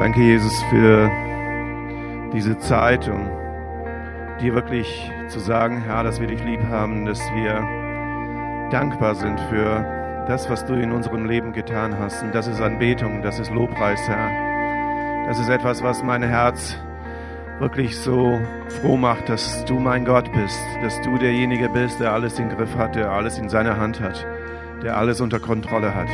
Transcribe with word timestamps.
Danke, 0.00 0.22
Jesus, 0.22 0.62
für 0.70 1.10
diese 2.32 2.56
Zeit 2.56 3.06
und 3.06 3.30
dir 4.40 4.54
wirklich 4.54 5.12
zu 5.28 5.38
sagen, 5.40 5.82
Herr, 5.82 6.02
dass 6.04 6.18
wir 6.18 6.26
dich 6.26 6.42
lieb 6.42 6.62
haben, 6.70 7.04
dass 7.04 7.20
wir 7.34 7.60
dankbar 8.70 9.14
sind 9.14 9.38
für 9.50 10.24
das, 10.26 10.48
was 10.48 10.64
du 10.64 10.72
in 10.72 10.92
unserem 10.92 11.26
Leben 11.26 11.52
getan 11.52 11.98
hast. 11.98 12.22
Und 12.22 12.34
das 12.34 12.46
ist 12.46 12.62
Anbetung, 12.62 13.20
das 13.20 13.38
ist 13.38 13.50
Lobpreis, 13.50 14.00
Herr. 14.08 15.26
Das 15.26 15.38
ist 15.38 15.50
etwas, 15.50 15.82
was 15.82 16.02
mein 16.02 16.22
Herz 16.22 16.78
wirklich 17.58 17.94
so 17.94 18.40
froh 18.80 18.96
macht, 18.96 19.28
dass 19.28 19.66
du 19.66 19.78
mein 19.78 20.06
Gott 20.06 20.32
bist, 20.32 20.62
dass 20.82 20.98
du 21.02 21.18
derjenige 21.18 21.68
bist, 21.68 22.00
der 22.00 22.14
alles 22.14 22.38
im 22.38 22.48
Griff 22.48 22.74
hat, 22.74 22.96
der 22.96 23.10
alles 23.10 23.36
in 23.36 23.50
seiner 23.50 23.76
Hand 23.76 24.00
hat, 24.00 24.26
der 24.82 24.96
alles 24.96 25.20
unter 25.20 25.40
Kontrolle 25.40 25.94
hat. 25.94 26.08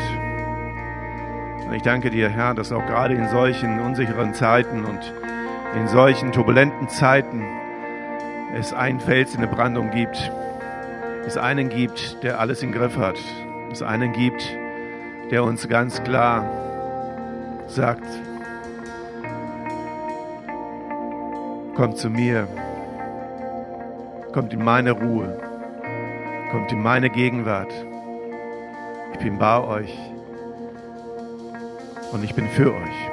Und 1.66 1.74
ich 1.74 1.82
danke 1.82 2.10
dir, 2.10 2.28
Herr, 2.28 2.54
dass 2.54 2.70
auch 2.70 2.86
gerade 2.86 3.14
in 3.14 3.28
solchen 3.28 3.80
unsicheren 3.80 4.34
Zeiten 4.34 4.84
und 4.84 5.12
in 5.74 5.88
solchen 5.88 6.30
turbulenten 6.30 6.88
Zeiten 6.88 7.44
es 8.54 8.72
einen 8.72 9.00
Fels 9.00 9.34
in 9.34 9.40
der 9.40 9.48
Brandung 9.48 9.90
gibt, 9.90 10.30
es 11.26 11.36
einen 11.36 11.68
gibt, 11.68 12.22
der 12.22 12.38
alles 12.38 12.62
im 12.62 12.70
Griff 12.70 12.96
hat, 12.96 13.18
es 13.72 13.82
einen 13.82 14.12
gibt, 14.12 14.56
der 15.32 15.42
uns 15.42 15.68
ganz 15.68 16.02
klar 16.04 16.48
sagt, 17.66 18.06
kommt 21.74 21.98
zu 21.98 22.08
mir, 22.08 22.46
kommt 24.32 24.52
in 24.52 24.62
meine 24.62 24.92
Ruhe, 24.92 25.36
kommt 26.52 26.70
in 26.70 26.80
meine 26.80 27.10
Gegenwart. 27.10 27.72
Ich 29.12 29.18
bin 29.18 29.38
bei 29.38 29.60
euch 29.60 29.98
und 32.12 32.24
ich 32.24 32.34
bin 32.34 32.48
für 32.48 32.74
euch. 32.74 33.10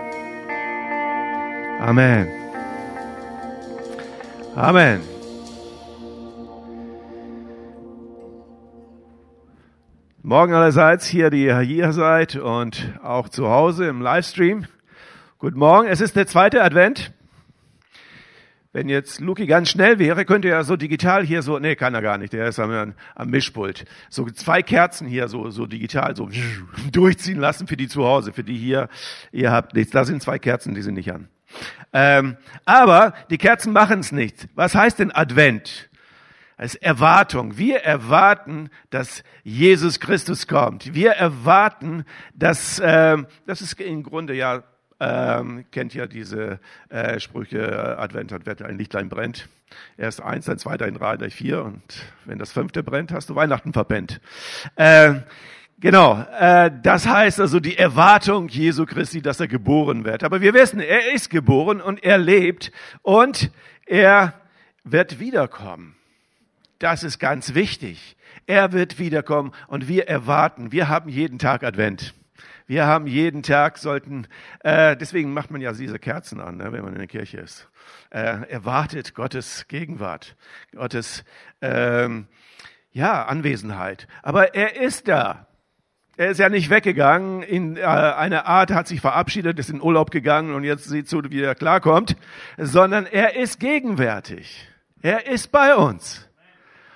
Amen. 1.80 2.27
Amen. 4.55 5.02
Morgen 10.22 10.54
allerseits 10.54 11.05
hier, 11.05 11.30
die 11.30 11.44
ihr 11.44 11.60
hier 11.60 11.91
seid 11.91 12.35
und 12.35 12.94
auch 13.04 13.27
zu 13.27 13.50
Hause 13.50 13.88
im 13.88 14.02
Livestream. 14.02 14.66
Guten 15.38 15.60
Morgen, 15.60 15.88
es 15.88 16.00
ist 16.00 16.16
der 16.16 16.28
zweite 16.28 16.63
Advent. 16.63 17.12
Wenn 18.74 18.90
jetzt 18.90 19.21
Luki 19.21 19.46
ganz 19.46 19.70
schnell 19.70 19.99
wäre, 19.99 20.26
könnte 20.26 20.49
er 20.49 20.63
so 20.63 20.76
digital 20.76 21.24
hier 21.24 21.43
so, 21.43 21.60
nee, 21.60 21.76
kann 21.76 21.93
er 21.93 22.02
gar 22.02 22.18
nicht, 22.18 22.34
der 22.34 22.48
ist 22.48 22.57
am, 22.60 22.96
am 23.13 23.29
Mischpult. 23.29 23.85
So 24.10 24.26
zwei 24.32 24.63
Kerzen 24.63 25.07
hier 25.07 25.27
so, 25.27 25.52
so 25.52 25.68
digital 25.68 26.16
so 26.16 26.27
durchziehen 26.91 27.40
lassen 27.40 27.68
für 27.68 27.77
die 27.77 27.88
zu 27.88 28.04
Hause, 28.04 28.34
für 28.34 28.44
die 28.44 28.57
hier, 28.57 28.90
ihr 29.32 29.51
habt 29.51 29.76
nichts. 29.76 29.91
Da 29.91 30.05
sind 30.05 30.24
zwei 30.24 30.40
Kerzen, 30.40 30.74
die 30.74 30.82
sind 30.82 30.96
nicht 30.96 31.12
an. 31.13 31.27
Ähm, 31.94 32.35
aber 32.66 33.13
die 33.29 33.38
Kerzen 33.38 33.74
machen 33.74 33.99
es 33.99 34.12
nicht. 34.12 34.48
Was 34.55 34.74
heißt 34.74 34.98
denn 34.98 35.12
Advent? 35.13 35.90
als 36.55 36.76
Erwartung. 36.76 37.57
Wir 37.57 37.79
erwarten, 37.79 38.70
dass 38.90 39.24
Jesus 39.44 39.99
Christus 39.99 40.48
kommt. 40.48 40.94
Wir 40.94 41.12
erwarten, 41.12 42.05
dass 42.35 42.79
äh, 42.79 43.18
das 43.46 43.62
ist 43.62 43.82
im 43.82 44.04
Grunde 44.04 44.35
ja 44.35 44.63
ähm, 45.04 45.65
kennt 45.71 45.93
ja 45.93 46.07
diese 46.07 46.59
äh, 46.90 47.20
Sprüche, 47.20 47.98
Advent, 47.98 48.32
Advent, 48.32 48.62
ein 48.62 48.77
Lichtlein 48.77 49.10
brennt. 49.10 49.49
Erst 49.98 50.21
eins, 50.21 50.45
dann 50.45 50.57
zwei, 50.57 50.77
dann 50.77 50.93
drei, 50.93 51.18
dann 51.18 51.32
vier 51.32 51.63
und 51.63 51.82
wenn 52.26 52.40
das 52.40 52.51
fünfte 52.51 52.84
brennt, 52.84 53.12
hast 53.12 53.29
du 53.29 53.35
Weihnachten 53.35 53.73
verpennt. 53.73 54.21
Äh, 54.76 55.15
genau, 55.79 56.23
äh, 56.40 56.71
das 56.84 57.07
heißt 57.07 57.40
also 57.40 57.60
die 57.60 57.77
Erwartung 57.77 58.48
Jesu 58.49 58.85
Christi, 58.85 59.21
dass 59.21 59.40
er 59.40 59.48
geboren 59.48 60.05
wird. 60.05 60.23
Aber 60.23 60.41
wir 60.41 60.54
wissen, 60.54 60.79
er 60.79 61.12
ist 61.13 61.29
geboren 61.29 61.82
und 61.82 62.04
er 62.04 62.17
lebt 62.17 62.71
und 63.01 63.51
er 63.85 64.34
wird 64.84 65.19
wiederkommen. 65.19 65.95
Das 66.79 67.03
ist 67.03 67.19
ganz 67.19 67.55
wichtig. 67.55 68.16
Er 68.45 68.73
wird 68.73 68.99
wiederkommen 68.99 69.53
und 69.67 69.88
wir 69.88 70.07
erwarten, 70.07 70.72
wir 70.72 70.88
haben 70.89 71.09
jeden 71.09 71.39
Tag 71.39 71.63
Advent. 71.63 72.13
Wir 72.66 72.85
haben 72.85 73.07
jeden 73.07 73.44
Tag 73.44 73.78
sollten, 73.78 74.28
äh, 74.62 74.96
deswegen 74.96 75.34
macht 75.34 75.51
man 75.51 75.62
ja 75.62 75.74
diese 75.74 76.00
Kerzen 76.00 76.40
an, 76.40 76.57
ne, 76.57 76.72
wenn 76.72 76.84
man 76.84 76.94
in 76.94 77.00
der 77.00 77.07
Kirche 77.07 77.40
ist. 77.40 77.69
Äh, 78.09 78.50
erwartet 78.50 79.13
Gottes 79.16 79.68
Gegenwart, 79.68 80.35
Gottes 80.73 81.23
ähm, 81.62 82.28
ja 82.91 83.25
Anwesenheit. 83.25 84.07
Aber 84.22 84.56
er 84.56 84.79
ist 84.81 85.07
da. 85.07 85.47
Er 86.16 86.29
ist 86.29 86.40
ja 86.40 86.47
nicht 86.47 86.69
weggegangen, 86.69 87.41
in 87.41 87.75
äh, 87.75 87.81
eine 87.81 88.46
Art 88.46 88.72
hat 88.72 88.88
sich 88.88 89.02
verabschiedet, 89.02 89.57
ist 89.57 89.72
in 89.72 89.81
Urlaub 89.81 90.12
gegangen 90.12 90.53
und 90.53 90.63
jetzt 90.63 90.85
sieht 90.85 91.09
zu, 91.09 91.23
wie 91.29 91.41
er 91.41 91.56
klarkommt, 91.56 92.16
sondern 92.57 93.07
er 93.07 93.35
ist 93.35 93.59
gegenwärtig. 93.59 94.69
Er 95.02 95.25
ist 95.25 95.52
bei 95.52 95.75
uns. 95.75 96.29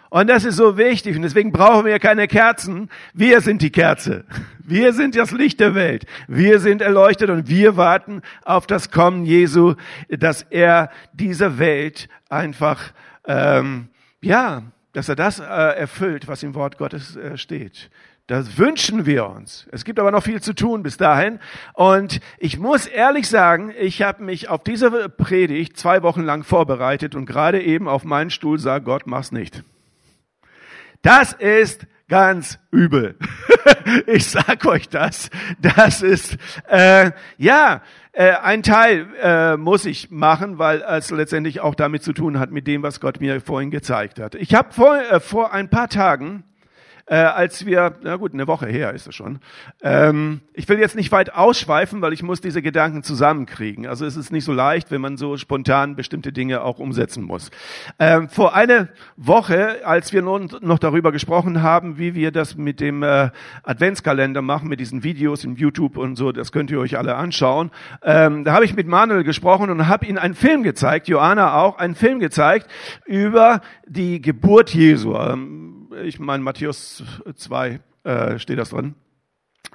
Und 0.10 0.30
das 0.30 0.46
ist 0.46 0.56
so 0.56 0.78
wichtig 0.78 1.16
und 1.16 1.22
deswegen 1.22 1.52
brauchen 1.52 1.86
wir 1.86 2.00
keine 2.00 2.28
Kerzen. 2.28 2.90
Wir 3.14 3.42
sind 3.42 3.62
die 3.62 3.72
Kerze. 3.72 4.26
Wir 4.64 4.94
sind 4.94 5.16
das 5.16 5.32
Licht 5.32 5.60
der 5.60 5.76
Welt. 5.76 6.06
Wir 6.28 6.60
sind 6.60 6.82
erleuchtet 6.82 7.30
und 7.30 7.50
wir 7.50 7.78
warten 7.78 8.22
auf 8.44 8.68
das 8.68 8.92
Kommen 8.92 9.26
Jesu, 9.26 9.76
dass 10.10 10.44
er 10.44 10.90
dieser 11.14 11.60
Welt 11.60 12.08
einfach, 12.30 12.92
ähm, 13.26 13.90
ja, 14.22 14.64
dass 14.94 15.10
er 15.10 15.16
das 15.16 15.40
äh, 15.40 15.44
erfüllt, 15.44 16.28
was 16.28 16.44
im 16.44 16.56
Wort 16.56 16.78
Gottes 16.78 17.16
äh, 17.16 17.38
steht. 17.38 17.90
Das 18.28 18.58
wünschen 18.58 19.06
wir 19.06 19.30
uns. 19.30 19.68
Es 19.72 19.86
gibt 19.86 20.00
aber 20.00 20.12
noch 20.12 20.24
viel 20.24 20.42
zu 20.42 20.54
tun 20.54 20.84
bis 20.84 20.98
dahin. 20.98 21.40
Und 21.74 22.20
ich 22.40 22.60
muss 22.60 22.86
ehrlich 22.86 23.30
sagen, 23.30 23.74
ich 23.80 24.02
habe 24.02 24.22
mich 24.24 24.50
auf 24.50 24.64
diese 24.64 25.08
Predigt 25.08 25.78
zwei 25.78 26.04
Wochen 26.04 26.24
lang 26.24 26.44
vorbereitet 26.44 27.16
und 27.16 27.26
gerade 27.26 27.62
eben 27.62 27.88
auf 27.88 28.04
meinen 28.04 28.30
Stuhl 28.30 28.60
sah, 28.60 28.80
Gott, 28.80 29.04
mach's 29.06 29.32
nicht. 29.32 29.64
Das 31.02 31.34
ist 31.34 31.86
ganz 32.08 32.60
übel. 32.72 33.16
ich 34.08 34.26
sag 34.28 34.66
euch 34.66 34.90
das. 34.90 35.30
Das 35.62 36.02
ist 36.02 36.38
äh, 36.70 37.12
ja 37.38 37.82
äh, 38.14 38.32
ein 38.32 38.64
Teil 38.64 39.08
äh, 39.22 39.58
muss 39.58 39.86
ich 39.86 40.10
machen, 40.10 40.58
weil 40.58 40.82
es 40.82 41.12
letztendlich 41.12 41.60
auch 41.60 41.76
damit 41.76 42.04
zu 42.04 42.14
tun 42.14 42.40
hat 42.40 42.52
mit 42.52 42.66
dem, 42.66 42.82
was 42.82 43.00
Gott 43.00 43.22
mir 43.22 43.42
vorhin 43.42 43.72
gezeigt 43.72 44.20
hat. 44.20 44.36
Ich 44.36 44.56
habe 44.56 44.74
vor, 44.74 44.98
äh, 44.98 45.20
vor 45.20 45.54
ein 45.54 45.70
paar 45.70 45.90
Tagen 45.90 46.44
äh, 47.08 47.16
als 47.16 47.66
wir, 47.66 47.96
na 48.04 48.18
gut, 48.18 48.34
eine 48.34 48.48
Woche 48.48 48.68
her 48.68 48.94
ist 48.94 49.08
es 49.08 49.16
schon. 49.16 49.40
Ähm, 49.82 50.42
ich 50.54 50.68
will 50.68 50.78
jetzt 50.78 50.96
nicht 50.96 51.12
weit 51.14 51.34
ausschweifen, 51.34 52.02
weil 52.02 52.12
ich 52.12 52.22
muss 52.22 52.42
diese 52.42 52.62
Gedanken 52.62 53.02
zusammenkriegen. 53.02 53.88
Also 53.88 54.06
es 54.06 54.18
ist 54.18 54.32
nicht 54.32 54.44
so 54.44 54.52
leicht, 54.52 54.92
wenn 54.92 55.00
man 55.00 55.16
so 55.16 55.38
spontan 55.38 55.96
bestimmte 55.96 56.34
Dinge 56.34 56.62
auch 56.62 56.80
umsetzen 56.80 57.24
muss. 57.24 57.50
Ähm, 57.98 58.28
vor 58.28 58.56
einer 58.56 58.90
Woche, 59.16 59.86
als 59.86 60.12
wir 60.12 60.22
nun 60.22 60.52
noch 60.62 60.80
darüber 60.80 61.14
gesprochen 61.14 61.62
haben, 61.62 61.98
wie 61.98 62.14
wir 62.14 62.32
das 62.32 62.58
mit 62.58 62.82
dem 62.82 63.04
äh, 63.04 63.30
Adventskalender 63.64 64.42
machen, 64.42 64.68
mit 64.68 64.82
diesen 64.82 65.04
Videos 65.04 65.46
in 65.46 65.56
YouTube 65.56 65.96
und 65.96 66.18
so, 66.18 66.34
das 66.34 66.52
könnt 66.52 66.72
ihr 66.72 66.80
euch 66.80 66.98
alle 66.98 67.16
anschauen. 67.16 67.72
Ähm, 68.04 68.44
da 68.44 68.52
habe 68.52 68.66
ich 68.66 68.76
mit 68.76 68.88
Manuel 68.88 69.24
gesprochen 69.24 69.70
und 69.70 69.88
habe 69.88 70.06
ihm 70.06 70.18
einen 70.18 70.36
Film 70.36 70.62
gezeigt, 70.62 71.08
Joanna 71.08 71.56
auch, 71.56 71.78
einen 71.78 71.96
Film 71.96 72.20
gezeigt 72.20 72.68
über 73.06 73.62
die 73.88 74.22
Geburt 74.22 74.74
Jesu. 74.74 75.16
Ähm, 75.16 75.77
ich 76.04 76.20
meine, 76.20 76.44
Matthäus 76.44 77.04
2 77.36 77.80
äh, 78.04 78.40
steht 78.40 78.60
das 78.60 78.70
drin. 78.70 78.96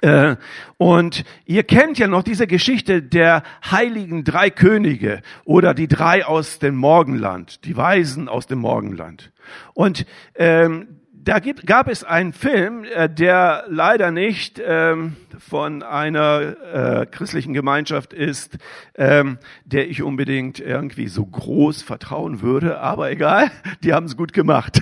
Äh, 0.01 0.35
und 0.77 1.23
ihr 1.45 1.63
kennt 1.63 1.97
ja 1.97 2.07
noch 2.07 2.23
diese 2.23 2.47
Geschichte 2.47 3.01
der 3.01 3.43
heiligen 3.69 4.23
drei 4.23 4.49
Könige 4.49 5.21
oder 5.45 5.73
die 5.73 5.87
drei 5.87 6.25
aus 6.25 6.59
dem 6.59 6.75
Morgenland, 6.75 7.65
die 7.65 7.77
Weisen 7.77 8.27
aus 8.27 8.47
dem 8.47 8.59
Morgenland. 8.59 9.31
Und 9.73 10.05
ähm, 10.35 10.99
da 11.23 11.39
gibt, 11.39 11.65
gab 11.65 11.87
es 11.87 12.03
einen 12.03 12.33
Film, 12.33 12.83
äh, 12.83 13.09
der 13.09 13.65
leider 13.69 14.11
nicht 14.11 14.61
ähm, 14.65 15.15
von 15.39 15.81
einer 15.83 17.01
äh, 17.01 17.05
christlichen 17.05 17.53
Gemeinschaft 17.53 18.13
ist, 18.13 18.57
ähm, 18.95 19.37
der 19.63 19.89
ich 19.89 20.03
unbedingt 20.03 20.59
irgendwie 20.59 21.07
so 21.07 21.25
groß 21.25 21.81
vertrauen 21.81 22.41
würde, 22.41 22.79
aber 22.79 23.09
egal, 23.09 23.51
die 23.83 23.93
haben 23.93 24.05
es 24.05 24.17
gut 24.17 24.33
gemacht. 24.33 24.81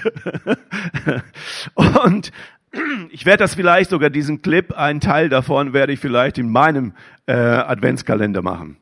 Und 2.04 2.32
ich 3.12 3.26
werde 3.26 3.44
das 3.44 3.56
vielleicht 3.56 3.92
sogar 3.92 4.10
diesen 4.10 4.42
Clip, 4.42 4.74
einen 4.74 5.00
Teil 5.00 5.30
davon 5.30 5.74
werde 5.74 5.94
ich 5.94 6.00
vielleicht 6.00 6.38
in 6.38 6.50
meinem 6.50 6.94
äh, 7.28 7.34
Adventskalender 7.34 8.42
machen. 8.42 8.81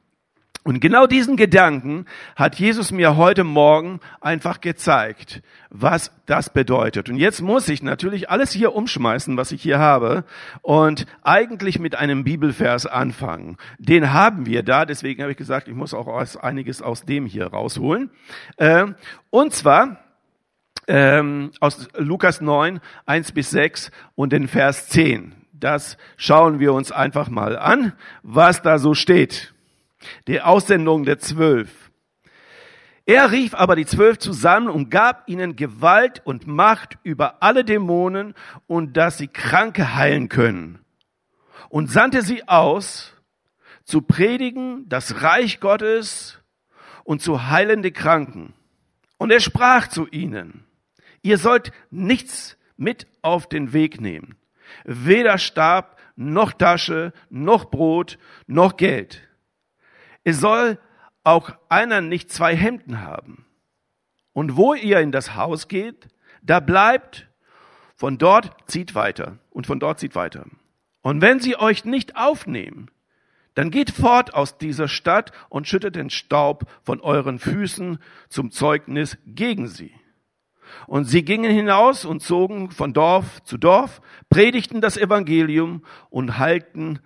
Und 0.64 0.82
genau 0.82 1.08
diesen 1.08 1.38
Gedanken 1.38 2.06
hat 2.36 2.56
Jesus 2.56 2.92
mir 2.92 3.16
heute 3.16 3.46
Morgen 3.46 4.02
einfach 4.20 4.60
gezeigt, 4.60 5.42
was 5.70 6.12
das 6.26 6.50
bedeutet. 6.50 7.10
Und 7.10 7.16
jetzt 7.16 7.42
muss 7.42 7.70
ich 7.70 7.82
natürlich 7.82 8.30
alles 8.30 8.52
hier 8.52 8.76
umschmeißen, 8.76 9.38
was 9.38 9.54
ich 9.54 9.62
hier 9.62 9.80
habe, 9.80 10.26
und 10.62 11.06
eigentlich 11.24 11.80
mit 11.80 11.96
einem 11.96 12.26
Bibelvers 12.26 12.86
anfangen. 12.86 13.56
Den 13.78 14.12
haben 14.12 14.46
wir 14.46 14.62
da, 14.62 14.86
deswegen 14.86 15.22
habe 15.22 15.32
ich 15.32 15.38
gesagt, 15.38 15.70
ich 15.70 15.76
muss 15.76 15.94
auch 15.94 16.08
einiges 16.42 16.82
aus 16.82 17.04
dem 17.04 17.26
hier 17.26 17.48
rausholen. 17.48 18.12
Ähm, 18.58 18.96
und 19.30 19.54
zwar 19.54 20.04
ähm, 20.88 21.52
aus 21.62 21.88
Lukas 21.96 22.42
9, 22.42 22.82
1 23.06 23.32
bis 23.32 23.52
6 23.52 23.92
und 24.16 24.34
den 24.34 24.50
Vers 24.50 24.90
10. 24.90 25.36
Das 25.54 25.98
schauen 26.18 26.60
wir 26.60 26.74
uns 26.74 26.92
einfach 26.92 27.30
mal 27.30 27.58
an, 27.58 27.94
was 28.24 28.62
da 28.62 28.78
so 28.78 28.94
steht. 28.94 29.54
Die 30.28 30.42
Aussendung 30.42 31.06
der 31.06 31.20
Zwölf. 31.20 31.92
Er 33.06 33.32
rief 33.32 33.56
aber 33.56 33.76
die 33.76 33.88
Zwölf 33.88 34.20
zusammen 34.20 34.70
und 34.70 34.92
gab 34.92 35.28
ihnen 35.28 35.56
Gewalt 35.56 36.22
und 36.26 36.46
Macht 36.46 37.00
über 37.02 37.42
alle 37.42 37.66
Dämonen 37.66 38.36
und 38.68 38.98
dass 38.98 39.18
sie 39.18 39.28
Kranke 39.28 39.96
heilen 39.96 40.30
können. 40.30 40.80
Und 41.70 41.90
sandte 41.90 42.22
sie 42.22 42.48
aus, 42.48 43.14
zu 43.84 44.04
predigen 44.04 44.88
das 44.88 45.24
Reich 45.24 45.60
Gottes 45.60 46.40
und 47.04 47.24
zu 47.24 47.50
heilen 47.50 47.82
die 47.82 47.92
Kranken. 47.92 48.54
Und 49.18 49.32
er 49.32 49.40
sprach 49.40 49.88
zu 49.88 50.08
ihnen, 50.08 50.66
ihr 51.24 51.40
sollt 51.40 51.72
nichts 51.90 52.58
mit 52.78 53.08
auf 53.24 53.50
den 53.50 53.74
Weg 53.74 54.00
nehmen, 54.00 54.36
weder 54.86 55.40
Stab, 55.40 56.00
noch 56.16 56.54
Tasche, 56.54 57.14
noch 57.32 57.72
Brot, 57.72 58.20
noch 58.46 58.78
Geld. 58.78 59.29
Es 60.24 60.40
soll 60.40 60.80
auch 61.24 61.52
einer 61.70 62.02
nicht 62.02 62.32
zwei 62.32 62.56
Hemden 62.56 63.02
haben. 63.02 63.46
Und 64.34 64.56
wo 64.56 64.74
ihr 64.74 65.00
in 65.00 65.12
das 65.12 65.36
Haus 65.36 65.68
geht, 65.68 66.08
da 66.42 66.60
bleibt, 66.60 67.28
von 67.96 68.18
dort 68.18 68.56
zieht 68.66 68.96
weiter 68.96 69.38
und 69.50 69.68
von 69.68 69.80
dort 69.80 70.00
zieht 70.00 70.16
weiter. 70.16 70.46
Und 71.02 71.22
wenn 71.22 71.40
sie 71.40 71.58
euch 71.58 71.86
nicht 71.86 72.16
aufnehmen, 72.16 72.90
dann 73.56 73.72
geht 73.72 73.92
fort 73.92 74.34
aus 74.34 74.58
dieser 74.58 74.88
Stadt 74.88 75.32
und 75.50 75.68
schüttet 75.68 75.96
den 75.96 76.10
Staub 76.10 76.66
von 76.84 77.02
euren 77.02 77.40
Füßen 77.40 78.00
zum 78.30 78.52
Zeugnis 78.52 79.18
gegen 79.26 79.68
sie. 79.68 79.94
Und 80.88 81.06
sie 81.06 81.24
gingen 81.24 81.52
hinaus 81.52 82.06
und 82.06 82.22
zogen 82.22 82.72
von 82.72 82.94
Dorf 82.94 83.44
zu 83.44 83.58
Dorf, 83.58 84.02
predigten 84.30 84.82
das 84.82 84.98
Evangelium 84.98 85.84
und 86.10 86.38
halten 86.38 87.00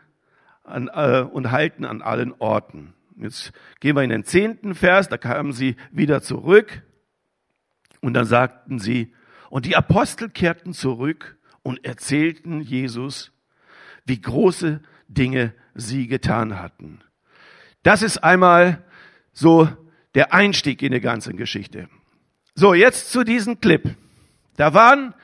an, 0.64 0.90
äh, 0.94 1.22
und 1.22 1.52
halten 1.52 1.86
an 1.86 2.02
allen 2.02 2.34
Orten. 2.40 2.94
Jetzt 3.24 3.54
gehen 3.80 3.96
wir 3.96 4.04
in 4.04 4.10
den 4.10 4.26
zehnten 4.26 4.76
Vers, 4.76 5.08
da 5.08 5.18
kamen 5.18 5.54
sie 5.54 5.78
wieder 5.92 6.22
zurück 6.22 6.84
und 8.02 8.14
dann 8.16 8.26
sagten 8.26 8.80
sie, 8.80 9.14
und 9.50 9.66
die 9.66 9.78
Apostel 9.78 10.30
kehrten 10.30 10.74
zurück 10.74 11.38
und 11.62 11.86
erzählten 11.86 12.60
Jesus, 12.60 13.32
wie 14.06 14.20
große 14.20 14.82
Dinge 15.08 15.54
sie 15.74 16.08
getan 16.08 16.60
hatten. 16.60 17.00
Das 17.82 18.02
ist 18.02 18.18
einmal 18.18 18.84
so 19.32 19.70
der 20.16 20.34
Einstieg 20.34 20.82
in 20.82 20.92
die 20.92 21.00
ganze 21.00 21.34
Geschichte. 21.34 21.88
So, 22.56 22.74
jetzt 22.74 23.10
zu 23.10 23.24
diesem 23.24 23.62
Clip. 23.62 23.96
Da 24.58 24.74
waren 24.74 25.16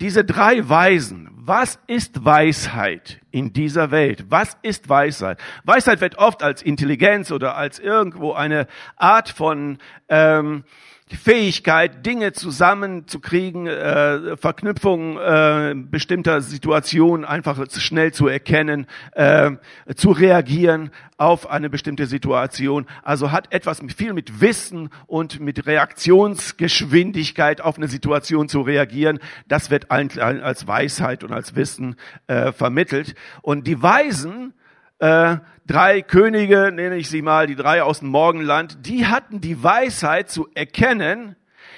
diese 0.00 0.26
drei 0.26 0.68
Weisen. 0.68 1.30
Was 1.32 1.78
ist 1.86 2.22
Weisheit 2.22 3.22
in 3.36 3.52
dieser 3.52 3.90
Welt? 3.90 4.24
Was 4.30 4.56
ist 4.62 4.88
Weisheit? 4.88 5.38
Weisheit 5.64 6.00
wird 6.00 6.16
oft 6.16 6.42
als 6.42 6.62
Intelligenz 6.62 7.30
oder 7.30 7.54
als 7.54 7.78
irgendwo 7.78 8.32
eine 8.32 8.66
Art 8.96 9.28
von 9.28 9.76
ähm, 10.08 10.64
Fähigkeit, 11.08 12.04
Dinge 12.04 12.32
zusammenzukriegen, 12.32 13.68
äh, 13.68 14.36
Verknüpfungen 14.36 15.16
äh, 15.18 15.74
bestimmter 15.76 16.40
Situationen 16.40 17.24
einfach 17.24 17.64
schnell 17.70 18.12
zu 18.12 18.26
erkennen, 18.26 18.86
äh, 19.12 19.52
zu 19.94 20.10
reagieren 20.10 20.90
auf 21.16 21.48
eine 21.48 21.70
bestimmte 21.70 22.06
Situation. 22.06 22.86
Also 23.02 23.30
hat 23.30 23.52
etwas 23.52 23.80
viel 23.96 24.12
mit 24.14 24.40
Wissen 24.40 24.90
und 25.06 25.38
mit 25.38 25.66
Reaktionsgeschwindigkeit 25.66 27.60
auf 27.60 27.76
eine 27.76 27.86
Situation 27.88 28.48
zu 28.48 28.60
reagieren. 28.62 29.20
Das 29.46 29.70
wird 29.70 29.92
als 29.92 30.66
Weisheit 30.66 31.22
und 31.22 31.32
als 31.32 31.54
Wissen 31.54 31.94
äh, 32.26 32.50
vermittelt. 32.50 33.14
Und 33.42 33.66
die 33.66 33.82
Weisen, 33.82 34.54
äh, 34.98 35.36
drei 35.66 36.02
Könige, 36.02 36.70
nenne 36.72 36.96
ich 36.96 37.08
sie 37.08 37.22
mal, 37.22 37.46
die 37.46 37.56
drei 37.56 37.82
aus 37.82 38.00
dem 38.00 38.08
Morgenland, 38.08 38.86
die 38.86 39.06
hatten 39.06 39.40
die 39.40 39.62
Weisheit 39.62 40.30
zu 40.30 40.48
erkennen, 40.54 41.36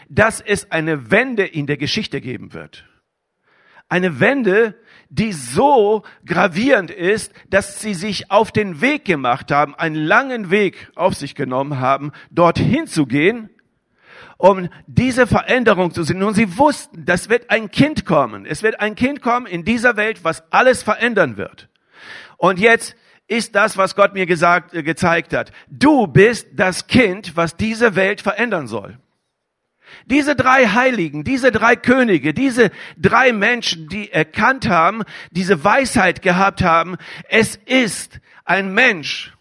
dass 0.09 0.41
es 0.41 0.71
eine 0.71 1.11
Wende 1.11 1.45
in 1.45 1.67
der 1.67 1.77
Geschichte 1.77 2.21
geben 2.21 2.53
wird. 2.53 2.85
Eine 3.89 4.21
Wende, 4.21 4.75
die 5.09 5.33
so 5.33 6.03
gravierend 6.27 6.91
ist, 6.91 7.33
dass 7.49 7.81
sie 7.81 7.95
sich 7.95 8.31
auf 8.31 8.53
den 8.53 8.81
Weg 8.81 9.07
gemacht 9.07 9.51
haben, 9.51 9.75
einen 9.75 9.97
langen 9.97 10.51
Weg 10.51 10.91
auf 10.95 11.15
sich 11.15 11.35
genommen 11.35 11.81
haben, 11.81 12.13
dorthin 12.31 12.87
zu 12.87 13.07
gehen, 13.07 13.49
um 14.39 14.69
diese 14.87 15.27
Veränderung 15.27 15.93
zu 15.93 16.05
sehen. 16.05 16.23
Und 16.23 16.35
sie 16.35 16.57
wussten, 16.57 17.05
das 17.05 17.29
wird 17.29 17.51
ein 17.51 17.71
Kind 17.71 18.07
kommen. 18.07 18.47
Es 18.47 18.63
wird 18.63 18.81
ein 18.81 18.95
Kind 18.95 19.21
kommen 19.21 19.47
in 19.47 19.65
dieser 19.65 19.97
Welt, 19.97 20.25
was 20.25 20.43
alles 20.51 20.83
verändern 20.83 21.37
wird. 21.37 21.69
Und 22.39 22.59
jetzt 22.59 22.97
ist 23.27 23.55
das, 23.55 23.77
was 23.77 23.95
Gott 23.95 24.15
mir 24.15 24.27
gesagt, 24.27 24.73
äh, 24.73 24.83
gezeigt 24.83 25.35
hat. 25.35 25.53
Du 25.69 26.07
bist 26.07 26.49
das 26.55 26.87
Kind, 26.87 27.37
was 27.37 27.57
diese 27.57 27.95
Welt 27.95 28.23
verändern 28.23 28.67
soll. 28.67 28.99
Diese 30.07 30.37
drei 30.37 30.67
Heiligen, 30.67 31.25
diese 31.25 31.51
drei 31.51 31.75
Könige, 31.75 32.33
diese 32.35 32.71
drei 32.97 33.33
Menschen, 33.33 33.89
die 33.89 34.13
erkannt 34.13 34.69
haben, 34.69 35.03
diese 35.31 35.65
Weisheit 35.65 36.23
gehabt 36.23 36.63
haben, 36.63 36.97
es 37.29 37.57
ist 37.57 38.21
ein 38.45 38.73
Mensch 38.73 39.35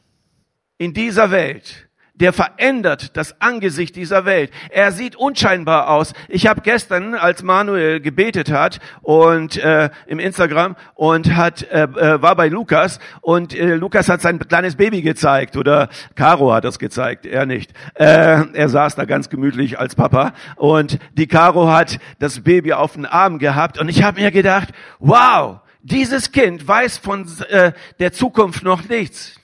in 0.77 0.94
dieser 0.94 1.31
Welt, 1.31 1.86
der 2.19 2.33
verändert 2.33 3.15
das 3.15 3.39
Angesicht 3.41 3.95
dieser 3.95 4.25
Welt. 4.25 4.51
Er 4.69 4.91
sieht 4.91 5.15
unscheinbar 5.15 5.89
aus. 5.89 6.13
Ich 6.27 6.47
habe 6.47 6.61
gestern, 6.61 7.15
als 7.15 7.43
Manuel 7.43 7.99
gebetet 7.99 8.51
hat 8.51 8.79
und 9.01 9.57
äh, 9.57 9.89
im 10.07 10.19
Instagram 10.19 10.75
und 10.95 11.35
hat 11.35 11.63
äh, 11.71 11.83
äh, 11.83 12.21
war 12.21 12.35
bei 12.35 12.47
Lukas 12.47 12.99
und 13.21 13.53
äh, 13.53 13.75
Lukas 13.75 14.09
hat 14.09 14.21
sein 14.21 14.39
kleines 14.39 14.75
Baby 14.75 15.01
gezeigt 15.01 15.57
oder 15.57 15.89
Caro 16.15 16.53
hat 16.53 16.63
das 16.63 16.79
gezeigt, 16.79 17.25
er 17.25 17.45
nicht. 17.45 17.73
Äh, 17.93 18.43
er 18.53 18.69
saß 18.69 18.95
da 18.95 19.05
ganz 19.05 19.29
gemütlich 19.29 19.79
als 19.79 19.95
Papa 19.95 20.33
und 20.55 20.99
die 21.13 21.27
Caro 21.27 21.69
hat 21.69 21.99
das 22.19 22.41
Baby 22.41 22.73
auf 22.73 22.93
den 22.93 23.05
Arm 23.05 23.39
gehabt 23.39 23.79
und 23.79 23.89
ich 23.89 24.03
habe 24.03 24.21
mir 24.21 24.31
gedacht, 24.31 24.69
wow, 24.99 25.59
dieses 25.81 26.31
Kind 26.31 26.67
weiß 26.67 26.97
von 26.97 27.27
äh, 27.49 27.71
der 27.99 28.11
Zukunft 28.11 28.63
noch 28.63 28.87
nichts. 28.89 29.39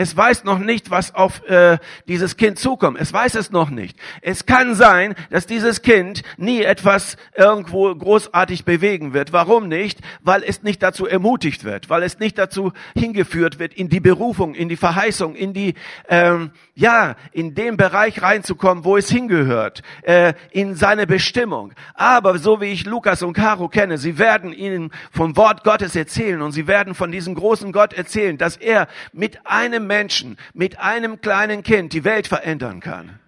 Es 0.00 0.16
weiß 0.16 0.44
noch 0.44 0.60
nicht, 0.60 0.92
was 0.92 1.12
auf 1.12 1.44
äh, 1.48 1.76
dieses 2.06 2.36
Kind 2.36 2.60
zukommt. 2.60 3.00
Es 3.00 3.12
weiß 3.12 3.34
es 3.34 3.50
noch 3.50 3.68
nicht. 3.68 3.98
Es 4.22 4.46
kann 4.46 4.76
sein, 4.76 5.16
dass 5.30 5.46
dieses 5.46 5.82
Kind 5.82 6.22
nie 6.36 6.62
etwas 6.62 7.16
irgendwo 7.34 7.92
großartig 7.92 8.64
bewegen 8.64 9.12
wird. 9.12 9.32
Warum 9.32 9.66
nicht? 9.66 9.98
Weil 10.20 10.44
es 10.44 10.62
nicht 10.62 10.84
dazu 10.84 11.08
ermutigt 11.08 11.64
wird, 11.64 11.90
weil 11.90 12.04
es 12.04 12.20
nicht 12.20 12.38
dazu 12.38 12.72
hingeführt 12.94 13.58
wird, 13.58 13.74
in 13.74 13.88
die 13.88 13.98
Berufung, 13.98 14.54
in 14.54 14.68
die 14.68 14.76
Verheißung, 14.76 15.34
in 15.34 15.52
die 15.52 15.74
ähm, 16.08 16.52
ja, 16.78 17.16
in 17.32 17.56
den 17.56 17.76
Bereich 17.76 18.22
reinzukommen, 18.22 18.84
wo 18.84 18.96
es 18.96 19.10
hingehört, 19.10 19.82
äh, 20.02 20.34
in 20.52 20.76
seine 20.76 21.08
Bestimmung. 21.08 21.72
Aber 21.94 22.38
so 22.38 22.60
wie 22.60 22.66
ich 22.66 22.86
Lukas 22.86 23.24
und 23.24 23.32
Caro 23.32 23.66
kenne, 23.68 23.98
sie 23.98 24.16
werden 24.16 24.52
ihnen 24.52 24.92
vom 25.10 25.36
Wort 25.36 25.64
Gottes 25.64 25.96
erzählen 25.96 26.40
und 26.40 26.52
sie 26.52 26.68
werden 26.68 26.94
von 26.94 27.10
diesem 27.10 27.34
großen 27.34 27.72
Gott 27.72 27.94
erzählen, 27.94 28.38
dass 28.38 28.56
er 28.56 28.86
mit 29.12 29.44
einem 29.44 29.87
Menschen, 29.88 30.36
mit 30.54 30.78
einem 30.78 31.20
kleinen 31.20 31.64
Kind 31.64 31.92
die 31.92 32.04
Welt 32.04 32.28
verändern 32.28 32.78
kann. 32.78 33.18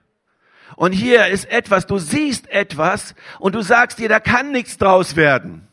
Und 0.76 0.92
hier 0.92 1.26
ist 1.26 1.50
etwas, 1.50 1.86
du 1.86 1.98
siehst 1.98 2.48
etwas 2.48 3.16
und 3.40 3.56
du 3.56 3.62
sagst 3.62 3.98
dir, 3.98 4.08
da 4.08 4.20
kann 4.20 4.52
nichts 4.52 4.78
draus 4.78 5.16
werden. 5.16 5.66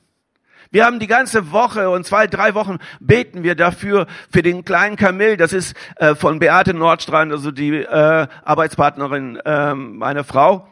Wir 0.72 0.86
haben 0.86 1.00
die 1.00 1.08
ganze 1.08 1.52
Woche 1.52 1.90
und 1.90 2.06
zwei, 2.06 2.28
drei 2.28 2.54
Wochen 2.54 2.80
beten 3.00 3.44
wir 3.44 3.56
dafür, 3.56 4.08
für 4.32 4.42
den 4.42 4.66
kleinen 4.66 4.98
Kamil. 4.98 5.38
Das 5.38 5.54
ist 5.54 5.78
äh, 5.96 6.16
von 6.16 6.40
Beate 6.40 6.74
Nordstrand, 6.74 7.32
also 7.32 7.52
die 7.52 7.76
äh, 7.76 8.28
Arbeitspartnerin 8.44 9.38
äh, 9.38 9.74
meiner 9.76 10.24
Frau 10.24 10.68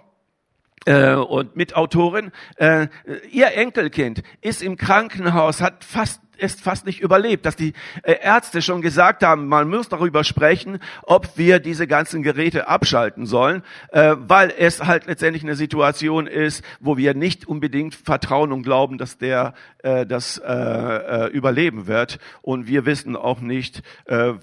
äh, 0.85 1.15
und 1.15 1.55
Mitautorin. 1.55 2.31
Äh, 2.57 2.87
ihr 3.31 3.53
Enkelkind 3.53 4.23
ist 4.41 4.61
im 4.61 4.77
Krankenhaus, 4.77 5.61
hat 5.61 5.83
fast 5.83 6.21
es 6.37 6.55
fast 6.55 6.85
nicht 6.85 7.01
überlebt, 7.01 7.45
dass 7.45 7.55
die 7.55 7.73
äh, 8.03 8.15
Ärzte 8.21 8.61
schon 8.61 8.81
gesagt 8.81 9.23
haben, 9.23 9.47
man 9.47 9.69
muss 9.69 9.89
darüber 9.89 10.23
sprechen, 10.23 10.79
ob 11.03 11.37
wir 11.37 11.59
diese 11.59 11.87
ganzen 11.87 12.23
Geräte 12.23 12.67
abschalten 12.67 13.25
sollen, 13.25 13.63
äh, 13.91 14.15
weil 14.17 14.53
es 14.57 14.83
halt 14.83 15.05
letztendlich 15.07 15.43
eine 15.43 15.55
Situation 15.55 16.27
ist, 16.27 16.63
wo 16.79 16.97
wir 16.97 17.13
nicht 17.13 17.47
unbedingt 17.47 17.95
vertrauen 17.95 18.51
und 18.51 18.63
glauben, 18.63 18.97
dass 18.97 19.17
der 19.17 19.53
äh, 19.79 20.05
das 20.05 20.35
überleben 20.35 21.87
wird. 21.87 22.19
Und 22.41 22.67
wir 22.67 22.85
wissen 22.85 23.15
auch 23.15 23.39
nicht, 23.39 23.81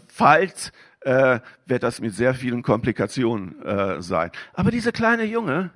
falls 0.08 0.72
wird 1.04 1.82
das 1.82 2.00
mit 2.00 2.14
sehr 2.14 2.34
vielen 2.34 2.62
Komplikationen 2.62 3.56
sein. 4.00 4.30
Aber 4.54 4.70
dieser 4.70 4.92
kleine 4.92 5.24
Junge, 5.24 5.70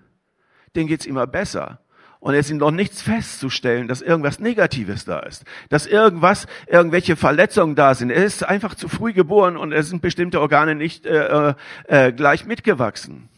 den 0.75 0.87
geht's 0.87 1.07
immer 1.07 1.27
besser. 1.27 1.81
Und 2.19 2.35
es 2.35 2.51
ist 2.51 2.57
noch 2.57 2.71
nichts 2.71 3.03
festzustellen, 3.03 3.89
dass 3.89 4.03
irgendwas 4.03 4.41
Negatives 4.41 5.05
da 5.05 5.21
ist, 5.21 5.45
dass 5.69 5.87
irgendwas, 5.87 6.47
irgendwelche 6.67 7.15
Verletzungen 7.15 7.77
da 7.77 7.95
sind. 7.95 8.11
Er 8.11 8.25
ist 8.25 8.43
einfach 8.43 8.75
zu 8.75 8.89
früh 8.89 9.13
geboren 9.13 9.57
und 9.57 9.73
es 9.73 9.91
sind 9.91 10.03
bestimmte 10.03 10.41
Organe 10.41 10.75
nicht 10.75 11.07
äh, 11.07 11.55
äh, 11.87 12.13
gleich 12.13 12.47
mitgewachsen. 12.47 13.29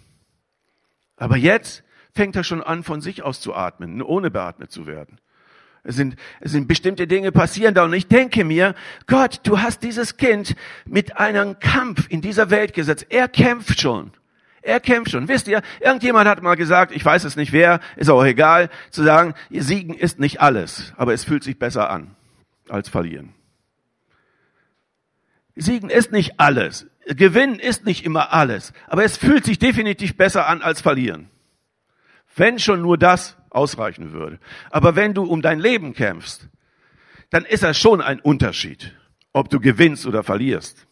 Aber 1.17 1.37
jetzt 1.37 1.83
fängt 2.15 2.37
er 2.37 2.45
schon 2.45 2.63
an, 2.63 2.85
von 2.85 3.01
sich 3.01 3.23
aus 3.23 3.41
zu 3.41 3.55
atmen, 3.55 4.01
ohne 4.01 4.31
beatmet 4.31 4.71
zu 4.71 4.87
werden. 4.87 5.21
Es 5.83 5.97
sind, 5.97 6.17
es 6.41 6.53
sind 6.53 6.69
bestimmte 6.69 7.07
Dinge 7.07 7.33
passieren 7.33 7.75
da 7.75 7.85
und 7.85 7.93
ich 7.93 8.09
denke 8.09 8.45
mir, 8.45 8.75
Gott, 9.07 9.41
du 9.45 9.61
hast 9.61 9.83
dieses 9.83 10.17
Kind 10.17 10.55
mit 10.85 11.17
einem 11.17 11.59
Kampf 11.61 12.07
in 12.09 12.21
dieser 12.21 12.51
Welt 12.51 12.75
gesetzt. 12.75 13.07
Er 13.11 13.29
kämpft 13.29 13.81
schon. 13.81 14.13
Er 14.62 14.81
kämpft 14.81 15.12
schon. 15.12 15.29
Wisst 15.29 15.49
ihr, 15.49 15.62
irgendjemand 15.81 16.29
hat 16.29 16.43
mal 16.43 16.57
gesagt, 16.57 16.93
ich 16.93 17.05
weiß 17.05 17.25
es 17.25 17.37
nicht 17.37 17.53
wer, 17.53 17.81
ist 17.97 18.11
auch 18.11 18.25
egal, 18.25 18.71
zu 18.91 19.03
sagen, 19.03 19.35
Siegen 19.50 19.95
ist 19.95 20.19
nicht 20.19 20.41
alles, 20.41 20.93
aber 20.97 21.15
es 21.15 21.25
fühlt 21.25 21.45
sich 21.45 21.59
besser 21.59 21.91
an 21.91 22.17
als 22.69 22.88
verlieren. 22.88 23.35
Siegen 25.55 25.91
ist 25.91 26.12
nicht 26.12 26.38
alles. 26.38 26.87
Gewinnen 27.07 27.59
ist 27.59 27.85
nicht 27.85 28.05
immer 28.05 28.33
alles. 28.33 28.73
Aber 28.87 29.05
es 29.05 29.17
fühlt 29.17 29.45
sich 29.45 29.59
definitiv 29.59 30.17
besser 30.17 30.47
an 30.47 30.62
als 30.62 30.81
verlieren. 30.81 31.31
Wenn 32.37 32.59
schon 32.59 32.83
nur 32.83 32.99
das 32.99 33.37
ausreichen 33.50 34.12
würde. 34.12 34.38
Aber 34.71 34.95
wenn 34.95 35.15
du 35.15 35.25
um 35.25 35.43
dein 35.43 35.59
Leben 35.59 35.95
kämpfst, 35.95 36.49
dann 37.31 37.45
ist 37.45 37.62
das 37.62 37.79
schon 37.79 38.00
ein 38.00 38.21
Unterschied, 38.21 38.95
ob 39.33 39.49
du 39.49 39.61
gewinnst 39.61 40.07
oder 40.07 40.23
verlierst. 40.23 40.88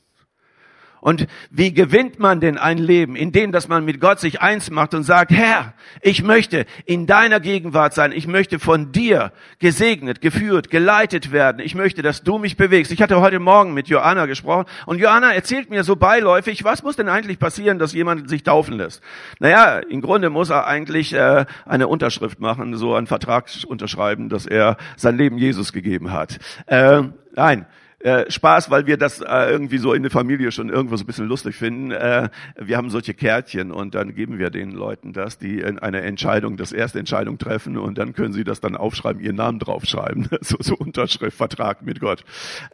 Und 1.00 1.26
wie 1.50 1.72
gewinnt 1.72 2.18
man 2.18 2.40
denn 2.40 2.58
ein 2.58 2.78
Leben? 2.78 3.16
Indem, 3.16 3.52
dass 3.52 3.68
man 3.68 3.84
mit 3.84 4.00
Gott 4.00 4.20
sich 4.20 4.40
eins 4.40 4.70
macht 4.70 4.94
und 4.94 5.04
sagt, 5.04 5.30
Herr, 5.30 5.74
ich 6.00 6.22
möchte 6.22 6.66
in 6.84 7.06
deiner 7.06 7.40
Gegenwart 7.40 7.94
sein. 7.94 8.12
Ich 8.12 8.26
möchte 8.26 8.58
von 8.58 8.92
dir 8.92 9.32
gesegnet, 9.58 10.20
geführt, 10.20 10.70
geleitet 10.70 11.32
werden. 11.32 11.60
Ich 11.60 11.74
möchte, 11.74 12.02
dass 12.02 12.22
du 12.22 12.38
mich 12.38 12.56
bewegst. 12.56 12.90
Ich 12.92 13.02
hatte 13.02 13.20
heute 13.20 13.38
Morgen 13.38 13.74
mit 13.74 13.88
Joanna 13.88 14.26
gesprochen 14.26 14.66
und 14.86 14.98
Joanna 14.98 15.32
erzählt 15.32 15.70
mir 15.70 15.84
so 15.84 15.96
beiläufig, 15.96 16.64
was 16.64 16.82
muss 16.82 16.96
denn 16.96 17.08
eigentlich 17.08 17.38
passieren, 17.38 17.78
dass 17.78 17.92
jemand 17.92 18.28
sich 18.28 18.42
taufen 18.42 18.74
lässt? 18.74 19.02
Naja, 19.38 19.78
im 19.78 20.00
Grunde 20.00 20.30
muss 20.30 20.50
er 20.50 20.66
eigentlich 20.66 21.12
äh, 21.12 21.44
eine 21.64 21.88
Unterschrift 21.88 22.40
machen, 22.40 22.76
so 22.76 22.94
einen 22.94 23.06
Vertrag 23.06 23.48
unterschreiben, 23.66 24.28
dass 24.28 24.46
er 24.46 24.76
sein 24.96 25.16
Leben 25.16 25.38
Jesus 25.38 25.72
gegeben 25.72 26.12
hat. 26.12 26.38
Äh, 26.66 27.02
nein 27.34 27.66
äh, 28.06 28.30
Spaß, 28.30 28.70
weil 28.70 28.86
wir 28.86 28.98
das 28.98 29.20
äh, 29.20 29.50
irgendwie 29.50 29.78
so 29.78 29.92
in 29.92 30.04
der 30.04 30.12
Familie 30.12 30.52
schon 30.52 30.68
irgendwo 30.68 30.96
so 30.96 31.02
ein 31.02 31.08
bisschen 31.08 31.26
lustig 31.26 31.56
finden. 31.56 31.90
Äh, 31.90 32.28
wir 32.54 32.76
haben 32.76 32.88
solche 32.88 33.14
Kärtchen 33.14 33.72
und 33.72 33.96
dann 33.96 34.14
geben 34.14 34.38
wir 34.38 34.50
den 34.50 34.70
Leuten 34.70 35.12
das, 35.12 35.38
die 35.38 35.64
eine 35.64 36.02
Entscheidung, 36.02 36.56
das 36.56 36.70
erste 36.70 37.00
Entscheidung 37.00 37.36
treffen 37.38 37.76
und 37.76 37.98
dann 37.98 38.12
können 38.12 38.32
sie 38.32 38.44
das 38.44 38.60
dann 38.60 38.76
aufschreiben, 38.76 39.20
ihren 39.20 39.34
Namen 39.34 39.58
draufschreiben. 39.58 40.28
so, 40.40 40.56
so 40.60 40.76
Unterschrift, 40.76 41.36
Vertrag 41.36 41.82
mit 41.82 41.98
Gott. 41.98 42.24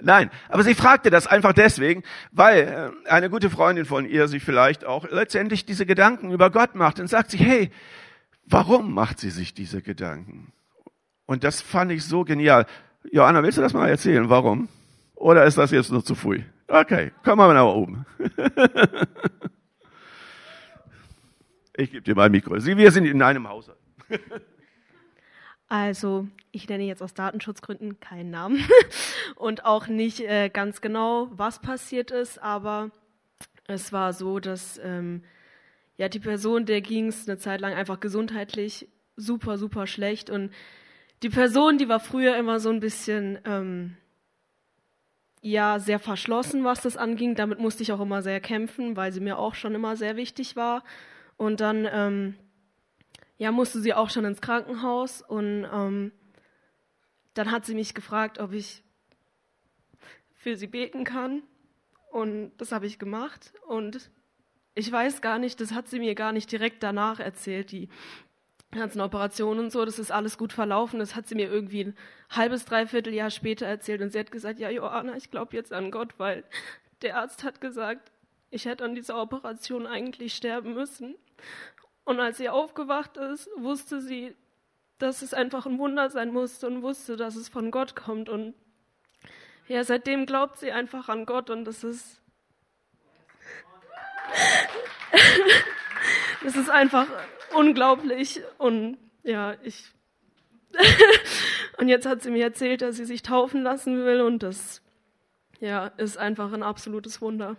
Nein, 0.03 0.31
aber 0.51 0.65
sie 0.65 0.75
fragte 0.75 1.09
das 1.09 1.27
einfach 1.27 1.55
deswegen, 1.55 2.03
weil 2.31 2.93
äh, 3.07 3.09
eine 3.09 3.31
gute 3.31 3.49
Freundin 3.49 3.87
von 3.87 4.05
ihr 4.05 4.29
sich 4.29 4.43
vielleicht 4.43 4.85
auch 4.85 5.11
letztendlich 5.11 5.65
diese 5.65 5.87
Gedanken 5.87 6.31
über 6.31 6.51
Gott 6.51 6.75
macht 6.75 7.01
und 7.01 7.09
sagt 7.09 7.31
sich, 7.31 7.41
hey, 7.41 7.71
warum 8.45 8.93
macht 8.93 9.19
sie 9.19 9.31
sich 9.31 9.55
diese 9.55 9.81
Gedanken? 9.81 10.53
Und 11.25 11.43
das 11.43 11.63
fand 11.63 11.91
ich 11.91 12.05
so 12.05 12.23
genial. 12.25 12.67
Johanna, 13.11 13.43
willst 13.43 13.57
du 13.57 13.63
das 13.63 13.73
mal 13.73 13.89
erzählen? 13.89 14.29
Warum? 14.29 14.69
Oder 15.23 15.45
ist 15.45 15.57
das 15.57 15.71
jetzt 15.71 15.93
noch 15.93 16.03
zu 16.03 16.17
früh? 16.17 16.43
Okay, 16.67 17.13
komm 17.23 17.39
mal 17.39 17.55
nach 17.55 17.73
oben. 17.73 18.05
ich 21.77 21.93
gebe 21.93 22.03
dir 22.03 22.17
mal 22.17 22.25
ein 22.25 22.33
Mikro. 22.33 22.57
Wir 22.57 22.91
sind 22.91 23.05
in 23.05 23.23
einem 23.23 23.49
Haushalt. 23.49 23.79
Also, 25.69 26.27
ich 26.51 26.69
nenne 26.69 26.83
jetzt 26.83 27.05
aus 27.05 27.15
Datenschutzgründen 27.15 28.01
keinen 28.01 28.31
Namen 28.31 28.65
und 29.37 29.65
auch 29.65 29.87
nicht 29.87 30.19
äh, 30.23 30.49
ganz 30.49 30.81
genau, 30.81 31.29
was 31.31 31.61
passiert 31.61 32.11
ist, 32.11 32.43
aber 32.43 32.91
es 33.69 33.93
war 33.93 34.13
so, 34.15 34.41
dass 34.41 34.81
ähm, 34.83 35.23
ja 35.99 36.09
die 36.09 36.19
Person, 36.19 36.67
der 36.67 36.81
ging 36.81 37.07
es 37.07 37.29
eine 37.29 37.39
Zeit 37.39 37.61
lang 37.61 37.75
einfach 37.75 38.01
gesundheitlich 38.01 38.89
super, 39.15 39.57
super 39.57 39.87
schlecht 39.87 40.31
und 40.31 40.51
die 41.23 41.31
Person, 41.31 41.79
die 41.79 41.89
war 41.89 42.01
früher 42.01 42.37
immer 42.37 42.59
so 42.59 42.71
ein 42.71 42.81
bisschen 42.81 43.39
ähm, 43.45 43.97
ja 45.43 45.79
sehr 45.79 45.99
verschlossen, 45.99 46.65
was 46.65 46.81
das 46.81 46.97
anging. 46.97 47.35
Damit 47.35 47.59
musste 47.59 47.83
ich 47.83 47.93
auch 47.93 48.01
immer 48.01 48.23
sehr 48.23 48.41
kämpfen, 48.41 48.97
weil 48.97 49.13
sie 49.13 49.21
mir 49.21 49.39
auch 49.39 49.55
schon 49.55 49.75
immer 49.75 49.97
sehr 49.97 50.17
wichtig 50.17 50.57
war. 50.57 50.83
Und 51.37 51.61
dann 51.61 51.87
ähm, 51.91 52.35
ja, 53.37 53.51
musste 53.51 53.81
sie 53.81 53.93
auch 53.93 54.09
schon 54.09 54.25
ins 54.25 54.41
Krankenhaus 54.41 55.21
und 55.21 55.67
ähm, 55.71 56.13
dann 57.35 57.51
hat 57.51 57.67
sie 57.67 57.75
mich 57.75 57.93
gefragt, 57.93 58.39
ob 58.39 58.53
ich 58.53 58.85
für 60.35 60.57
sie 60.57 60.69
beten 60.69 61.05
kann. 61.05 61.43
Und 62.13 62.53
das 62.59 62.73
habe 62.73 62.87
ich 62.87 62.99
gemacht. 62.99 63.53
Und 63.67 64.11
ich 64.75 64.93
weiß 64.93 65.23
gar 65.23 65.39
nicht, 65.39 65.61
das 65.61 65.73
hat 65.73 65.89
sie 65.89 65.99
mir 65.99 66.15
gar 66.15 66.33
nicht 66.33 66.53
direkt 66.53 66.83
danach 66.83 67.21
erzählt. 67.21 67.73
Die 67.73 67.89
ganzen 68.73 69.01
Operationen 69.01 69.61
und 69.61 69.71
so, 69.71 69.85
das 69.85 69.99
ist 69.99 70.11
alles 70.11 70.39
gut 70.39 70.53
verlaufen. 70.53 70.99
Das 70.99 71.15
hat 71.15 71.29
sie 71.29 71.35
mir 71.35 71.51
irgendwie 71.51 71.85
ein 71.85 71.97
halbes, 72.31 72.65
dreiviertel 72.65 73.13
Jahr 73.13 73.31
später 73.31 73.67
erzählt 73.67 74.01
und 74.01 74.11
sie 74.11 74.19
hat 74.19 74.33
gesagt, 74.33 74.59
ja, 74.59 74.71
Johanna, 74.71 75.17
ich 75.17 75.31
glaube 75.31 75.55
jetzt 75.57 75.73
an 75.73 75.91
Gott, 75.91 76.15
weil 76.19 76.45
der 77.03 77.19
Arzt 77.19 77.45
hat 77.45 77.61
gesagt, 77.61 78.11
ich 78.51 78.65
hätte 78.65 78.85
an 78.85 78.95
dieser 78.95 79.21
Operation 79.21 79.87
eigentlich 79.87 80.35
sterben 80.35 80.75
müssen. 80.75 81.15
Und 82.05 82.21
als 82.21 82.39
sie 82.39 82.49
aufgewacht 82.49 83.17
ist, 83.17 83.49
wusste 83.57 84.01
sie, 84.01 84.35
dass 84.99 85.23
es 85.23 85.35
einfach 85.35 85.67
ein 85.67 85.79
Wunder 85.79 86.11
sein 86.11 86.33
musste 86.33 86.67
und 86.67 86.83
wusste, 86.83 87.17
dass 87.17 87.37
es 87.37 87.49
von 87.49 87.71
Gott 87.71 87.97
kommt. 87.97 88.29
Und 88.29 88.55
ja, 89.69 89.85
seitdem 89.85 90.27
glaubt 90.27 90.59
sie 90.59 90.73
einfach 90.73 91.09
an 91.09 91.27
Gott 91.27 91.51
und 91.51 91.65
das 91.65 91.85
ist, 91.85 92.21
das 96.43 96.57
ist 96.57 96.71
einfach 96.71 97.07
unglaublich. 97.55 98.41
Und 98.59 98.99
ja, 99.23 99.55
ich. 99.63 99.85
und 101.79 101.89
jetzt 101.89 102.07
hat 102.07 102.23
sie 102.23 102.31
mir 102.31 102.45
erzählt, 102.45 102.83
dass 102.83 102.97
sie 102.97 103.05
sich 103.05 103.23
taufen 103.23 103.63
lassen 103.63 104.05
will 104.05 104.23
und 104.23 104.43
das 104.43 104.83
ja, 105.61 105.87
ist 105.99 106.17
einfach 106.17 106.53
ein 106.53 106.63
absolutes 106.63 107.21
Wunder. 107.21 107.57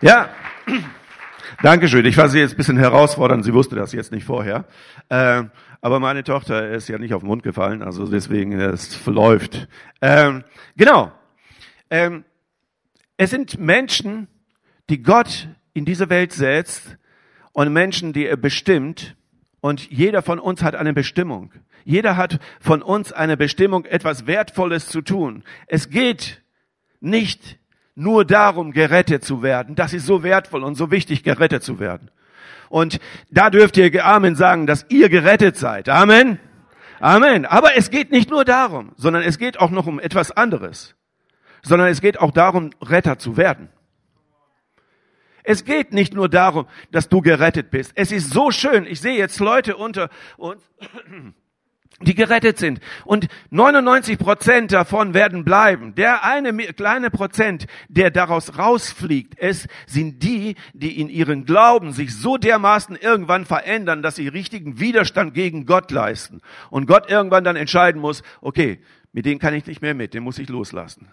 Ja, 0.00 0.30
Dankeschön. 1.62 2.04
Ich 2.06 2.16
war 2.16 2.28
sie 2.28 2.40
jetzt 2.40 2.54
ein 2.54 2.56
bisschen 2.56 2.76
herausfordernd. 2.76 3.44
Sie 3.44 3.54
wusste 3.54 3.76
das 3.76 3.92
jetzt 3.92 4.10
nicht 4.10 4.24
vorher. 4.24 4.64
Äh, 5.08 5.44
aber 5.80 6.00
meine 6.00 6.24
Tochter 6.24 6.70
ist 6.70 6.88
ja 6.88 6.98
nicht 6.98 7.14
auf 7.14 7.22
den 7.22 7.28
Mund 7.28 7.44
gefallen, 7.44 7.82
also 7.82 8.06
deswegen 8.06 8.52
es 8.58 8.94
verläuft. 8.94 9.68
Ähm, 10.00 10.42
genau. 10.76 11.12
Ähm, 11.88 12.24
es 13.16 13.30
sind 13.30 13.60
Menschen, 13.60 14.26
die 14.90 15.02
Gott 15.02 15.48
in 15.74 15.84
diese 15.84 16.10
Welt 16.10 16.32
setzt 16.32 16.96
und 17.52 17.72
Menschen, 17.72 18.12
die 18.12 18.26
er 18.26 18.36
bestimmt. 18.36 19.16
Und 19.60 19.90
jeder 19.90 20.22
von 20.22 20.38
uns 20.38 20.62
hat 20.62 20.74
eine 20.74 20.92
Bestimmung. 20.92 21.52
Jeder 21.84 22.16
hat 22.16 22.40
von 22.60 22.82
uns 22.82 23.12
eine 23.12 23.36
Bestimmung, 23.36 23.84
etwas 23.84 24.26
Wertvolles 24.26 24.88
zu 24.88 25.02
tun. 25.02 25.44
Es 25.66 25.90
geht 25.90 26.42
nicht 27.00 27.58
nur 27.94 28.24
darum, 28.24 28.72
gerettet 28.72 29.24
zu 29.24 29.42
werden. 29.42 29.74
Das 29.74 29.92
ist 29.92 30.06
so 30.06 30.22
wertvoll 30.22 30.64
und 30.64 30.76
so 30.76 30.90
wichtig, 30.90 31.22
gerettet 31.22 31.62
zu 31.62 31.78
werden. 31.78 32.10
Und 32.68 33.00
da 33.30 33.50
dürft 33.50 33.76
ihr 33.76 34.04
Amen 34.04 34.34
sagen, 34.34 34.66
dass 34.66 34.86
ihr 34.88 35.08
gerettet 35.08 35.56
seid. 35.56 35.88
Amen. 35.88 36.38
Amen. 37.00 37.44
Aber 37.44 37.76
es 37.76 37.90
geht 37.90 38.10
nicht 38.10 38.30
nur 38.30 38.44
darum, 38.44 38.92
sondern 38.96 39.22
es 39.22 39.38
geht 39.38 39.58
auch 39.60 39.70
noch 39.70 39.86
um 39.86 40.00
etwas 40.00 40.30
anderes. 40.30 40.94
Sondern 41.62 41.88
es 41.88 42.00
geht 42.00 42.18
auch 42.18 42.30
darum, 42.30 42.70
Retter 42.80 43.18
zu 43.18 43.36
werden. 43.36 43.68
Es 45.44 45.64
geht 45.64 45.92
nicht 45.92 46.14
nur 46.14 46.28
darum, 46.28 46.66
dass 46.90 47.08
du 47.08 47.20
gerettet 47.20 47.70
bist. 47.70 47.92
Es 47.94 48.12
ist 48.12 48.30
so 48.30 48.50
schön. 48.50 48.86
Ich 48.86 49.00
sehe 49.00 49.16
jetzt 49.16 49.40
Leute 49.40 49.76
unter 49.76 50.08
uns, 50.36 50.62
die 52.00 52.14
gerettet 52.14 52.58
sind. 52.58 52.80
Und 53.04 53.28
99 53.50 54.18
Prozent 54.18 54.72
davon 54.72 55.14
werden 55.14 55.44
bleiben. 55.44 55.94
Der 55.94 56.24
eine 56.24 56.52
kleine 56.72 57.10
Prozent, 57.10 57.66
der 57.88 58.10
daraus 58.10 58.58
rausfliegt, 58.58 59.34
es 59.36 59.68
sind 59.86 60.22
die, 60.22 60.56
die 60.72 61.00
in 61.00 61.08
ihren 61.08 61.44
Glauben 61.44 61.92
sich 61.92 62.14
so 62.16 62.36
dermaßen 62.36 62.96
irgendwann 62.96 63.44
verändern, 63.44 64.02
dass 64.02 64.16
sie 64.16 64.28
richtigen 64.28 64.80
Widerstand 64.80 65.34
gegen 65.34 65.66
Gott 65.66 65.90
leisten. 65.90 66.40
Und 66.70 66.86
Gott 66.86 67.10
irgendwann 67.10 67.44
dann 67.44 67.56
entscheiden 67.56 68.00
muss, 68.00 68.22
okay, 68.40 68.80
mit 69.12 69.26
denen 69.26 69.40
kann 69.40 69.54
ich 69.54 69.66
nicht 69.66 69.82
mehr 69.82 69.94
mit, 69.94 70.14
den 70.14 70.22
muss 70.22 70.38
ich 70.38 70.48
loslassen 70.48 71.08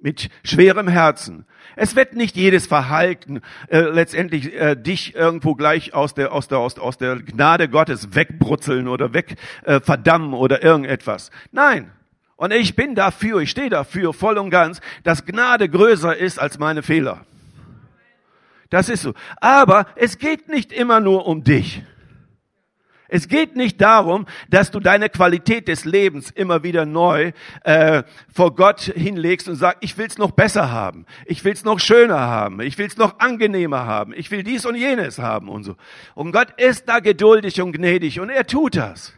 mit 0.00 0.28
schwerem 0.44 0.88
Herzen. 0.88 1.44
Es 1.76 1.96
wird 1.96 2.14
nicht 2.14 2.36
jedes 2.36 2.66
Verhalten 2.66 3.40
äh, 3.68 3.80
letztendlich 3.80 4.54
äh, 4.54 4.76
dich 4.76 5.14
irgendwo 5.14 5.54
gleich 5.54 5.94
aus 5.94 6.14
der 6.14 6.32
aus 6.32 6.48
der 6.48 6.58
aus, 6.58 6.78
aus 6.78 6.98
der 6.98 7.16
Gnade 7.16 7.68
Gottes 7.68 8.14
wegbrutzeln 8.14 8.88
oder 8.88 9.12
weg 9.12 9.36
äh, 9.64 9.80
oder 10.32 10.62
irgendetwas. 10.62 11.30
Nein. 11.52 11.90
Und 12.36 12.52
ich 12.52 12.76
bin 12.76 12.94
dafür, 12.94 13.40
ich 13.40 13.50
stehe 13.50 13.68
dafür 13.68 14.14
voll 14.14 14.38
und 14.38 14.50
ganz, 14.50 14.80
dass 15.02 15.24
Gnade 15.24 15.68
größer 15.68 16.16
ist 16.16 16.38
als 16.38 16.60
meine 16.60 16.84
Fehler. 16.84 17.24
Das 18.70 18.88
ist 18.88 19.02
so. 19.02 19.14
Aber 19.38 19.86
es 19.96 20.18
geht 20.18 20.48
nicht 20.48 20.72
immer 20.72 21.00
nur 21.00 21.26
um 21.26 21.42
dich. 21.42 21.82
Es 23.08 23.26
geht 23.26 23.56
nicht 23.56 23.80
darum, 23.80 24.26
dass 24.50 24.70
du 24.70 24.80
deine 24.80 25.08
Qualität 25.08 25.66
des 25.66 25.86
Lebens 25.86 26.30
immer 26.30 26.62
wieder 26.62 26.84
neu 26.84 27.32
äh, 27.64 28.02
vor 28.32 28.54
Gott 28.54 28.80
hinlegst 28.80 29.48
und 29.48 29.56
sagst, 29.56 29.78
ich 29.80 29.96
will's 29.96 30.18
noch 30.18 30.32
besser 30.32 30.70
haben, 30.70 31.06
ich 31.24 31.42
will's 31.44 31.64
noch 31.64 31.80
schöner 31.80 32.20
haben, 32.20 32.60
ich 32.60 32.76
will's 32.76 32.98
noch 32.98 33.18
angenehmer 33.18 33.86
haben, 33.86 34.12
ich 34.14 34.30
will 34.30 34.42
dies 34.42 34.66
und 34.66 34.74
jenes 34.74 35.18
haben 35.18 35.48
und 35.48 35.64
so. 35.64 35.76
Und 36.14 36.32
Gott 36.32 36.48
ist 36.60 36.88
da 36.88 37.00
geduldig 37.00 37.62
und 37.62 37.72
gnädig 37.72 38.20
und 38.20 38.28
er 38.28 38.46
tut 38.46 38.76
das. 38.76 39.14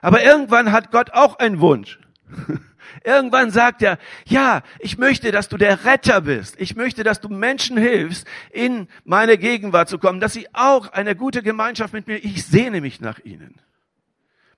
Aber 0.00 0.22
irgendwann 0.22 0.72
hat 0.72 0.90
Gott 0.90 1.12
auch 1.12 1.38
einen 1.38 1.60
Wunsch. 1.60 2.00
Irgendwann 3.04 3.50
sagt 3.50 3.82
er, 3.82 3.98
ja, 4.26 4.62
ich 4.78 4.98
möchte, 4.98 5.32
dass 5.32 5.48
du 5.48 5.56
der 5.56 5.84
Retter 5.84 6.20
bist. 6.22 6.60
Ich 6.60 6.76
möchte, 6.76 7.04
dass 7.04 7.20
du 7.20 7.28
Menschen 7.28 7.76
hilfst, 7.76 8.26
in 8.50 8.88
meine 9.04 9.38
Gegenwart 9.38 9.88
zu 9.88 9.98
kommen, 9.98 10.20
dass 10.20 10.32
sie 10.32 10.48
auch 10.52 10.92
eine 10.92 11.16
gute 11.16 11.42
Gemeinschaft 11.42 11.92
mit 11.92 12.06
mir, 12.06 12.16
ich 12.16 12.44
sehne 12.44 12.80
mich 12.80 13.00
nach 13.00 13.18
ihnen. 13.20 13.60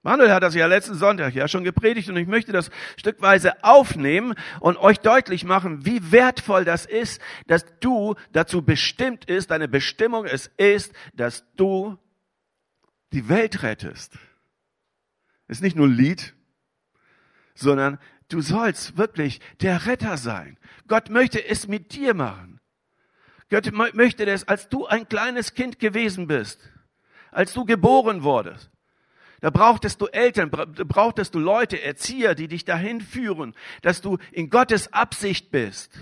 Manuel 0.04 0.32
hat 0.32 0.42
das 0.42 0.56
ja 0.56 0.66
letzten 0.66 0.94
Sonntag 0.94 1.32
ja 1.34 1.46
schon 1.46 1.62
gepredigt 1.62 2.08
und 2.08 2.16
ich 2.16 2.26
möchte 2.26 2.50
das 2.50 2.70
stückweise 2.96 3.62
aufnehmen 3.62 4.34
und 4.58 4.76
euch 4.76 4.98
deutlich 4.98 5.44
machen, 5.44 5.86
wie 5.86 6.10
wertvoll 6.10 6.64
das 6.64 6.86
ist, 6.86 7.20
dass 7.46 7.64
du 7.78 8.16
dazu 8.32 8.62
bestimmt 8.62 9.26
ist, 9.26 9.52
deine 9.52 9.68
Bestimmung 9.68 10.24
es 10.24 10.50
ist, 10.56 10.92
dass 11.14 11.44
du 11.54 11.98
die 13.12 13.28
Welt 13.28 13.62
rettest. 13.62 14.18
Ist 15.46 15.62
nicht 15.62 15.76
nur 15.76 15.88
Lied, 15.88 16.34
sondern 17.54 17.98
Du 18.32 18.40
sollst 18.40 18.96
wirklich 18.96 19.40
der 19.60 19.84
Retter 19.84 20.16
sein. 20.16 20.56
Gott 20.88 21.10
möchte 21.10 21.44
es 21.44 21.68
mit 21.68 21.92
dir 21.92 22.14
machen. 22.14 22.60
Gott 23.50 23.70
möchte 23.72 24.24
das, 24.24 24.48
als 24.48 24.70
du 24.70 24.86
ein 24.86 25.06
kleines 25.06 25.52
Kind 25.52 25.78
gewesen 25.78 26.28
bist, 26.28 26.58
als 27.30 27.52
du 27.52 27.66
geboren 27.66 28.22
wurdest. 28.22 28.70
Da 29.42 29.50
brauchtest 29.50 30.00
du 30.00 30.06
Eltern, 30.06 30.50
brauchtest 30.50 31.34
du 31.34 31.40
Leute, 31.40 31.82
Erzieher, 31.82 32.34
die 32.34 32.48
dich 32.48 32.64
dahin 32.64 33.02
führen, 33.02 33.54
dass 33.82 34.00
du 34.00 34.16
in 34.30 34.48
Gottes 34.48 34.94
Absicht 34.94 35.50
bist. 35.50 35.92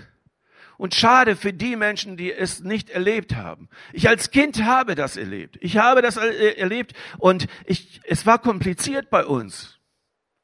Und 0.77 0.95
schade 0.95 1.35
für 1.35 1.51
die 1.51 1.75
Menschen, 1.75 2.15
die 2.15 2.31
es 2.31 2.61
nicht 2.61 2.89
erlebt 2.89 3.35
haben. 3.35 3.67
Ich 3.91 4.07
als 4.07 4.31
Kind 4.31 4.63
habe 4.63 4.95
das 4.95 5.17
erlebt. 5.17 5.57
Ich 5.59 5.77
habe 5.77 6.01
das 6.01 6.15
erlebt 6.15 6.93
und 7.17 7.47
ich, 7.65 7.99
es 8.05 8.25
war 8.25 8.39
kompliziert 8.39 9.09
bei 9.09 9.25
uns 9.25 9.80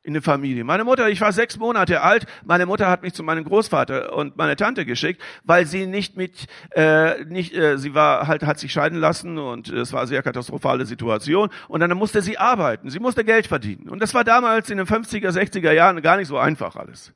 in 0.07 0.13
der 0.13 0.21
Familie. 0.21 0.63
Meine 0.63 0.85
Mutter, 0.85 1.09
ich 1.09 1.19
war 1.19 1.33
sechs 1.33 1.57
Monate 1.57 2.01
alt, 2.01 2.27
meine 2.45 2.65
Mutter 2.65 2.89
hat 2.89 3.01
mich 3.01 3.13
zu 3.13 3.23
meinem 3.23 3.43
Großvater 3.43 4.13
und 4.13 4.37
meiner 4.37 4.55
Tante 4.55 4.85
geschickt, 4.85 5.21
weil 5.43 5.65
sie 5.65 5.85
nicht 5.85 6.15
mit, 6.15 6.47
äh, 6.71 7.25
nicht, 7.25 7.53
äh, 7.53 7.77
sie 7.77 7.93
war 7.93 8.25
halt, 8.25 8.43
hat 8.43 8.57
sich 8.57 8.71
scheiden 8.71 8.99
lassen 8.99 9.37
und 9.37 9.67
es 9.67 9.91
war 9.91 9.99
eine 9.99 10.07
sehr 10.07 10.23
katastrophale 10.23 10.85
Situation 10.85 11.49
und 11.67 11.81
dann 11.81 11.91
musste 11.97 12.21
sie 12.21 12.37
arbeiten, 12.37 12.89
sie 12.89 12.99
musste 12.99 13.25
Geld 13.25 13.47
verdienen. 13.47 13.89
Und 13.89 14.01
das 14.01 14.13
war 14.13 14.23
damals 14.23 14.69
in 14.69 14.77
den 14.77 14.87
50er, 14.87 15.29
60er 15.29 15.73
Jahren 15.73 16.01
gar 16.01 16.15
nicht 16.15 16.29
so 16.29 16.37
einfach 16.37 16.77
alles. 16.77 17.11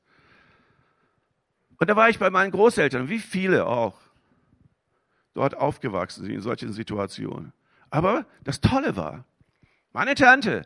Und 1.77 1.89
da 1.89 1.95
war 1.95 2.09
ich 2.09 2.19
bei 2.19 2.29
meinen 2.29 2.51
Großeltern, 2.51 3.07
wie 3.07 3.19
viele 3.19 3.67
auch, 3.67 3.97
dort 5.33 5.55
aufgewachsen 5.55 6.25
sind 6.25 6.33
in 6.33 6.41
solchen 6.41 6.73
Situationen. 6.73 7.53
Aber 7.89 8.25
das 8.43 8.59
Tolle 8.59 8.97
war, 8.97 9.23
meine 9.93 10.13
Tante, 10.13 10.65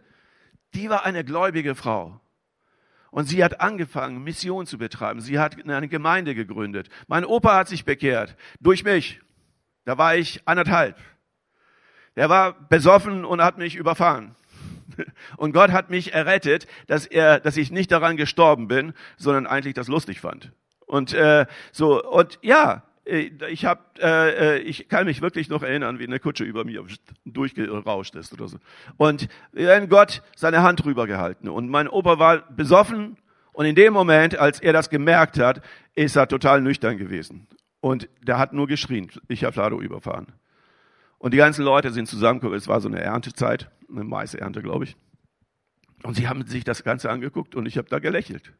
die 0.75 0.89
war 0.89 1.05
eine 1.05 1.23
gläubige 1.23 1.73
Frau. 1.75 2.19
Und 3.11 3.29
sie 3.29 3.43
hat 3.43 3.61
angefangen, 3.61 4.23
Mission 4.23 4.65
zu 4.65 4.77
betreiben. 4.77 5.21
Sie 5.21 5.39
hat 5.39 5.57
eine 5.67 5.87
Gemeinde 5.87 6.35
gegründet. 6.35 6.89
Mein 7.07 7.23
Opa 7.23 7.55
hat 7.55 7.69
sich 7.69 7.85
bekehrt. 7.85 8.35
Durch 8.59 8.83
mich. 8.83 9.21
Da 9.85 9.97
war 9.97 10.15
ich 10.15 10.41
anderthalb. 10.45 10.97
Der 12.17 12.29
war 12.29 12.53
besoffen 12.67 13.23
und 13.23 13.41
hat 13.41 13.57
mich 13.57 13.75
überfahren. 13.75 14.35
Und 15.37 15.51
Gott 15.51 15.71
hat 15.71 15.89
mich 15.89 16.13
errettet, 16.13 16.67
dass 16.87 17.05
er, 17.05 17.39
dass 17.39 17.57
ich 17.57 17.71
nicht 17.71 17.91
daran 17.91 18.17
gestorben 18.17 18.67
bin, 18.67 18.93
sondern 19.17 19.47
eigentlich 19.47 19.73
das 19.73 19.87
lustig 19.87 20.21
fand. 20.21 20.51
Und 20.85 21.13
äh, 21.13 21.45
so 21.71 22.03
und 22.03 22.39
ja, 22.41 22.83
ich 23.05 23.65
habe, 23.65 23.81
äh, 23.99 24.57
äh, 24.57 24.59
ich 24.59 24.89
kann 24.89 25.05
mich 25.05 25.21
wirklich 25.21 25.47
noch 25.47 25.61
erinnern, 25.61 25.99
wie 25.99 26.07
eine 26.07 26.19
Kutsche 26.19 26.43
über 26.43 26.65
mir 26.65 26.83
durchgerauscht 27.23 28.15
ist 28.15 28.33
oder 28.33 28.47
so. 28.47 28.57
Und 28.97 29.27
wenn 29.51 29.89
Gott 29.89 30.23
seine 30.35 30.63
Hand 30.63 30.83
drüber 30.83 31.05
gehalten 31.05 31.47
und 31.47 31.69
mein 31.69 31.87
Opa 31.87 32.17
war 32.17 32.49
besoffen 32.51 33.17
und 33.53 33.65
in 33.65 33.75
dem 33.75 33.93
Moment, 33.93 34.37
als 34.37 34.59
er 34.59 34.73
das 34.73 34.89
gemerkt 34.89 35.39
hat, 35.39 35.61
ist 35.93 36.15
er 36.15 36.27
total 36.27 36.61
nüchtern 36.61 36.97
gewesen 36.97 37.47
und 37.79 38.09
der 38.23 38.39
hat 38.39 38.53
nur 38.53 38.65
geschrien. 38.65 39.11
Ich 39.27 39.43
habe 39.43 39.55
Lado 39.55 39.79
überfahren. 39.79 40.27
Und 41.19 41.33
die 41.33 41.37
ganzen 41.37 41.63
Leute 41.63 41.91
sind 41.91 42.07
zusammengekommen. 42.07 42.57
Es 42.57 42.67
war 42.67 42.81
so 42.81 42.87
eine 42.87 43.01
Erntezeit, 43.01 43.69
eine 43.89 44.03
Maisernte, 44.03 44.61
glaube 44.61 44.85
ich. 44.85 44.95
Und 46.03 46.15
sie 46.15 46.27
haben 46.27 46.45
sich 46.45 46.63
das 46.63 46.83
Ganze 46.83 47.09
angeguckt 47.09 47.55
und 47.55 47.67
ich 47.67 47.77
habe 47.77 47.87
da 47.87 47.99
gelächelt. 47.99 48.53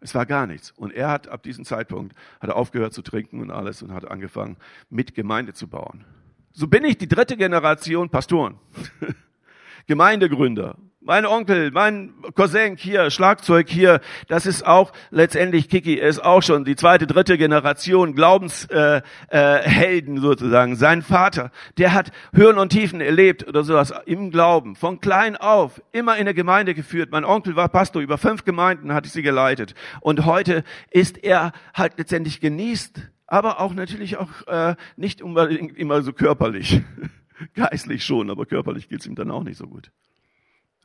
Es 0.00 0.14
war 0.14 0.26
gar 0.26 0.46
nichts. 0.46 0.72
Und 0.72 0.92
er 0.92 1.08
hat 1.08 1.28
ab 1.28 1.42
diesem 1.42 1.64
Zeitpunkt 1.64 2.14
hat 2.40 2.50
er 2.50 2.56
aufgehört 2.56 2.92
zu 2.92 3.02
trinken 3.02 3.40
und 3.40 3.50
alles 3.50 3.82
und 3.82 3.92
hat 3.92 4.08
angefangen, 4.08 4.56
mit 4.90 5.14
Gemeinde 5.14 5.52
zu 5.52 5.68
bauen. 5.68 6.04
So 6.52 6.68
bin 6.68 6.84
ich 6.84 6.98
die 6.98 7.08
dritte 7.08 7.36
Generation 7.36 8.08
Pastoren, 8.08 8.58
Gemeindegründer. 9.86 10.76
Mein 11.06 11.24
Onkel, 11.24 11.70
mein 11.70 12.14
Cousin 12.34 12.74
hier, 12.76 13.12
Schlagzeug 13.12 13.68
hier, 13.68 14.00
das 14.26 14.44
ist 14.44 14.66
auch 14.66 14.92
letztendlich, 15.12 15.68
Kiki 15.68 15.94
ist 15.94 16.18
auch 16.18 16.42
schon 16.42 16.64
die 16.64 16.74
zweite, 16.74 17.06
dritte 17.06 17.38
Generation 17.38 18.12
Glaubenshelden 18.16 18.96
äh, 19.30 20.18
äh, 20.18 20.20
sozusagen. 20.20 20.74
Sein 20.74 21.02
Vater, 21.02 21.52
der 21.78 21.92
hat 21.92 22.10
Höhen 22.32 22.58
und 22.58 22.70
Tiefen 22.70 23.00
erlebt 23.00 23.46
oder 23.46 23.62
sowas 23.62 23.94
im 24.06 24.32
Glauben, 24.32 24.74
von 24.74 24.98
klein 24.98 25.36
auf, 25.36 25.80
immer 25.92 26.16
in 26.16 26.24
der 26.24 26.34
Gemeinde 26.34 26.74
geführt. 26.74 27.12
Mein 27.12 27.24
Onkel 27.24 27.54
war 27.54 27.68
Pastor, 27.68 28.02
über 28.02 28.18
fünf 28.18 28.44
Gemeinden 28.44 28.92
hatte 28.92 29.06
ich 29.06 29.12
sie 29.12 29.22
geleitet. 29.22 29.76
Und 30.00 30.24
heute 30.24 30.64
ist 30.90 31.22
er 31.22 31.52
halt 31.72 31.98
letztendlich 31.98 32.40
genießt, 32.40 33.00
aber 33.28 33.60
auch 33.60 33.74
natürlich 33.74 34.16
auch 34.16 34.44
äh, 34.48 34.74
nicht 34.96 35.22
unbedingt 35.22 35.78
immer 35.78 36.02
so 36.02 36.12
körperlich. 36.12 36.82
Geistlich 37.54 38.04
schon, 38.04 38.28
aber 38.28 38.44
körperlich 38.44 38.88
geht's 38.88 39.06
ihm 39.06 39.14
dann 39.14 39.30
auch 39.30 39.44
nicht 39.44 39.58
so 39.58 39.68
gut. 39.68 39.92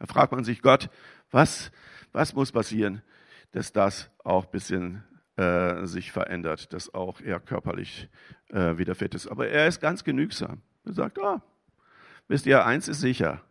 Da 0.02 0.08
fragt 0.08 0.32
man 0.32 0.44
sich, 0.44 0.64
Gott, 0.64 0.90
was, 1.30 1.72
was 2.12 2.34
muss 2.34 2.52
passieren, 2.52 3.04
dass 3.52 3.72
das 3.72 4.10
auch 4.24 4.46
ein 4.46 4.52
bisschen 4.52 5.04
äh, 5.36 5.86
sich 5.86 6.12
verändert, 6.12 6.74
dass 6.74 6.92
auch 6.92 7.22
er 7.22 7.40
körperlich 7.40 8.10
äh, 8.50 8.80
wieder 8.80 8.96
fit 8.96 9.14
ist. 9.14 9.28
Aber 9.28 9.48
er 9.48 9.68
ist 9.68 9.80
ganz 9.80 10.04
genügsam. 10.04 10.64
Er 10.86 10.94
sagt, 10.94 11.20
ah, 11.22 11.44
wisst 12.28 12.48
ihr, 12.48 12.66
eins 12.66 12.88
ist 12.88 13.00
sicher, 13.00 13.44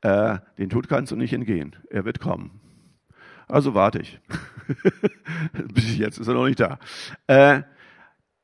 äh, 0.00 0.38
den 0.56 0.70
Tod 0.70 0.88
kannst 0.88 1.12
du 1.12 1.16
nicht 1.16 1.34
entgehen. 1.34 1.76
Er 1.90 2.06
wird 2.06 2.18
kommen. 2.18 2.62
Also 3.46 3.74
warte 3.74 3.98
ich. 3.98 4.18
Bis 5.74 5.98
jetzt 5.98 6.16
ist 6.16 6.28
er 6.28 6.34
noch 6.34 6.46
nicht 6.46 6.60
da. 6.60 6.78
Äh, 7.26 7.60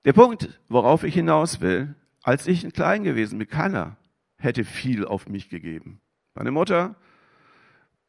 der 0.05 0.13
Punkt, 0.13 0.61
worauf 0.69 1.05
ich 1.05 1.15
hinaus 1.15 1.63
will, 1.63 1.95
als 2.23 2.47
ich 2.47 2.71
klein 2.75 3.03
gewesen 3.03 3.39
bin, 3.39 3.49
keiner 3.49 3.97
hätte 4.37 4.65
viel 4.65 5.07
auf 5.07 5.27
mich 5.27 5.49
gegeben. 5.49 6.03
Meine 6.35 6.51
Mutter 6.51 6.97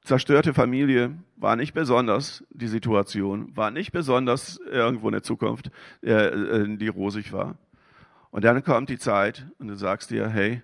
zerstörte 0.05 0.53
Familie 0.53 1.15
war 1.35 1.55
nicht 1.55 1.73
besonders 1.73 2.43
die 2.51 2.67
Situation, 2.67 3.55
war 3.57 3.71
nicht 3.71 3.91
besonders 3.91 4.59
irgendwo 4.71 5.07
eine 5.07 5.21
Zukunft, 5.21 5.71
äh, 6.01 6.67
die 6.77 6.87
rosig 6.87 7.33
war. 7.33 7.57
Und 8.31 8.43
dann 8.43 8.63
kommt 8.63 8.89
die 8.89 8.99
Zeit 8.99 9.45
und 9.59 9.67
du 9.67 9.75
sagst 9.75 10.11
dir, 10.11 10.29
hey, 10.29 10.51
äh, 10.53 10.61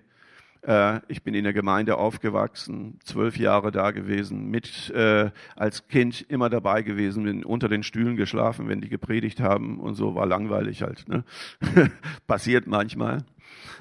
ich 1.08 1.24
bin 1.24 1.34
in 1.34 1.42
der 1.42 1.52
Gemeinde 1.52 1.96
aufgewachsen, 1.96 3.00
zwölf 3.04 3.36
Jahre 3.36 3.72
da 3.72 3.90
gewesen, 3.90 4.48
mit 4.48 4.90
äh, 4.90 5.30
als 5.56 5.88
Kind 5.88 6.24
immer 6.28 6.50
dabei 6.50 6.82
gewesen, 6.82 7.24
bin 7.24 7.44
unter 7.44 7.68
den 7.68 7.82
Stühlen 7.82 8.16
geschlafen, 8.16 8.68
wenn 8.68 8.80
die 8.80 8.88
gepredigt 8.88 9.40
haben 9.40 9.80
und 9.80 9.94
so, 9.94 10.14
war 10.14 10.24
langweilig 10.24 10.82
halt. 10.82 11.08
Ne? 11.08 11.24
Passiert 12.28 12.68
manchmal. 12.68 13.24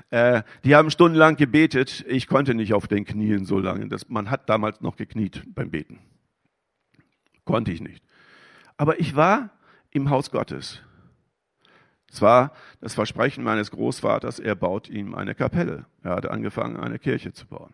Äh, 0.09 0.41
die 0.63 0.75
haben 0.75 0.89
stundenlang 0.89 1.35
gebetet. 1.35 2.03
Ich 2.07 2.27
konnte 2.27 2.55
nicht 2.55 2.73
auf 2.73 2.87
den 2.87 3.05
Knien 3.05 3.45
so 3.45 3.59
lange. 3.59 3.87
Das, 3.87 4.09
man 4.09 4.31
hat 4.31 4.49
damals 4.49 4.81
noch 4.81 4.95
gekniet 4.95 5.43
beim 5.53 5.69
Beten. 5.69 5.99
Konnte 7.45 7.71
ich 7.71 7.81
nicht. 7.81 8.03
Aber 8.77 8.99
ich 8.99 9.15
war 9.15 9.51
im 9.91 10.09
Haus 10.09 10.31
Gottes. 10.31 10.81
Es 12.11 12.21
war 12.21 12.51
das 12.81 12.93
Versprechen 12.93 13.43
meines 13.43 13.71
Großvaters, 13.71 14.39
er 14.39 14.55
baut 14.55 14.89
ihm 14.89 15.15
eine 15.15 15.33
Kapelle. 15.33 15.85
Er 16.03 16.15
hatte 16.15 16.31
angefangen, 16.31 16.77
eine 16.77 16.99
Kirche 16.99 17.31
zu 17.31 17.47
bauen. 17.47 17.73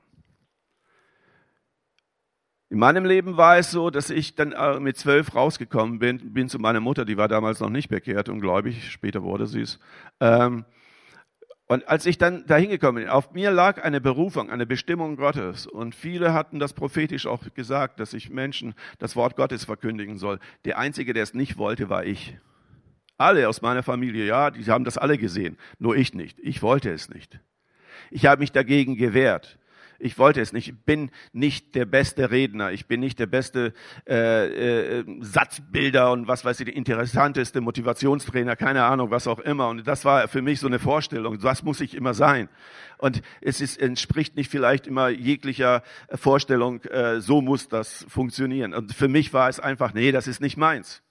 In 2.70 2.80
meinem 2.80 3.06
Leben 3.06 3.38
war 3.38 3.58
es 3.58 3.72
so, 3.72 3.90
dass 3.90 4.10
ich 4.10 4.36
dann 4.36 4.52
äh, 4.52 4.80
mit 4.80 4.98
zwölf 4.98 5.34
rausgekommen 5.34 6.00
bin, 6.00 6.34
bin 6.34 6.50
zu 6.50 6.60
meiner 6.60 6.82
Mutter, 6.82 7.06
die 7.06 7.18
war 7.18 7.30
damals 7.30 7.62
noch 7.62 7.70
nicht 7.70 7.88
bekehrt 7.88 8.28
und 8.30 8.42
gläubig, 8.42 8.92
später 8.92 9.24
wurde 9.24 9.48
sie 9.48 9.62
es. 9.62 9.80
Ähm, 10.20 10.66
und 11.68 11.88
als 11.88 12.06
ich 12.06 12.18
dann 12.18 12.46
dahin 12.46 12.70
gekommen 12.70 13.00
bin, 13.04 13.10
auf 13.10 13.32
mir 13.32 13.52
lag 13.52 13.84
eine 13.84 14.00
Berufung, 14.00 14.50
eine 14.50 14.66
Bestimmung 14.66 15.18
Gottes. 15.18 15.68
Und 15.68 15.96
viele 15.96 16.34
hatten 16.34 16.60
das 16.60 16.74
prophetisch 16.74 17.26
auch 17.26 17.44
gesagt, 17.56 18.00
dass 18.00 18.14
ich 18.14 18.30
Menschen 18.30 18.74
das 19.00 19.18
Wort 19.18 19.36
Gottes 19.36 19.66
verkündigen 19.66 20.18
soll. 20.18 20.40
Der 20.64 20.78
Einzige, 20.78 21.14
der 21.14 21.24
es 21.24 21.34
nicht 21.34 21.58
wollte, 21.58 21.90
war 21.90 22.06
ich. 22.06 22.38
Alle 23.18 23.50
aus 23.50 23.62
meiner 23.62 23.84
Familie, 23.84 24.26
ja, 24.26 24.52
die 24.52 24.64
haben 24.66 24.84
das 24.84 24.98
alle 24.98 25.18
gesehen. 25.18 25.58
Nur 25.80 25.96
ich 25.96 26.14
nicht. 26.14 26.38
Ich 26.40 26.62
wollte 26.62 26.92
es 26.92 27.10
nicht. 27.10 27.40
Ich 28.12 28.26
habe 28.26 28.40
mich 28.42 28.52
dagegen 28.52 28.96
gewehrt. 28.96 29.58
Ich 30.00 30.20
wollte 30.20 30.42
es 30.42 30.54
nicht. 30.54 30.68
Ich 30.68 30.80
bin 30.86 31.10
nicht 31.34 31.74
der 31.74 31.86
beste 31.86 32.30
Redner. 32.30 32.72
Ich 32.72 32.86
bin 32.86 33.00
nicht 33.00 33.18
der 33.18 33.26
beste 33.26 33.74
äh, 34.08 35.00
äh, 35.00 35.06
Satzbilder 35.22 36.12
und 36.12 36.28
was 36.28 36.46
weiß 36.46 36.60
ich, 36.60 36.66
der 36.66 36.76
interessanteste 36.76 37.62
Motivationstrainer, 37.62 38.56
keine 38.56 38.84
Ahnung, 38.84 39.10
was 39.10 39.28
auch 39.28 39.40
immer. 39.40 39.70
Und 39.70 39.88
das 39.88 40.06
war 40.06 40.28
für 40.28 40.44
mich 40.44 40.60
so 40.60 40.68
eine 40.68 40.78
Vorstellung. 40.78 41.40
Das 41.40 41.64
muss 41.64 41.82
ich 41.82 41.96
immer 41.96 42.14
sein. 42.14 42.50
Und 43.00 43.22
es 43.42 43.60
ist, 43.60 43.82
entspricht 43.82 44.36
nicht 44.36 44.52
vielleicht 44.52 44.86
immer 44.86 45.10
jeglicher 45.10 45.82
Vorstellung, 46.14 46.84
äh, 46.84 47.20
so 47.20 47.42
muss 47.42 47.68
das 47.68 48.06
funktionieren. 48.08 48.76
Und 48.76 48.94
für 48.94 49.08
mich 49.08 49.34
war 49.34 49.50
es 49.50 49.60
einfach, 49.60 49.94
nee, 49.94 50.12
das 50.12 50.28
ist 50.28 50.42
nicht 50.42 50.58
meins. 50.58 51.02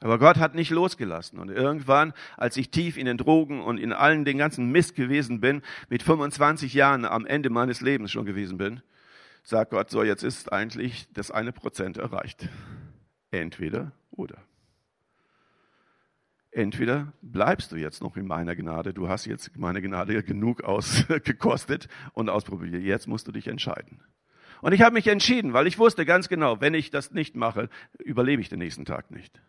Aber 0.00 0.18
Gott 0.18 0.38
hat 0.38 0.54
nicht 0.54 0.70
losgelassen. 0.70 1.38
Und 1.38 1.50
irgendwann, 1.50 2.14
als 2.36 2.56
ich 2.56 2.70
tief 2.70 2.96
in 2.96 3.04
den 3.04 3.18
Drogen 3.18 3.60
und 3.60 3.78
in 3.78 3.92
allen 3.92 4.24
den 4.24 4.38
ganzen 4.38 4.70
Mist 4.70 4.94
gewesen 4.94 5.40
bin, 5.40 5.62
mit 5.88 6.02
25 6.02 6.72
Jahren 6.72 7.04
am 7.04 7.26
Ende 7.26 7.50
meines 7.50 7.82
Lebens 7.82 8.10
schon 8.10 8.24
gewesen 8.24 8.56
bin, 8.56 8.80
sagt 9.42 9.70
Gott, 9.70 9.90
so 9.90 10.02
jetzt 10.02 10.22
ist 10.22 10.52
eigentlich 10.52 11.06
das 11.12 11.30
eine 11.30 11.52
Prozent 11.52 11.98
erreicht. 11.98 12.48
Entweder 13.30 13.92
oder. 14.10 14.38
Entweder 16.50 17.12
bleibst 17.22 17.70
du 17.70 17.76
jetzt 17.76 18.02
noch 18.02 18.16
in 18.16 18.26
meiner 18.26 18.56
Gnade, 18.56 18.92
du 18.92 19.08
hast 19.08 19.24
jetzt 19.26 19.56
meine 19.56 19.80
Gnade 19.80 20.22
genug 20.24 20.64
ausgekostet 20.64 21.88
und 22.12 22.28
ausprobiert, 22.28 22.82
jetzt 22.82 23.06
musst 23.06 23.28
du 23.28 23.32
dich 23.32 23.46
entscheiden. 23.46 24.02
Und 24.60 24.72
ich 24.72 24.82
habe 24.82 24.94
mich 24.94 25.06
entschieden, 25.06 25.52
weil 25.52 25.66
ich 25.66 25.78
wusste 25.78 26.04
ganz 26.04 26.28
genau, 26.28 26.60
wenn 26.60 26.74
ich 26.74 26.90
das 26.90 27.12
nicht 27.12 27.36
mache, 27.36 27.68
überlebe 27.98 28.42
ich 28.42 28.48
den 28.48 28.58
nächsten 28.58 28.84
Tag 28.84 29.10
nicht. 29.10 29.40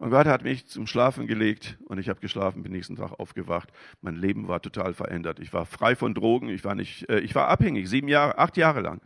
Und 0.00 0.08
Gott 0.08 0.26
hat 0.26 0.44
mich 0.44 0.66
zum 0.66 0.86
Schlafen 0.86 1.26
gelegt 1.26 1.76
und 1.84 1.98
ich 1.98 2.08
habe 2.08 2.20
geschlafen, 2.20 2.62
bin 2.62 2.72
nächsten 2.72 2.96
Tag 2.96 3.20
aufgewacht. 3.20 3.68
Mein 4.00 4.16
Leben 4.16 4.48
war 4.48 4.62
total 4.62 4.94
verändert. 4.94 5.38
Ich 5.40 5.52
war 5.52 5.66
frei 5.66 5.94
von 5.94 6.14
Drogen, 6.14 6.48
ich 6.48 6.64
war 6.64 6.74
nicht, 6.74 7.06
äh, 7.10 7.20
ich 7.20 7.34
war 7.34 7.48
abhängig, 7.48 7.86
sieben 7.90 8.08
Jahre, 8.08 8.38
acht 8.38 8.56
Jahre 8.56 8.80
lang. 8.80 9.02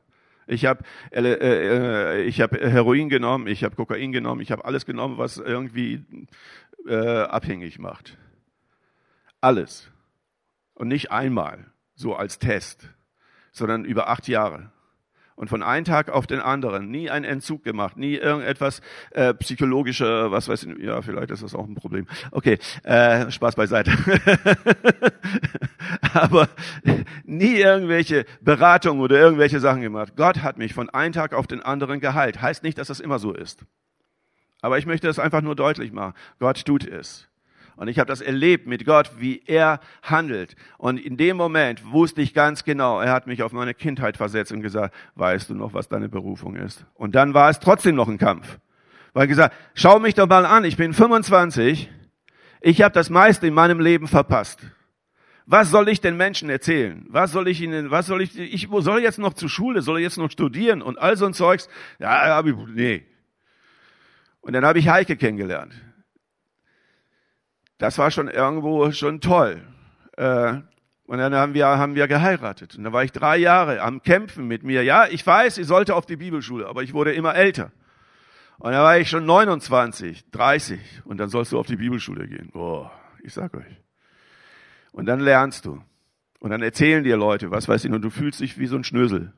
Ich 0.47 0.67
habe 0.67 0.85
äh, 1.11 1.21
äh, 1.21 2.23
ich 2.23 2.41
hab 2.41 2.53
Heroin 2.53 3.09
genommen, 3.09 3.49
ich 3.49 3.65
habe 3.65 3.75
Kokain 3.75 4.13
genommen, 4.13 4.41
ich 4.41 4.53
habe 4.53 4.65
alles 4.65 4.87
genommen, 4.87 5.19
was 5.19 5.39
irgendwie 5.39 6.05
äh, 6.87 7.23
abhängig 7.23 7.81
macht. 7.81 8.17
Alles. 9.41 9.91
Und 10.75 10.87
nicht 10.87 11.11
einmal, 11.11 11.73
so 11.97 12.15
als 12.15 12.39
Test, 12.39 12.89
sondern 13.51 13.85
über 13.85 14.09
acht 14.09 14.29
Jahre 14.29 14.71
und 15.37 15.49
von 15.49 15.63
einem 15.63 15.85
Tag 15.85 16.11
auf 16.11 16.27
den 16.27 16.41
anderen 16.41 16.91
nie 16.91 17.11
einen 17.11 17.25
Entzug 17.25 17.65
gemacht, 17.65 17.97
nie 17.97 18.15
irgendetwas 18.15 18.81
äh, 19.11 19.35
psychologische, 19.35 20.31
was 20.31 20.49
weiß 20.49 20.65
ich, 20.65 20.79
ja, 20.79 21.03
vielleicht 21.03 21.31
ist 21.31 21.43
das 21.43 21.55
auch 21.55 21.67
ein 21.67 21.75
Problem. 21.75 22.07
Okay, 22.31 22.59
äh, 22.85 23.31
Spaß 23.31 23.57
beiseite. 23.57 23.93
Aber 26.13 26.49
nie 27.25 27.57
irgendwelche 27.57 28.25
Beratungen 28.41 29.03
oder 29.03 29.19
irgendwelche 29.19 29.61
Sachen 29.61 29.83
gemacht. 29.83 30.15
Gott 30.17 30.43
hat 30.43 30.59
mich 30.59 30.75
von 30.75 30.91
einem 30.91 31.13
Tag 31.13 31.35
auf 31.35 31.47
den 31.47 31.63
anderen 31.63 32.01
geheilt. 32.01 32.41
Heißt 32.41 32.63
nicht, 32.63 32.79
dass 32.79 32.89
das 32.89 33.01
immer 33.01 33.19
so 33.19 33.33
ist. 33.33 33.65
Aber 34.61 34.79
ich 34.79 34.87
möchte 34.87 35.09
es 35.09 35.19
einfach 35.19 35.43
nur 35.43 35.57
deutlich 35.57 35.93
machen. 35.93 36.15
Gott 36.39 36.65
tut 36.65 36.87
es. 36.87 37.29
Und 37.77 37.89
ich 37.89 37.99
habe 37.99 38.09
das 38.09 38.21
erlebt 38.21 38.67
mit 38.67 38.85
Gott, 38.85 39.13
wie 39.19 39.43
er 39.47 39.81
handelt. 40.03 40.55
Und 40.79 40.99
in 40.99 41.17
dem 41.17 41.37
Moment 41.37 41.91
wusste 41.91 42.23
ich 42.23 42.35
ganz 42.35 42.65
genau, 42.65 43.01
er 43.01 43.13
hat 43.13 43.27
mich 43.27 43.43
auf 43.43 43.53
meine 43.53 43.75
Kindheit 43.75 44.17
versetzt 44.17 44.53
und 44.53 44.63
gesagt, 44.63 44.95
weißt 45.17 45.51
du 45.51 45.55
noch, 45.55 45.75
was 45.75 45.89
deine 45.89 46.09
Berufung 46.09 46.55
ist? 46.57 46.87
Und 46.95 47.15
dann 47.15 47.35
war 47.35 47.51
es 47.51 47.59
trotzdem 47.59 47.97
noch 47.97 48.09
ein 48.09 48.19
Kampf. 48.19 48.59
Weil 49.13 49.27
gesagt, 49.27 49.55
schau 49.75 49.99
mich 49.99 50.15
doch 50.15 50.29
mal 50.29 50.47
an, 50.47 50.65
ich 50.65 50.77
bin 50.77 50.93
25, 50.93 51.91
ich 52.61 52.83
habe 52.83 52.95
das 52.95 53.11
meiste 53.11 53.47
in 53.47 53.55
meinem 53.55 53.81
Leben 53.81 54.09
verpasst. 54.09 54.61
Was 55.47 55.71
soll 55.71 55.89
ich 55.89 56.01
den 56.01 56.17
Menschen 56.17 56.49
erzählen? 56.49 57.05
Was 57.09 57.33
soll 57.33 57.49
ich 57.49 57.61
ihnen, 57.61 57.91
was 57.91 58.07
soll 58.07 58.23
ich, 58.23 58.39
ich 58.39 58.69
soll 58.71 59.03
jetzt 59.03 59.19
noch 59.19 59.35
zur 59.35 59.49
Schule, 59.49 59.83
soll 59.83 59.99
ich 59.99 60.05
jetzt 60.05 60.17
noch 60.17 60.31
studieren 60.31 60.81
und 60.81 60.99
all 60.99 61.17
so 61.17 61.27
ein 61.27 61.35
Zeugs? 61.35 61.69
Ja, 61.99 62.35
hab 62.35 62.47
ich, 62.47 62.55
nee. 62.75 63.05
Und 64.41 64.53
dann 64.53 64.65
habe 64.65 64.79
ich 64.79 64.89
Heike 64.89 65.17
kennengelernt 65.17 65.75
das 67.79 67.99
war 67.99 68.11
schon 68.11 68.29
irgendwo 68.29 68.91
schon 68.93 69.21
toll. 69.21 69.63
Äh, 70.17 70.61
und 71.07 71.19
dann 71.19 71.35
haben 71.35 71.55
wir, 71.55 71.67
haben 71.67 71.95
wir 71.95 72.09
geheiratet. 72.09 72.77
Und 72.77 72.85
da 72.85 72.93
war 72.93 73.05
ich 73.05 73.13
drei 73.13 73.37
Jahre 73.37 73.83
am 73.83 74.03
Kämpfen 74.03 74.47
mit 74.47 74.63
mir. 74.63 74.83
Ja, 74.83 75.07
ich 75.07 75.27
weiß, 75.27 75.59
ich 75.59 75.67
sollte 75.67 75.95
auf 75.95 76.07
die 76.07 76.17
Bibelschule, 76.17 76.67
aber 76.67 76.83
ich 76.83 76.95
wurde 76.95 77.13
immer 77.13 77.35
älter. 77.35 77.73
Und 78.59 78.73
da 78.73 78.83
war 78.83 78.99
ich 78.99 79.11
schon 79.11 79.27
29, 79.27 80.31
30. 80.31 80.81
Und 81.05 81.19
dann 81.19 81.29
sollst 81.29 81.53
du 81.53 81.59
auf 81.59 81.67
die 81.67 81.77
Bibelschule 81.77 82.27
gehen. 82.27 82.51
Boah, 82.53 82.91
ich 83.23 83.35
sag 83.35 83.55
euch. 83.55 83.83
Und 84.93 85.07
dann 85.07 85.21
lernst 85.21 85.67
du. 85.67 85.83
Und 86.39 86.51
dann 86.51 86.63
erzählen 86.63 87.05
dir 87.05 87.17
Leute, 87.17 87.51
was 87.51 87.69
weiß 87.69 87.85
ich, 87.85 87.93
und 87.93 88.03
du 88.03 88.11
fühlst 88.11 88.41
dich 88.41 88.59
wie 88.59 88.67
so 88.67 88.77
ein 88.77 88.85
Schnösel. 88.85 89.33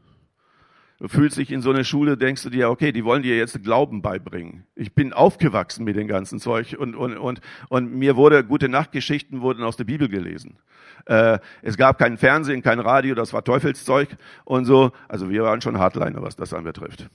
Du 0.98 1.08
fühlst 1.08 1.36
dich 1.36 1.52
in 1.52 1.60
so 1.60 1.70
eine 1.70 1.84
Schule, 1.84 2.16
denkst 2.16 2.42
du 2.42 2.48
dir, 2.48 2.70
okay, 2.70 2.90
die 2.90 3.04
wollen 3.04 3.22
dir 3.22 3.36
jetzt 3.36 3.62
Glauben 3.62 4.00
beibringen. 4.00 4.64
Ich 4.74 4.94
bin 4.94 5.12
aufgewachsen 5.12 5.84
mit 5.84 5.96
dem 5.96 6.08
ganzen 6.08 6.38
Zeug 6.38 6.74
und, 6.78 6.94
und, 6.94 7.18
und, 7.18 7.40
und 7.68 7.92
mir 7.92 8.16
wurde 8.16 8.42
gute 8.44 8.70
Nachtgeschichten 8.70 9.42
wurden 9.42 9.62
aus 9.62 9.76
der 9.76 9.84
Bibel 9.84 10.08
gelesen. 10.08 10.58
Äh, 11.04 11.38
es 11.60 11.76
gab 11.76 11.98
kein 11.98 12.16
Fernsehen, 12.16 12.62
kein 12.62 12.80
Radio, 12.80 13.14
das 13.14 13.34
war 13.34 13.44
Teufelszeug 13.44 14.16
und 14.46 14.64
so. 14.64 14.90
Also 15.06 15.28
wir 15.28 15.42
waren 15.42 15.60
schon 15.60 15.78
Hardliner, 15.78 16.22
was 16.22 16.34
das 16.34 16.54
anbetrifft. 16.54 17.10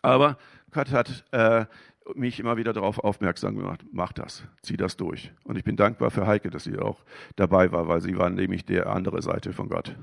Aber 0.00 0.38
Gott 0.70 0.92
hat 0.92 1.24
äh, 1.32 1.66
mich 2.14 2.38
immer 2.38 2.56
wieder 2.56 2.72
darauf 2.72 3.00
aufmerksam 3.00 3.56
gemacht, 3.56 3.84
mach 3.90 4.12
das, 4.12 4.44
zieh 4.62 4.76
das 4.76 4.96
durch. 4.96 5.32
Und 5.42 5.58
ich 5.58 5.64
bin 5.64 5.74
dankbar 5.74 6.12
für 6.12 6.28
Heike, 6.28 6.50
dass 6.50 6.64
sie 6.64 6.78
auch 6.78 7.00
dabei 7.34 7.72
war, 7.72 7.88
weil 7.88 8.00
sie 8.00 8.16
war 8.16 8.30
nämlich 8.30 8.64
der 8.64 8.86
andere 8.86 9.20
Seite 9.20 9.52
von 9.52 9.68
Gott. 9.68 9.96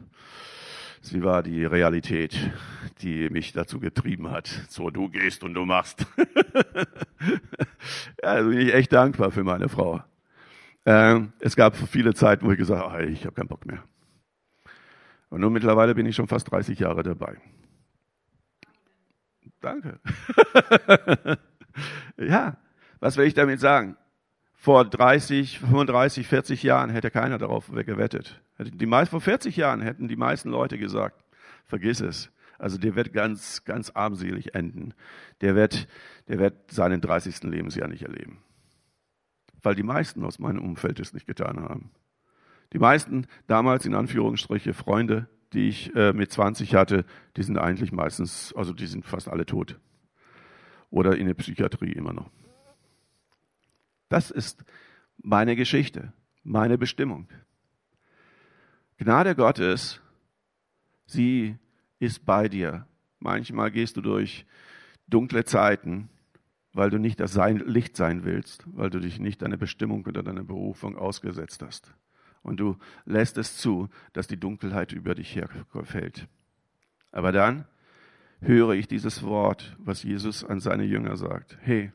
Sie 1.02 1.24
war 1.24 1.44
die 1.44 1.66
Realität, 1.66 2.38
die 3.02 3.30
mich 3.30 3.54
dazu 3.54 3.80
getrieben 3.80 4.30
hat. 4.30 4.48
So, 4.70 4.90
du 4.90 5.10
gehst 5.10 5.44
und 5.44 5.54
du 5.54 5.66
machst. 5.66 6.06
ja, 8.22 8.30
also 8.30 8.50
bin 8.50 8.60
ich 8.60 8.74
echt 8.74 8.92
dankbar 8.92 9.32
für 9.32 9.44
meine 9.44 9.70
Frau. 9.70 10.04
Ähm, 10.86 11.34
es 11.40 11.56
gab 11.56 11.76
viele 11.76 12.14
Zeiten, 12.14 12.46
wo 12.46 12.52
ich 12.52 12.58
gesagt 12.58 12.84
habe, 12.84 13.06
ich 13.06 13.26
habe 13.26 13.36
keinen 13.36 13.48
Bock 13.48 13.66
mehr. 13.66 13.84
Und 15.30 15.42
nun 15.42 15.54
mittlerweile 15.54 15.96
bin 15.96 16.06
ich 16.06 16.16
schon 16.16 16.28
fast 16.28 16.52
30 16.52 16.80
Jahre 16.80 17.04
dabei. 17.04 17.38
Danke. 19.62 20.00
ja, 22.18 22.58
was 23.00 23.18
will 23.18 23.26
ich 23.26 23.34
damit 23.34 23.60
sagen? 23.60 23.98
Vor 24.62 24.84
30, 24.84 25.60
35, 25.60 26.28
40 26.28 26.64
Jahren 26.64 26.90
hätte 26.90 27.12
keiner 27.12 27.38
darauf 27.38 27.72
gewettet. 27.72 28.42
Die 28.60 28.86
meisten, 28.86 29.12
vor 29.12 29.22
40 29.22 29.56
Jahren 29.56 29.80
hätten 29.80 30.10
die 30.10 30.18
meisten 30.18 30.50
Leute 30.50 30.78
gesagt, 30.78 31.24
vergiss 31.66 32.02
es. 32.02 32.30
Also 32.58 32.78
der 32.78 32.94
wird 32.98 33.14
ganz, 33.14 33.64
ganz 33.64 33.90
armselig 33.92 34.56
enden. 34.56 34.94
Der 35.40 35.56
wird, 35.56 35.88
der 36.28 36.40
wird 36.40 36.72
seinen 36.72 37.00
30. 37.00 37.44
Lebensjahr 37.44 37.88
nicht 37.88 38.04
erleben. 38.04 38.44
Weil 39.64 39.76
die 39.76 39.84
meisten 39.84 40.26
aus 40.26 40.40
meinem 40.40 40.62
Umfeld 40.62 41.00
es 41.00 41.14
nicht 41.14 41.26
getan 41.26 41.62
haben. 41.62 41.92
Die 42.74 42.80
meisten 42.80 43.28
damals 43.48 43.86
in 43.86 43.96
Anführungsstriche 43.96 44.74
Freunde, 44.74 45.30
die 45.54 45.70
ich 45.70 45.96
äh, 45.96 46.12
mit 46.12 46.34
20 46.34 46.76
hatte, 46.76 47.06
die 47.38 47.44
sind 47.44 47.58
eigentlich 47.58 47.94
meistens, 47.94 48.54
also 48.58 48.74
die 48.74 48.88
sind 48.88 49.06
fast 49.06 49.30
alle 49.30 49.46
tot. 49.46 49.80
Oder 50.90 51.16
in 51.16 51.28
der 51.28 51.34
Psychiatrie 51.36 51.94
immer 51.94 52.12
noch. 52.12 52.30
Das 54.10 54.32
ist 54.32 54.66
meine 55.18 55.56
Geschichte, 55.56 56.14
meine 56.44 56.78
Bestimmung. 56.78 57.28
Gnade 58.98 59.36
Gottes, 59.36 60.02
sie 61.06 61.56
ist 62.00 62.26
bei 62.26 62.50
dir. 62.50 62.88
Manchmal 63.20 63.72
gehst 63.72 63.98
du 63.98 64.02
durch 64.02 64.46
dunkle 65.08 65.46
Zeiten, 65.46 66.10
weil 66.74 66.90
du 66.90 66.98
nicht 66.98 67.20
das 67.20 67.36
Licht 67.36 67.96
sein 67.96 68.26
willst, 68.26 68.64
weil 68.68 68.90
du 68.90 69.00
dich 69.00 69.20
nicht 69.20 69.42
deiner 69.42 69.58
Bestimmung 69.58 70.06
oder 70.06 70.24
deiner 70.24 70.44
Berufung 70.44 70.98
ausgesetzt 70.98 71.62
hast. 71.62 71.94
Und 72.42 72.60
du 72.60 72.78
lässt 73.06 73.38
es 73.38 73.58
zu, 73.58 73.90
dass 74.14 74.28
die 74.28 74.40
Dunkelheit 74.40 74.92
über 74.92 75.14
dich 75.16 75.36
herfällt. 75.36 76.28
Aber 77.12 77.32
dann 77.32 77.66
höre 78.42 78.72
ich 78.72 78.88
dieses 78.88 79.24
Wort, 79.24 79.76
was 79.78 80.04
Jesus 80.04 80.44
an 80.44 80.60
seine 80.60 80.84
Jünger 80.84 81.18
sagt. 81.18 81.58
Hey, 81.62 81.92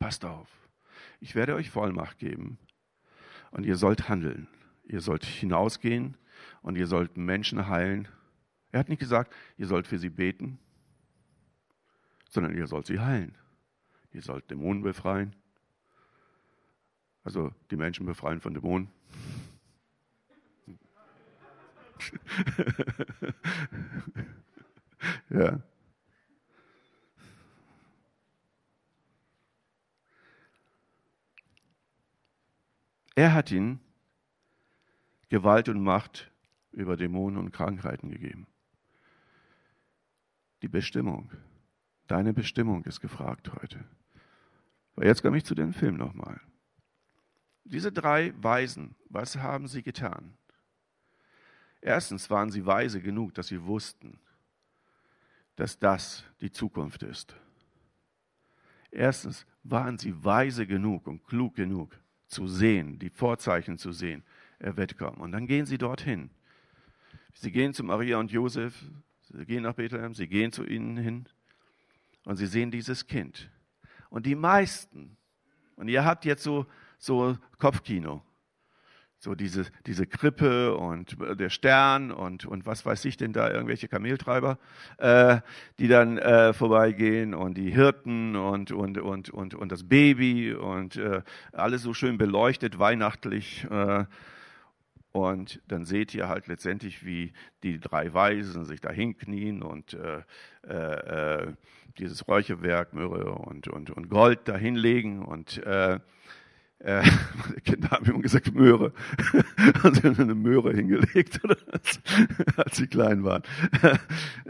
passt 0.00 0.24
auf, 0.24 0.48
ich 1.20 1.36
werde 1.36 1.54
euch 1.54 1.70
Vollmacht 1.70 2.18
geben 2.18 2.58
und 3.52 3.64
ihr 3.64 3.76
sollt 3.76 4.08
handeln. 4.08 4.48
Ihr 4.84 5.00
sollt 5.00 5.24
hinausgehen 5.24 6.16
und 6.62 6.76
ihr 6.76 6.88
sollt 6.88 7.16
Menschen 7.16 7.68
heilen. 7.68 8.08
Er 8.72 8.80
hat 8.80 8.88
nicht 8.88 8.98
gesagt, 8.98 9.32
ihr 9.56 9.68
sollt 9.68 9.86
für 9.86 9.98
sie 9.98 10.10
beten, 10.10 10.58
sondern 12.28 12.56
ihr 12.56 12.66
sollt 12.66 12.86
sie 12.86 12.98
heilen. 12.98 13.36
Ihr 14.12 14.22
sollt 14.22 14.50
Dämonen 14.50 14.82
befreien. 14.82 15.36
Also 17.22 17.52
die 17.70 17.76
Menschen 17.76 18.06
befreien 18.06 18.40
von 18.40 18.54
Dämonen. 18.54 18.88
ja. 25.28 25.60
Er 33.20 33.34
hat 33.34 33.50
ihn 33.50 33.80
Gewalt 35.28 35.68
und 35.68 35.82
Macht 35.82 36.32
über 36.72 36.96
Dämonen 36.96 37.36
und 37.36 37.52
Krankheiten 37.52 38.08
gegeben. 38.08 38.46
Die 40.62 40.68
Bestimmung, 40.68 41.30
deine 42.06 42.32
Bestimmung 42.32 42.82
ist 42.86 43.02
gefragt 43.02 43.52
heute. 43.52 43.84
Aber 44.96 45.04
jetzt 45.04 45.20
komme 45.20 45.36
ich 45.36 45.44
zu 45.44 45.54
dem 45.54 45.74
Film 45.74 45.98
nochmal. 45.98 46.40
Diese 47.64 47.92
drei 47.92 48.32
Weisen, 48.42 48.96
was 49.10 49.36
haben 49.36 49.68
sie 49.68 49.82
getan? 49.82 50.32
Erstens 51.82 52.30
waren 52.30 52.50
sie 52.50 52.64
weise 52.64 53.02
genug, 53.02 53.34
dass 53.34 53.48
sie 53.48 53.62
wussten, 53.66 54.18
dass 55.56 55.78
das 55.78 56.24
die 56.40 56.52
Zukunft 56.52 57.02
ist. 57.02 57.36
Erstens 58.90 59.44
waren 59.62 59.98
sie 59.98 60.24
weise 60.24 60.66
genug 60.66 61.06
und 61.06 61.22
klug 61.26 61.54
genug 61.54 61.99
zu 62.30 62.46
sehen, 62.46 62.98
die 62.98 63.10
Vorzeichen 63.10 63.76
zu 63.76 63.92
sehen, 63.92 64.22
er 64.58 64.76
wird 64.76 64.96
kommen. 64.96 65.18
Und 65.18 65.32
dann 65.32 65.46
gehen 65.46 65.66
sie 65.66 65.78
dorthin. 65.78 66.30
Sie 67.34 67.50
gehen 67.50 67.74
zu 67.74 67.84
Maria 67.84 68.18
und 68.18 68.30
Josef, 68.30 68.74
sie 69.28 69.44
gehen 69.44 69.62
nach 69.62 69.74
Bethlehem, 69.74 70.14
sie 70.14 70.28
gehen 70.28 70.52
zu 70.52 70.64
ihnen 70.64 70.96
hin 70.96 71.26
und 72.24 72.36
sie 72.36 72.46
sehen 72.46 72.70
dieses 72.70 73.06
Kind. 73.06 73.50
Und 74.08 74.26
die 74.26 74.34
meisten, 74.34 75.16
und 75.76 75.88
ihr 75.88 76.04
habt 76.04 76.24
jetzt 76.24 76.42
so, 76.42 76.66
so 76.98 77.36
Kopfkino, 77.58 78.22
so 79.20 79.34
diese, 79.34 79.66
diese 79.86 80.06
Krippe 80.06 80.74
und 80.74 81.18
der 81.38 81.50
Stern 81.50 82.10
und, 82.10 82.46
und 82.46 82.64
was 82.64 82.86
weiß 82.86 83.04
ich 83.04 83.18
denn 83.18 83.34
da, 83.34 83.50
irgendwelche 83.50 83.86
Kameltreiber, 83.86 84.58
äh, 84.96 85.40
die 85.78 85.88
dann 85.88 86.16
äh, 86.16 86.54
vorbeigehen 86.54 87.34
und 87.34 87.58
die 87.58 87.70
Hirten 87.70 88.34
und, 88.34 88.72
und, 88.72 88.96
und, 88.96 89.28
und, 89.28 89.54
und 89.54 89.70
das 89.70 89.86
Baby 89.86 90.54
und 90.54 90.96
äh, 90.96 91.20
alles 91.52 91.82
so 91.82 91.92
schön 91.92 92.16
beleuchtet, 92.16 92.78
weihnachtlich. 92.78 93.66
Äh, 93.70 94.06
und 95.12 95.60
dann 95.68 95.84
seht 95.84 96.14
ihr 96.14 96.28
halt 96.28 96.46
letztendlich, 96.46 97.04
wie 97.04 97.34
die 97.62 97.78
drei 97.78 98.14
Weisen 98.14 98.64
sich 98.64 98.80
da 98.80 98.90
hinknien 98.90 99.62
und 99.62 99.94
äh, 99.94 100.22
äh, 100.66 101.44
äh 101.44 101.52
dieses 101.98 102.28
Räucherwerk, 102.28 102.94
Myrrhe 102.94 103.32
und, 103.32 103.66
und, 103.66 103.90
und 103.90 104.08
Gold 104.08 104.38
da 104.44 104.56
hinlegen 104.56 105.22
und 105.22 105.60
äh, 106.80 107.00
äh, 107.56 107.60
Kinder 107.64 107.90
haben 107.90 108.06
immer 108.06 108.20
gesagt 108.20 108.52
Möhre. 108.54 108.92
Also 109.82 110.08
eine 110.08 110.34
Möhre 110.34 110.72
hingelegt, 110.72 111.40
als 112.56 112.76
sie 112.76 112.86
klein 112.86 113.24
waren. 113.24 113.42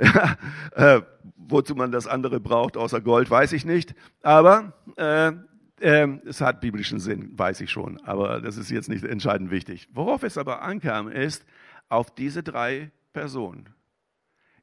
ja, 0.00 0.36
äh, 0.72 1.02
wozu 1.36 1.74
man 1.74 1.92
das 1.92 2.06
andere 2.06 2.40
braucht, 2.40 2.76
außer 2.76 3.00
Gold, 3.00 3.30
weiß 3.30 3.52
ich 3.52 3.64
nicht. 3.64 3.94
Aber 4.22 4.72
äh, 4.96 5.32
äh, 5.80 6.08
es 6.26 6.40
hat 6.40 6.60
biblischen 6.60 7.00
Sinn, 7.00 7.38
weiß 7.38 7.60
ich 7.60 7.70
schon. 7.70 8.00
Aber 8.02 8.40
das 8.40 8.56
ist 8.56 8.70
jetzt 8.70 8.88
nicht 8.88 9.04
entscheidend 9.04 9.50
wichtig. 9.50 9.88
Worauf 9.92 10.22
es 10.22 10.38
aber 10.38 10.62
ankam, 10.62 11.08
ist 11.08 11.44
auf 11.88 12.14
diese 12.14 12.42
drei 12.42 12.90
Personen. 13.12 13.68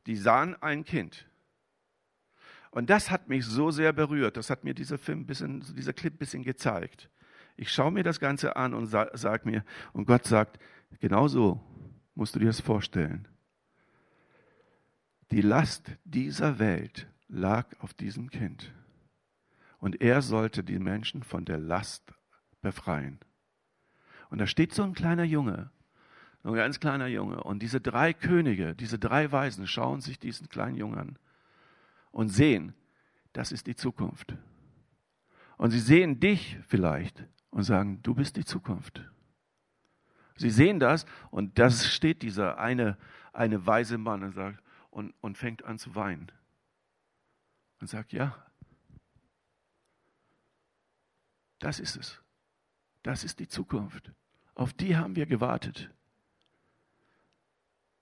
Die 0.05 0.15
sahen 0.15 0.55
ein 0.61 0.85
Kind. 0.85 1.27
Und 2.71 2.89
das 2.89 3.11
hat 3.11 3.27
mich 3.27 3.45
so 3.45 3.71
sehr 3.71 3.91
berührt. 3.93 4.37
Das 4.37 4.49
hat 4.49 4.63
mir 4.63 4.73
dieser 4.73 4.97
Film, 4.97 5.25
bisschen, 5.25 5.63
dieser 5.75 5.93
Clip 5.93 6.13
ein 6.13 6.17
bisschen 6.17 6.43
gezeigt. 6.43 7.09
Ich 7.57 7.71
schaue 7.71 7.91
mir 7.91 8.03
das 8.03 8.19
Ganze 8.19 8.55
an 8.55 8.73
und 8.75 8.85
sage 8.85 9.17
sag 9.17 9.45
mir, 9.45 9.65
und 9.91 10.05
Gott 10.05 10.25
sagt, 10.25 10.59
genau 10.99 11.27
so 11.27 11.59
musst 12.13 12.35
du 12.35 12.39
dir 12.39 12.45
das 12.45 12.61
vorstellen. 12.61 13.27
Die 15.31 15.41
Last 15.41 15.91
dieser 16.05 16.59
Welt 16.59 17.07
lag 17.27 17.67
auf 17.79 17.93
diesem 17.93 18.29
Kind. 18.29 18.71
Und 19.79 20.01
er 20.01 20.21
sollte 20.21 20.63
die 20.63 20.79
Menschen 20.79 21.23
von 21.23 21.45
der 21.45 21.57
Last 21.57 22.13
befreien. 22.61 23.19
Und 24.29 24.39
da 24.39 24.47
steht 24.47 24.73
so 24.73 24.83
ein 24.83 24.93
kleiner 24.93 25.23
Junge, 25.23 25.71
ein 26.43 26.53
ganz 26.53 26.79
kleiner 26.79 27.07
Junge. 27.07 27.43
Und 27.43 27.61
diese 27.61 27.81
drei 27.81 28.13
Könige, 28.13 28.75
diese 28.75 28.99
drei 28.99 29.31
Weisen 29.31 29.67
schauen 29.67 30.01
sich 30.01 30.19
diesen 30.19 30.47
kleinen 30.47 30.77
Jungen 30.77 30.97
an 30.97 31.19
und 32.11 32.29
sehen, 32.29 32.73
das 33.33 33.51
ist 33.51 33.67
die 33.67 33.75
Zukunft. 33.75 34.35
Und 35.57 35.71
sie 35.71 35.79
sehen 35.79 36.19
dich 36.19 36.57
vielleicht 36.67 37.27
und 37.57 37.63
sagen, 37.63 38.03
du 38.03 38.13
bist 38.13 38.35
die 38.35 38.45
Zukunft. 38.45 39.01
Sie 40.35 40.51
sehen 40.51 40.79
das 40.79 41.07
und 41.31 41.57
das 41.57 41.87
steht 41.87 42.21
dieser 42.21 42.59
eine, 42.59 42.99
eine 43.33 43.65
weise 43.65 43.97
Mann 43.97 44.21
und, 44.21 44.33
sagt, 44.33 44.61
und, 44.91 45.15
und 45.21 45.39
fängt 45.39 45.65
an 45.65 45.79
zu 45.79 45.95
weinen. 45.95 46.31
Und 47.81 47.87
sagt, 47.87 48.13
ja, 48.13 48.35
das 51.57 51.79
ist 51.79 51.95
es. 51.95 52.21
Das 53.01 53.23
ist 53.23 53.39
die 53.39 53.47
Zukunft. 53.47 54.11
Auf 54.53 54.71
die 54.71 54.95
haben 54.95 55.15
wir 55.15 55.25
gewartet. 55.25 55.89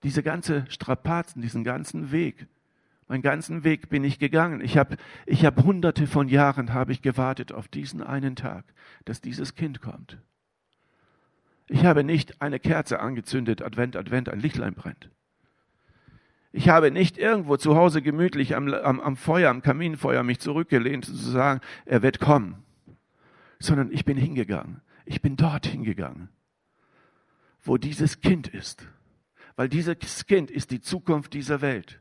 Diese 0.02 0.22
ganze 0.22 0.70
Strapazen, 0.70 1.40
diesen 1.40 1.64
ganzen 1.64 2.10
Weg, 2.10 2.46
Meinen 3.08 3.22
ganzen 3.22 3.62
Weg 3.62 3.88
bin 3.88 4.02
ich 4.02 4.18
gegangen. 4.18 4.60
Ich 4.60 4.76
habe 4.76 4.96
ich 5.26 5.44
hab 5.44 5.62
hunderte 5.62 6.06
von 6.06 6.28
Jahren 6.28 6.74
habe 6.74 6.92
ich 6.92 7.02
gewartet 7.02 7.52
auf 7.52 7.68
diesen 7.68 8.02
einen 8.02 8.34
Tag, 8.34 8.64
dass 9.04 9.20
dieses 9.20 9.54
Kind 9.54 9.80
kommt. 9.80 10.18
Ich 11.68 11.84
habe 11.84 12.04
nicht 12.04 12.40
eine 12.42 12.58
Kerze 12.58 13.00
angezündet, 13.00 13.62
Advent, 13.62 13.96
Advent, 13.96 14.28
ein 14.28 14.40
Lichtlein 14.40 14.74
brennt. 14.74 15.10
Ich 16.52 16.68
habe 16.68 16.90
nicht 16.90 17.18
irgendwo 17.18 17.56
zu 17.56 17.76
Hause 17.76 18.02
gemütlich 18.02 18.56
am, 18.56 18.72
am, 18.72 19.00
am 19.00 19.16
Feuer, 19.16 19.50
am 19.50 19.62
Kaminfeuer 19.62 20.22
mich 20.22 20.40
zurückgelehnt 20.40 21.08
und 21.08 21.16
zu 21.16 21.30
sagen, 21.30 21.60
er 21.84 22.02
wird 22.02 22.18
kommen, 22.18 22.64
sondern 23.58 23.92
ich 23.92 24.04
bin 24.04 24.16
hingegangen. 24.16 24.80
Ich 25.04 25.22
bin 25.22 25.36
dort 25.36 25.66
hingegangen, 25.66 26.28
wo 27.62 27.76
dieses 27.76 28.20
Kind 28.20 28.48
ist. 28.48 28.88
Weil 29.54 29.68
dieses 29.68 30.26
Kind 30.26 30.50
ist 30.50 30.70
die 30.70 30.80
Zukunft 30.80 31.34
dieser 31.34 31.60
Welt. 31.60 32.00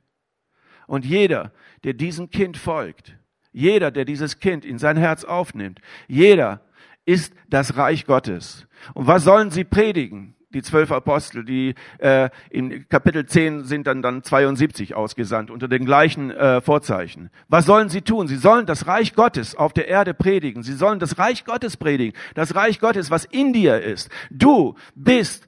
Und 0.88 1.06
jeder, 1.06 1.52
der 1.84 1.94
diesem 1.94 2.30
Kind 2.30 2.58
folgt, 2.58 3.18
jeder, 3.52 3.92
der 3.92 4.06
dieses 4.06 4.40
Kind 4.40 4.66
in 4.66 4.78
sein 4.78 4.98
Herz 4.98 5.24
aufnimmt, 5.24 5.80
jeder 6.08 6.62
ist 7.06 7.34
das 7.50 7.78
Reich 7.78 8.06
Gottes. 8.06 8.68
Und 8.94 9.08
was 9.08 9.24
sollen 9.24 9.52
sie 9.52 9.64
predigen? 9.64 10.36
Die 10.54 10.62
zwölf 10.62 10.92
Apostel, 10.92 11.44
die 11.44 11.76
äh, 11.98 12.30
in 12.50 12.88
Kapitel 12.88 13.26
10 13.26 13.66
sind 13.66 13.88
dann, 13.88 14.02
dann 14.02 14.24
72 14.24 14.96
ausgesandt 14.96 15.52
unter 15.52 15.68
den 15.68 15.84
gleichen 15.84 16.32
äh, 16.32 16.62
Vorzeichen. 16.62 17.30
Was 17.50 17.66
sollen 17.66 17.90
sie 17.90 18.02
tun? 18.02 18.28
Sie 18.28 18.38
sollen 18.38 18.66
das 18.66 18.88
Reich 18.88 19.16
Gottes 19.16 19.56
auf 19.56 19.74
der 19.74 19.90
Erde 19.90 20.14
predigen. 20.14 20.64
Sie 20.64 20.74
sollen 20.74 21.00
das 21.00 21.18
Reich 21.18 21.44
Gottes 21.44 21.76
predigen. 21.76 22.18
Das 22.36 22.56
Reich 22.56 22.80
Gottes, 22.80 23.12
was 23.12 23.26
in 23.26 23.52
dir 23.52 23.82
ist. 23.82 24.10
Du 24.32 24.76
bist 24.96 25.46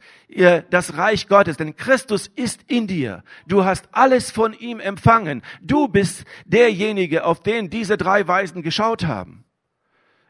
das 0.69 0.97
Reich 0.97 1.27
Gottes, 1.27 1.57
denn 1.57 1.75
Christus 1.75 2.27
ist 2.27 2.61
in 2.67 2.87
dir. 2.87 3.23
Du 3.47 3.63
hast 3.63 3.87
alles 3.91 4.29
von 4.29 4.53
ihm 4.53 4.79
empfangen. 4.79 5.41
Du 5.61 5.87
bist 5.87 6.25
derjenige, 6.45 7.25
auf 7.25 7.41
den 7.41 7.69
diese 7.69 7.97
drei 7.97 8.27
Weisen 8.27 8.61
geschaut 8.61 9.05
haben. 9.05 9.45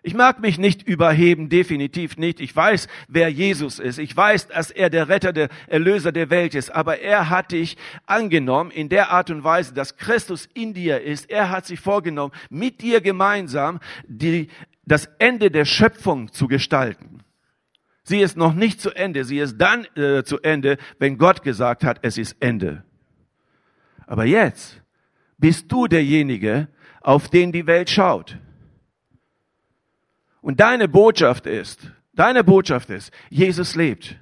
Ich 0.03 0.13
mag 0.13 0.39
mich 0.39 0.57
nicht 0.57 0.83
überheben, 0.83 1.49
definitiv 1.49 2.15
nicht. 2.15 2.39
Ich 2.39 2.55
weiß, 2.55 2.87
wer 3.09 3.27
Jesus 3.29 3.77
ist. 3.77 3.97
Ich 3.97 4.15
weiß, 4.15 4.47
dass 4.47 4.71
er 4.71 4.89
der 4.89 5.09
Retter, 5.09 5.33
der 5.33 5.49
Erlöser 5.65 6.13
der 6.13 6.29
Welt 6.29 6.55
ist. 6.55 6.69
Aber 6.69 6.99
er 7.01 7.29
hat 7.29 7.51
dich 7.51 7.75
angenommen 8.05 8.71
in 8.71 8.87
der 8.87 9.11
Art 9.11 9.29
und 9.31 9.43
Weise, 9.43 9.73
dass 9.73 9.97
Christus 9.97 10.47
in 10.53 10.73
dir 10.73 11.01
ist. 11.01 11.29
Er 11.29 11.49
hat 11.49 11.65
sich 11.65 11.81
vorgenommen, 11.81 12.33
mit 12.49 12.81
dir 12.81 13.01
gemeinsam 13.01 13.79
die, 14.07 14.47
das 14.85 15.07
Ende 15.19 15.51
der 15.51 15.65
Schöpfung 15.65 16.31
zu 16.31 16.47
gestalten. 16.47 17.23
Sie 18.07 18.21
ist 18.21 18.37
noch 18.37 18.53
nicht 18.53 18.79
zu 18.79 18.91
Ende. 18.91 19.25
Sie 19.25 19.37
ist 19.37 19.57
dann 19.57 19.85
äh, 19.97 20.23
zu 20.23 20.39
Ende, 20.39 20.77
wenn 20.97 21.17
Gott 21.17 21.43
gesagt 21.43 21.83
hat, 21.83 21.99
es 22.03 22.17
ist 22.17 22.37
Ende. 22.39 22.85
Aber 24.05 24.23
jetzt 24.23 24.81
bist 25.37 25.69
du 25.69 25.87
derjenige, 25.87 26.69
auf 27.01 27.27
den 27.27 27.51
die 27.51 27.67
Welt 27.67 27.89
schaut. 27.89 28.37
Und 30.39 30.61
deine 30.61 30.87
Botschaft 30.87 31.47
ist, 31.47 31.91
deine 32.13 32.45
Botschaft 32.45 32.89
ist, 32.91 33.11
Jesus 33.29 33.75
lebt. 33.75 34.15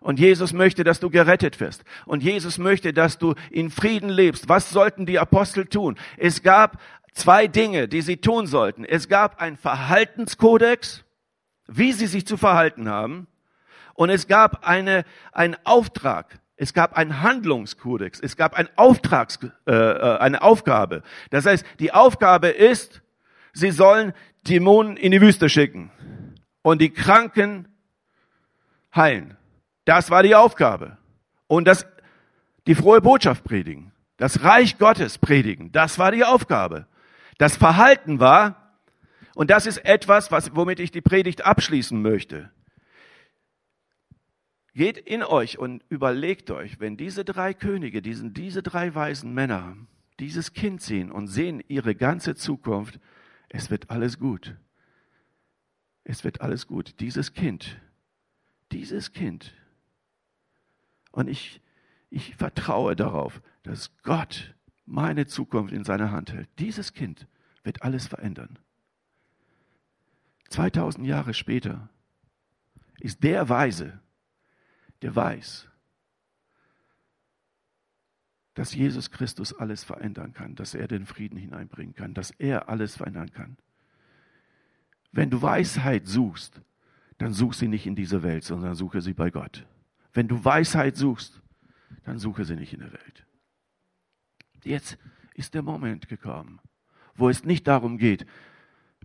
Und 0.00 0.20
Jesus 0.20 0.52
möchte, 0.52 0.84
dass 0.84 1.00
du 1.00 1.08
gerettet 1.08 1.58
wirst. 1.60 1.82
Und 2.04 2.22
Jesus 2.22 2.58
möchte, 2.58 2.92
dass 2.92 3.16
du 3.16 3.32
in 3.50 3.70
Frieden 3.70 4.10
lebst. 4.10 4.50
Was 4.50 4.68
sollten 4.68 5.06
die 5.06 5.18
Apostel 5.18 5.64
tun? 5.64 5.96
Es 6.18 6.42
gab 6.42 6.78
zwei 7.14 7.46
Dinge, 7.46 7.88
die 7.88 8.02
sie 8.02 8.18
tun 8.18 8.46
sollten. 8.46 8.84
Es 8.84 9.08
gab 9.08 9.40
ein 9.40 9.56
Verhaltenskodex 9.56 11.04
wie 11.66 11.92
sie 11.92 12.06
sich 12.06 12.26
zu 12.26 12.36
verhalten 12.36 12.88
haben. 12.88 13.26
Und 13.94 14.10
es 14.10 14.26
gab 14.26 14.66
eine, 14.66 15.04
einen 15.32 15.56
Auftrag. 15.64 16.40
Es 16.56 16.72
gab 16.72 16.96
einen 16.96 17.22
Handlungskodex. 17.22 18.20
Es 18.20 18.36
gab 18.36 18.54
ein 18.54 18.68
Auftrags, 18.76 19.38
äh, 19.66 19.72
äh, 19.72 20.18
eine 20.18 20.42
Aufgabe. 20.42 21.02
Das 21.30 21.46
heißt, 21.46 21.64
die 21.80 21.92
Aufgabe 21.92 22.48
ist, 22.48 23.02
sie 23.52 23.70
sollen 23.70 24.12
Dämonen 24.46 24.96
in 24.96 25.12
die 25.12 25.20
Wüste 25.20 25.48
schicken 25.48 25.90
und 26.62 26.80
die 26.80 26.90
Kranken 26.90 27.68
heilen. 28.94 29.36
Das 29.84 30.10
war 30.10 30.22
die 30.22 30.34
Aufgabe. 30.34 30.96
Und 31.46 31.66
das, 31.66 31.86
die 32.66 32.74
frohe 32.74 33.00
Botschaft 33.00 33.44
predigen. 33.44 33.92
Das 34.16 34.42
Reich 34.42 34.78
Gottes 34.78 35.18
predigen. 35.18 35.72
Das 35.72 35.98
war 35.98 36.12
die 36.12 36.24
Aufgabe. 36.24 36.86
Das 37.38 37.56
Verhalten 37.56 38.20
war, 38.20 38.63
und 39.34 39.50
das 39.50 39.66
ist 39.66 39.78
etwas, 39.78 40.30
was, 40.30 40.54
womit 40.54 40.80
ich 40.80 40.90
die 40.90 41.00
Predigt 41.00 41.44
abschließen 41.44 42.00
möchte. 42.00 42.50
Geht 44.74 44.98
in 44.98 45.22
euch 45.22 45.58
und 45.58 45.84
überlegt 45.88 46.50
euch, 46.50 46.80
wenn 46.80 46.96
diese 46.96 47.24
drei 47.24 47.54
Könige, 47.54 48.02
diesen, 48.02 48.34
diese 48.34 48.62
drei 48.62 48.94
weisen 48.94 49.32
Männer 49.32 49.76
dieses 50.20 50.52
Kind 50.52 50.80
sehen 50.80 51.10
und 51.10 51.26
sehen 51.26 51.62
ihre 51.68 51.94
ganze 51.94 52.34
Zukunft, 52.34 53.00
es 53.48 53.70
wird 53.70 53.90
alles 53.90 54.18
gut. 54.18 54.56
Es 56.04 56.24
wird 56.24 56.40
alles 56.40 56.66
gut. 56.66 57.00
Dieses 57.00 57.32
Kind, 57.32 57.80
dieses 58.72 59.12
Kind. 59.12 59.52
Und 61.12 61.28
ich, 61.28 61.60
ich 62.10 62.36
vertraue 62.36 62.94
darauf, 62.96 63.40
dass 63.62 63.90
Gott 64.02 64.54
meine 64.86 65.26
Zukunft 65.26 65.72
in 65.72 65.84
seiner 65.84 66.10
Hand 66.10 66.32
hält. 66.32 66.48
Dieses 66.58 66.92
Kind 66.92 67.26
wird 67.62 67.82
alles 67.82 68.06
verändern. 68.06 68.58
2000 70.54 71.04
Jahre 71.04 71.34
später 71.34 71.88
ist 73.00 73.24
der 73.24 73.48
Weise, 73.48 74.00
der 75.02 75.16
weiß, 75.16 75.68
dass 78.54 78.72
Jesus 78.72 79.10
Christus 79.10 79.52
alles 79.52 79.82
verändern 79.82 80.32
kann, 80.32 80.54
dass 80.54 80.74
er 80.74 80.86
den 80.86 81.06
Frieden 81.06 81.36
hineinbringen 81.36 81.96
kann, 81.96 82.14
dass 82.14 82.30
er 82.30 82.68
alles 82.68 82.96
verändern 82.96 83.32
kann. 83.32 83.56
Wenn 85.10 85.28
du 85.28 85.42
Weisheit 85.42 86.06
suchst, 86.06 86.60
dann 87.18 87.32
such 87.32 87.54
sie 87.54 87.66
nicht 87.66 87.86
in 87.86 87.96
dieser 87.96 88.22
Welt, 88.22 88.44
sondern 88.44 88.76
suche 88.76 89.00
sie 89.00 89.12
bei 89.12 89.32
Gott. 89.32 89.66
Wenn 90.12 90.28
du 90.28 90.44
Weisheit 90.44 90.96
suchst, 90.96 91.42
dann 92.04 92.20
suche 92.20 92.44
sie 92.44 92.54
nicht 92.54 92.72
in 92.72 92.78
der 92.78 92.92
Welt. 92.92 93.26
Jetzt 94.62 94.98
ist 95.34 95.54
der 95.54 95.62
Moment 95.62 96.06
gekommen, 96.06 96.60
wo 97.16 97.28
es 97.28 97.42
nicht 97.42 97.66
darum 97.66 97.98
geht, 97.98 98.24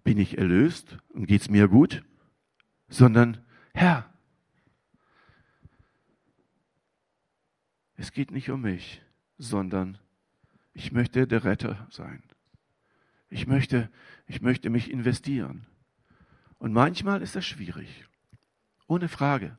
bin 0.03 0.17
ich 0.17 0.37
erlöst 0.37 0.97
und 1.09 1.25
geht's 1.25 1.49
mir 1.49 1.67
gut, 1.67 2.03
sondern 2.87 3.43
Herr, 3.73 4.11
es 7.95 8.11
geht 8.11 8.31
nicht 8.31 8.49
um 8.49 8.61
mich, 8.61 9.01
sondern 9.37 9.97
ich 10.73 10.91
möchte 10.91 11.27
der 11.27 11.43
Retter 11.43 11.87
sein. 11.91 12.23
Ich 13.29 13.45
möchte, 13.45 13.91
ich 14.27 14.41
möchte 14.41 14.69
mich 14.69 14.89
investieren. 14.89 15.67
Und 16.57 16.73
manchmal 16.73 17.21
ist 17.21 17.35
das 17.35 17.45
schwierig. 17.45 18.05
Ohne 18.87 19.07
Frage. 19.07 19.57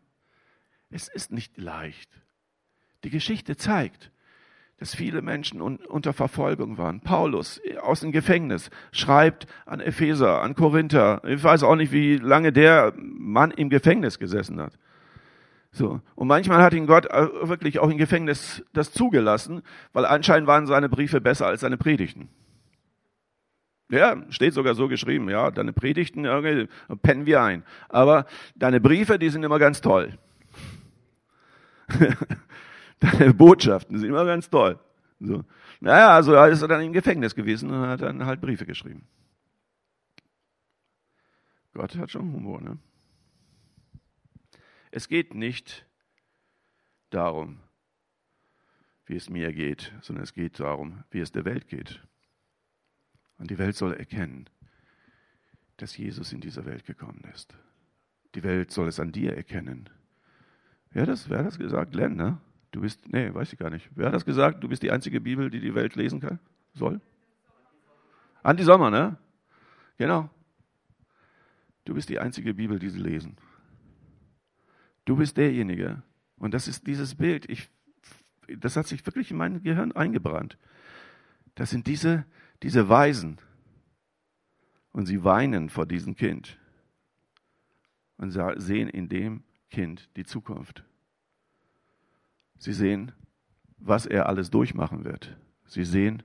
Es 0.90 1.08
ist 1.08 1.30
nicht 1.30 1.56
leicht. 1.56 2.10
Die 3.04 3.10
Geschichte 3.10 3.56
zeigt, 3.56 4.10
dass 4.80 4.94
viele 4.94 5.20
Menschen 5.20 5.60
unter 5.60 6.14
Verfolgung 6.14 6.78
waren. 6.78 7.00
Paulus 7.00 7.60
aus 7.82 8.00
dem 8.00 8.12
Gefängnis 8.12 8.70
schreibt 8.92 9.46
an 9.66 9.80
Epheser, 9.80 10.40
an 10.40 10.54
Korinther. 10.54 11.20
Ich 11.26 11.44
weiß 11.44 11.64
auch 11.64 11.76
nicht, 11.76 11.92
wie 11.92 12.16
lange 12.16 12.50
der 12.50 12.94
Mann 12.96 13.50
im 13.50 13.68
Gefängnis 13.68 14.18
gesessen 14.18 14.58
hat. 14.58 14.72
So. 15.70 16.00
Und 16.14 16.28
manchmal 16.28 16.62
hat 16.62 16.72
ihn 16.72 16.86
Gott 16.86 17.04
äh, 17.06 17.28
wirklich 17.42 17.78
auch 17.78 17.90
im 17.90 17.98
Gefängnis 17.98 18.64
das 18.72 18.90
zugelassen, 18.90 19.60
weil 19.92 20.06
anscheinend 20.06 20.48
waren 20.48 20.66
seine 20.66 20.88
Briefe 20.88 21.20
besser 21.20 21.46
als 21.46 21.60
seine 21.60 21.76
Predigten. 21.76 22.30
Ja, 23.90 24.16
steht 24.30 24.54
sogar 24.54 24.74
so 24.74 24.88
geschrieben, 24.88 25.28
ja, 25.28 25.50
deine 25.50 25.74
Predigten, 25.74 26.26
okay, 26.26 26.68
pennen 27.02 27.26
wir 27.26 27.42
ein. 27.42 27.64
Aber 27.90 28.24
deine 28.54 28.80
Briefe, 28.80 29.18
die 29.18 29.28
sind 29.28 29.42
immer 29.42 29.58
ganz 29.58 29.82
toll. 29.82 30.16
deine 33.00 33.34
Botschaften 33.34 33.98
sind 33.98 34.08
immer 34.08 34.24
ganz 34.24 34.48
toll. 34.48 34.78
So. 35.18 35.44
Naja, 35.80 36.10
also 36.10 36.34
ist 36.44 36.62
er 36.62 36.68
dann 36.68 36.82
im 36.82 36.92
Gefängnis 36.92 37.34
gewesen 37.34 37.70
und 37.70 37.88
hat 37.88 38.02
dann 38.02 38.24
halt 38.24 38.40
Briefe 38.40 38.66
geschrieben. 38.66 39.06
Gott 41.74 41.96
hat 41.96 42.10
schon 42.10 42.32
Humor, 42.32 42.60
ne? 42.60 42.78
Es 44.90 45.08
geht 45.08 45.34
nicht 45.34 45.86
darum, 47.10 47.60
wie 49.06 49.16
es 49.16 49.30
mir 49.30 49.52
geht, 49.52 49.92
sondern 50.02 50.24
es 50.24 50.34
geht 50.34 50.58
darum, 50.58 51.04
wie 51.10 51.20
es 51.20 51.32
der 51.32 51.44
Welt 51.44 51.68
geht. 51.68 52.02
Und 53.38 53.50
die 53.50 53.58
Welt 53.58 53.76
soll 53.76 53.94
erkennen, 53.94 54.48
dass 55.76 55.96
Jesus 55.96 56.32
in 56.32 56.40
dieser 56.40 56.64
Welt 56.64 56.84
gekommen 56.84 57.24
ist. 57.32 57.54
Die 58.34 58.42
Welt 58.42 58.70
soll 58.70 58.88
es 58.88 59.00
an 59.00 59.12
dir 59.12 59.36
erkennen. 59.36 59.88
Wer 60.90 61.02
hat 61.02 61.08
das, 61.08 61.30
wer 61.30 61.42
das 61.42 61.58
gesagt? 61.58 61.92
Glenn, 61.92 62.16
ne? 62.16 62.40
Du 62.70 62.80
bist, 62.80 63.12
nee, 63.12 63.32
weiß 63.34 63.52
ich 63.52 63.58
gar 63.58 63.70
nicht. 63.70 63.90
Wer 63.94 64.06
hat 64.06 64.14
das 64.14 64.24
gesagt? 64.24 64.62
Du 64.62 64.68
bist 64.68 64.82
die 64.82 64.90
einzige 64.90 65.20
Bibel, 65.20 65.50
die 65.50 65.60
die 65.60 65.74
Welt 65.74 65.96
lesen 65.96 66.20
kann? 66.20 66.38
Soll? 66.74 67.00
Andi 68.42 68.62
Sommer, 68.62 68.90
ne? 68.90 69.18
Genau. 69.98 70.30
Du 71.84 71.94
bist 71.94 72.08
die 72.08 72.20
einzige 72.20 72.54
Bibel, 72.54 72.78
die 72.78 72.90
sie 72.90 73.00
lesen. 73.00 73.36
Du 75.04 75.16
bist 75.16 75.36
derjenige. 75.36 76.02
Und 76.36 76.54
das 76.54 76.68
ist 76.68 76.86
dieses 76.86 77.16
Bild. 77.16 77.48
Ich, 77.50 77.68
das 78.46 78.76
hat 78.76 78.86
sich 78.86 79.04
wirklich 79.04 79.30
in 79.30 79.36
mein 79.36 79.62
Gehirn 79.62 79.92
eingebrannt. 79.92 80.56
Das 81.56 81.70
sind 81.70 81.86
diese, 81.86 82.24
diese 82.62 82.88
Weisen. 82.88 83.38
Und 84.92 85.06
sie 85.06 85.24
weinen 85.24 85.68
vor 85.68 85.86
diesem 85.86 86.14
Kind. 86.14 86.58
Und 88.16 88.30
sehen 88.56 88.88
in 88.88 89.08
dem 89.08 89.42
Kind 89.70 90.08
die 90.16 90.24
Zukunft. 90.24 90.84
Sie 92.60 92.74
sehen, 92.74 93.12
was 93.78 94.04
er 94.04 94.28
alles 94.28 94.50
durchmachen 94.50 95.04
wird. 95.04 95.34
Sie 95.64 95.84
sehen, 95.84 96.22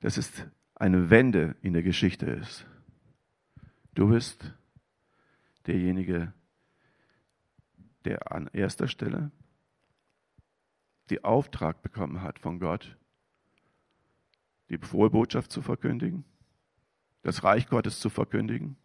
dass 0.00 0.16
es 0.16 0.44
eine 0.74 1.10
Wende 1.10 1.54
in 1.62 1.72
der 1.72 1.84
Geschichte 1.84 2.26
ist. 2.26 2.66
Du 3.94 4.08
bist 4.08 4.52
derjenige, 5.68 6.32
der 8.04 8.32
an 8.32 8.48
erster 8.52 8.88
Stelle 8.88 9.30
die 11.08 11.22
Auftrag 11.22 11.82
bekommen 11.82 12.20
hat 12.20 12.40
von 12.40 12.58
Gott, 12.58 12.96
die 14.70 14.78
frohe 14.78 15.10
Botschaft 15.10 15.52
zu 15.52 15.62
verkündigen, 15.62 16.24
das 17.22 17.44
Reich 17.44 17.68
Gottes 17.68 18.00
zu 18.00 18.10
verkündigen. 18.10 18.76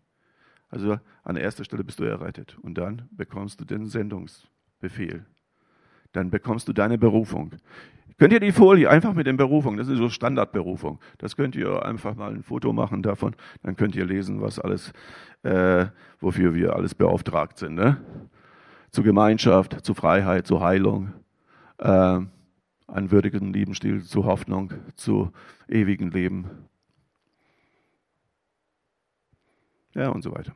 Also 0.70 1.00
an 1.24 1.36
erster 1.36 1.64
Stelle 1.64 1.84
bist 1.84 2.00
du 2.00 2.04
errettet 2.04 2.60
und 2.60 2.76
dann 2.76 3.10
bekommst 3.12 3.60
du 3.60 3.66
den 3.66 3.88
Sendungsbefehl. 3.88 5.26
Dann 6.14 6.30
bekommst 6.30 6.68
du 6.68 6.74
deine 6.74 6.98
Berufung. 6.98 7.52
Könnt 8.18 8.32
ihr 8.32 8.40
die 8.40 8.52
Folie 8.52 8.90
einfach 8.90 9.14
mit 9.14 9.28
den 9.28 9.38
Berufungen, 9.38 9.78
das 9.78 9.88
ist 9.88 9.98
so 9.98 10.08
Standardberufung, 10.08 11.00
das 11.18 11.36
könnt 11.36 11.56
ihr 11.56 11.84
einfach 11.84 12.16
mal 12.16 12.32
ein 12.32 12.44
Foto 12.44 12.72
machen 12.72 13.02
davon, 13.02 13.36
dann 13.64 13.76
könnt 13.76 13.96
ihr 13.96 14.06
lesen, 14.06 14.40
was 14.40 14.60
alles, 14.60 14.94
äh, 15.42 15.88
wofür 16.22 16.54
wir 16.54 16.76
alles 16.76 16.96
beauftragt 16.96 17.58
sind. 17.58 17.76
Ne? 17.76 17.98
zu 18.94 19.02
Gemeinschaft, 19.02 19.84
zu 19.84 19.96
Freiheit, 19.96 20.46
zu 20.46 20.62
Heilung, 20.62 21.14
äh, 21.80 22.20
einen 22.88 23.12
würdigen 23.12 23.52
Lebensstil, 23.52 24.04
zu 24.04 24.26
Hoffnung, 24.26 24.72
zu 24.96 25.32
ewigen 25.68 26.12
Leben. 26.12 26.46
Ja, 29.96 30.10
und 30.10 30.22
so 30.22 30.32
weiter. 30.32 30.54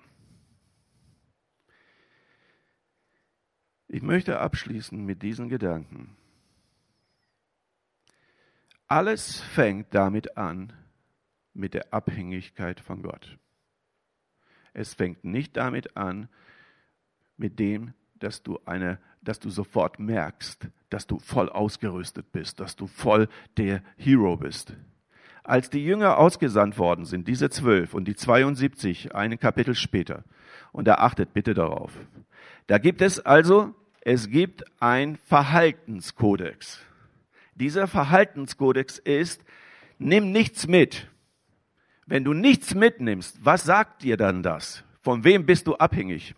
Ich 3.87 4.01
möchte 4.01 4.39
abschließen 4.39 5.05
mit 5.05 5.23
diesen 5.23 5.47
Gedanken. 5.47 6.15
Alles 8.87 9.39
fängt 9.39 9.93
damit 9.93 10.37
an, 10.37 10.73
mit 11.53 11.73
der 11.73 11.93
Abhängigkeit 11.93 12.79
von 12.79 13.01
Gott. 13.01 13.37
Es 14.73 14.93
fängt 14.93 15.23
nicht 15.23 15.57
damit 15.57 15.97
an, 15.97 16.29
mit 17.35 17.59
dem, 17.59 17.93
dass 18.15 18.43
du 18.43 18.59
eine, 18.65 18.99
dass 19.21 19.39
du 19.39 19.49
sofort 19.49 19.99
merkst, 19.99 20.67
dass 20.89 21.07
du 21.07 21.19
voll 21.19 21.49
ausgerüstet 21.49 22.31
bist, 22.31 22.59
dass 22.59 22.75
du 22.75 22.87
voll 22.87 23.27
der 23.57 23.83
Hero 23.97 24.37
bist. 24.37 24.73
Als 25.43 25.69
die 25.69 25.83
Jünger 25.83 26.17
ausgesandt 26.17 26.77
worden 26.77 27.05
sind, 27.05 27.27
diese 27.27 27.49
zwölf 27.49 27.93
und 27.93 28.05
die 28.05 28.15
72, 28.15 29.15
ein 29.15 29.39
Kapitel 29.39 29.75
später, 29.75 30.23
und 30.77 30.85
da 30.85 30.95
achtet 30.95 31.33
bitte 31.33 31.55
darauf. 31.55 31.91
Da 32.67 32.77
gibt 32.77 33.01
es 33.01 33.19
also, 33.19 33.73
es 34.01 34.29
gibt 34.29 34.63
ein 34.79 35.15
Verhaltenskodex. 35.15 36.79
Dieser 37.55 37.87
Verhaltenskodex 37.87 38.99
ist, 38.99 39.43
nimm 39.97 40.31
nichts 40.31 40.67
mit. 40.67 41.07
Wenn 42.05 42.23
du 42.23 42.33
nichts 42.33 42.75
mitnimmst, 42.75 43.43
was 43.43 43.63
sagt 43.63 44.03
dir 44.03 44.17
dann 44.17 44.43
das? 44.43 44.83
Von 45.01 45.23
wem 45.23 45.47
bist 45.47 45.65
du 45.65 45.75
abhängig? 45.75 46.35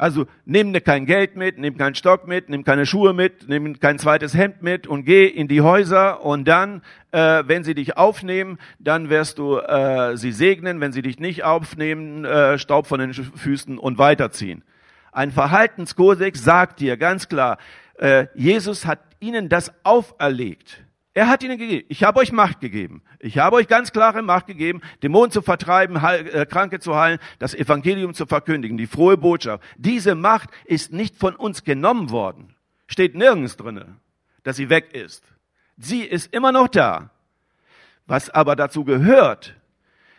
Also 0.00 0.24
nimm 0.46 0.72
kein 0.82 1.04
Geld 1.04 1.36
mit, 1.36 1.58
nimm 1.58 1.76
keinen 1.76 1.94
Stock 1.94 2.26
mit, 2.26 2.48
nimm 2.48 2.64
keine 2.64 2.86
Schuhe 2.86 3.12
mit, 3.12 3.50
nimm 3.50 3.78
kein 3.80 3.98
zweites 3.98 4.32
Hemd 4.32 4.62
mit 4.62 4.86
und 4.86 5.04
geh 5.04 5.26
in 5.26 5.46
die 5.46 5.60
Häuser 5.60 6.24
und 6.24 6.48
dann, 6.48 6.80
äh, 7.12 7.42
wenn 7.46 7.64
sie 7.64 7.74
dich 7.74 7.98
aufnehmen, 7.98 8.56
dann 8.78 9.10
wirst 9.10 9.38
du 9.38 9.58
äh, 9.58 10.16
sie 10.16 10.32
segnen, 10.32 10.80
wenn 10.80 10.92
sie 10.92 11.02
dich 11.02 11.20
nicht 11.20 11.44
aufnehmen, 11.44 12.24
äh, 12.24 12.58
Staub 12.58 12.86
von 12.86 12.98
den 12.98 13.12
Füßen 13.12 13.76
und 13.76 13.98
weiterziehen. 13.98 14.64
Ein 15.12 15.32
Verhaltenskodex 15.32 16.42
sagt 16.42 16.80
dir 16.80 16.96
ganz 16.96 17.28
klar, 17.28 17.58
äh, 17.98 18.26
Jesus 18.34 18.86
hat 18.86 19.00
ihnen 19.20 19.50
das 19.50 19.70
auferlegt. 19.84 20.82
Er 21.20 21.28
hat 21.28 21.42
ihnen 21.42 21.58
gegeben. 21.58 21.84
Ich 21.90 22.02
habe 22.02 22.18
euch 22.20 22.32
Macht 22.32 22.60
gegeben. 22.60 23.02
Ich 23.18 23.36
habe 23.36 23.56
euch 23.56 23.68
ganz 23.68 23.92
klare 23.92 24.22
Macht 24.22 24.46
gegeben, 24.46 24.80
Dämonen 25.02 25.30
zu 25.30 25.42
vertreiben, 25.42 26.00
Heil, 26.00 26.26
äh, 26.28 26.46
Kranke 26.46 26.80
zu 26.80 26.96
heilen, 26.96 27.18
das 27.38 27.54
Evangelium 27.54 28.14
zu 28.14 28.24
verkündigen, 28.24 28.78
die 28.78 28.86
frohe 28.86 29.18
Botschaft. 29.18 29.62
Diese 29.76 30.14
Macht 30.14 30.48
ist 30.64 30.94
nicht 30.94 31.18
von 31.18 31.36
uns 31.36 31.62
genommen 31.62 32.08
worden. 32.08 32.54
Steht 32.86 33.16
nirgends 33.16 33.58
drinne, 33.58 33.98
dass 34.44 34.56
sie 34.56 34.70
weg 34.70 34.94
ist. 34.94 35.22
Sie 35.76 36.04
ist 36.04 36.32
immer 36.32 36.52
noch 36.52 36.68
da. 36.68 37.10
Was 38.06 38.30
aber 38.30 38.56
dazu 38.56 38.84
gehört, 38.84 39.54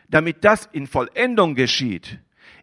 damit 0.08 0.46
das 0.46 0.70
in 0.72 0.86
Vollendung 0.86 1.56
geschieht, 1.56 2.20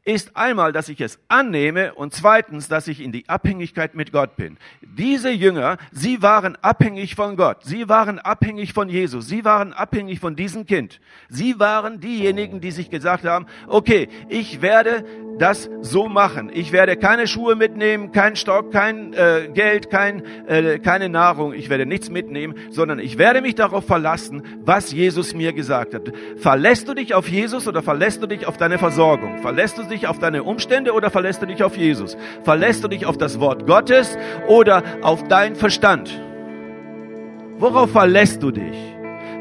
ist 0.08 0.38
einmal, 0.38 0.72
dass 0.72 0.88
ich 0.88 1.02
es 1.02 1.18
annehme 1.28 1.92
und 1.92 2.14
zweitens, 2.14 2.66
dass 2.66 2.88
ich 2.88 3.02
in 3.02 3.12
die 3.12 3.28
Abhängigkeit 3.28 3.94
mit 3.94 4.10
Gott 4.10 4.36
bin. 4.36 4.56
Diese 4.80 5.28
Jünger, 5.28 5.76
sie 5.92 6.22
waren 6.22 6.56
abhängig 6.62 7.14
von 7.14 7.36
Gott. 7.36 7.58
Sie 7.64 7.90
waren 7.90 8.18
abhängig 8.18 8.72
von 8.72 8.88
Jesus. 8.88 9.28
Sie 9.28 9.44
waren 9.44 9.74
abhängig 9.74 10.18
von 10.18 10.34
diesem 10.34 10.64
Kind. 10.64 11.00
Sie 11.28 11.60
waren 11.60 12.00
diejenigen, 12.00 12.62
die 12.62 12.70
sich 12.70 12.88
gesagt 12.88 13.26
haben, 13.26 13.44
okay, 13.66 14.08
ich 14.30 14.62
werde 14.62 15.04
das 15.38 15.70
so 15.82 16.08
machen. 16.08 16.50
Ich 16.52 16.72
werde 16.72 16.96
keine 16.96 17.26
Schuhe 17.26 17.54
mitnehmen, 17.54 18.10
kein 18.12 18.34
Stock, 18.34 18.72
kein 18.72 19.12
äh, 19.12 19.50
Geld, 19.52 19.90
kein, 19.90 20.24
äh, 20.46 20.78
keine 20.78 21.08
Nahrung. 21.08 21.52
Ich 21.52 21.68
werde 21.68 21.86
nichts 21.86 22.10
mitnehmen, 22.10 22.54
sondern 22.70 22.98
ich 22.98 23.18
werde 23.18 23.40
mich 23.40 23.54
darauf 23.54 23.84
verlassen, 23.86 24.42
was 24.64 24.90
Jesus 24.90 25.34
mir 25.34 25.52
gesagt 25.52 25.94
hat. 25.94 26.10
Verlässt 26.38 26.88
du 26.88 26.94
dich 26.94 27.14
auf 27.14 27.28
Jesus 27.28 27.68
oder 27.68 27.82
verlässt 27.82 28.22
du 28.22 28.26
dich 28.26 28.46
auf 28.46 28.56
deine 28.56 28.78
Versorgung? 28.78 29.38
Verlässt 29.38 29.78
du 29.78 29.84
dich 29.84 29.97
auf 30.06 30.18
deine 30.18 30.42
Umstände 30.42 30.92
oder 30.92 31.10
verlässt 31.10 31.42
du 31.42 31.46
dich 31.46 31.62
auf 31.64 31.76
Jesus? 31.76 32.16
Verlässt 32.44 32.84
du 32.84 32.88
dich 32.88 33.06
auf 33.06 33.18
das 33.18 33.40
Wort 33.40 33.66
Gottes 33.66 34.16
oder 34.46 34.82
auf 35.02 35.24
deinen 35.24 35.56
Verstand? 35.56 36.20
Worauf 37.58 37.90
verlässt 37.90 38.42
du 38.42 38.50
dich? 38.50 38.76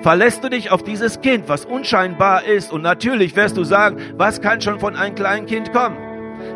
Verlässt 0.01 0.43
du 0.43 0.49
dich 0.49 0.71
auf 0.71 0.83
dieses 0.83 1.21
Kind, 1.21 1.47
was 1.47 1.65
unscheinbar 1.65 2.45
ist? 2.45 2.71
Und 2.71 2.81
natürlich 2.81 3.35
wirst 3.35 3.57
du 3.57 3.63
sagen, 3.63 3.97
was 4.15 4.41
kann 4.41 4.61
schon 4.61 4.79
von 4.79 4.95
einem 4.95 5.15
kleinen 5.15 5.45
Kind 5.45 5.73
kommen? 5.73 5.97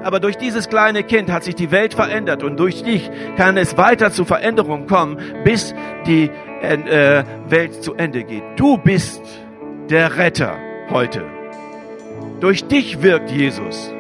Aber 0.04 0.20
durch 0.20 0.38
dieses 0.38 0.70
kleine 0.70 1.04
Kind 1.04 1.32
hat 1.32 1.44
sich 1.44 1.56
die 1.56 1.72
Welt 1.72 1.94
verändert 1.94 2.44
und 2.44 2.60
durch 2.60 2.84
dich 2.84 3.10
kann 3.38 3.58
es 3.58 3.78
weiter 3.78 4.12
zu 4.12 4.26
Veränderungen 4.26 4.88
kommen, 4.88 5.18
bis 5.44 5.74
die 6.06 6.30
äh, 6.62 7.24
Welt 7.48 7.84
zu 7.84 7.96
Ende 7.96 8.24
geht. 8.24 8.44
Du 8.56 8.78
bist 8.78 9.22
der 9.90 10.18
Retter 10.18 10.58
heute. 10.90 11.41
Durch 12.42 12.66
dich 12.66 13.04
wirkt 13.04 13.30
Jesus. 13.30 13.94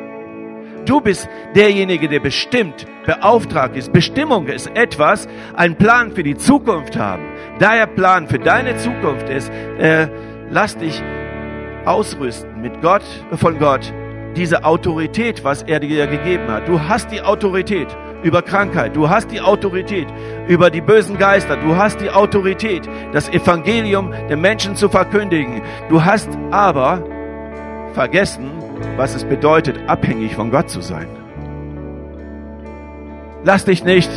Du 0.85 0.99
bist 0.99 1.29
derjenige, 1.55 2.09
der 2.09 2.19
bestimmt, 2.19 2.87
beauftragt 3.05 3.77
ist. 3.77 3.93
Bestimmung 3.93 4.47
ist 4.47 4.67
etwas, 4.75 5.27
ein 5.55 5.75
Plan 5.75 6.11
für 6.11 6.23
die 6.23 6.35
Zukunft 6.35 6.97
haben. 6.97 7.23
Daher 7.59 7.85
Plan 7.85 8.27
für 8.27 8.39
deine 8.39 8.75
Zukunft 8.77 9.29
ist, 9.29 9.51
äh, 9.77 10.07
lass 10.49 10.75
dich 10.75 11.03
ausrüsten 11.85 12.61
mit 12.61 12.81
Gott, 12.81 13.03
von 13.33 13.59
Gott, 13.59 13.93
diese 14.35 14.63
Autorität, 14.63 15.43
was 15.43 15.61
er 15.61 15.79
dir 15.79 16.07
gegeben 16.07 16.47
hat. 16.47 16.67
Du 16.67 16.79
hast 16.81 17.11
die 17.11 17.21
Autorität 17.21 17.95
über 18.23 18.41
Krankheit, 18.41 18.95
du 18.95 19.07
hast 19.07 19.31
die 19.31 19.41
Autorität 19.41 20.07
über 20.47 20.71
die 20.71 20.81
bösen 20.81 21.19
Geister, 21.19 21.57
du 21.57 21.75
hast 21.75 22.01
die 22.01 22.09
Autorität, 22.09 22.89
das 23.13 23.29
Evangelium 23.29 24.11
den 24.29 24.41
Menschen 24.41 24.75
zu 24.75 24.89
verkündigen. 24.89 25.61
Du 25.89 26.03
hast 26.03 26.29
aber 26.49 27.03
vergessen, 27.93 28.51
was 28.97 29.15
es 29.15 29.23
bedeutet, 29.23 29.79
abhängig 29.87 30.35
von 30.35 30.51
Gott 30.51 30.69
zu 30.69 30.81
sein. 30.81 31.07
Lass 33.43 33.65
dich 33.65 33.83
nicht 33.83 34.11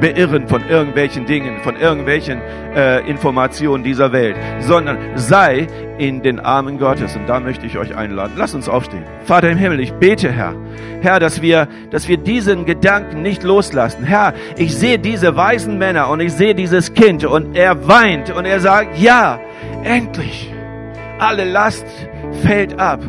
beirren 0.00 0.48
von 0.48 0.68
irgendwelchen 0.68 1.24
Dingen, 1.24 1.60
von 1.62 1.76
irgendwelchen 1.76 2.40
äh, 2.74 3.00
Informationen 3.08 3.82
dieser 3.82 4.12
Welt, 4.12 4.36
sondern 4.60 4.98
sei 5.14 5.66
in 5.98 6.22
den 6.22 6.40
Armen 6.40 6.78
Gottes. 6.78 7.16
Und 7.16 7.26
da 7.26 7.40
möchte 7.40 7.64
ich 7.64 7.78
euch 7.78 7.96
einladen. 7.96 8.34
Lass 8.36 8.54
uns 8.54 8.68
aufstehen. 8.68 9.04
Vater 9.24 9.50
im 9.50 9.56
Himmel, 9.56 9.80
ich 9.80 9.92
bete, 9.94 10.30
Herr, 10.30 10.54
Herr, 11.00 11.20
dass 11.20 11.40
wir, 11.40 11.68
dass 11.90 12.08
wir 12.08 12.18
diesen 12.18 12.66
Gedanken 12.66 13.22
nicht 13.22 13.42
loslassen. 13.42 14.04
Herr, 14.04 14.34
ich 14.58 14.76
sehe 14.76 14.98
diese 14.98 15.36
weisen 15.36 15.78
Männer 15.78 16.10
und 16.10 16.20
ich 16.20 16.32
sehe 16.32 16.54
dieses 16.54 16.92
Kind 16.92 17.24
und 17.24 17.56
er 17.56 17.88
weint 17.88 18.30
und 18.30 18.44
er 18.44 18.60
sagt, 18.60 18.98
ja, 18.98 19.40
endlich. 19.84 20.52
Alle 21.18 21.44
Last 21.44 21.86
fällt 22.42 22.78
ab. 22.78 23.00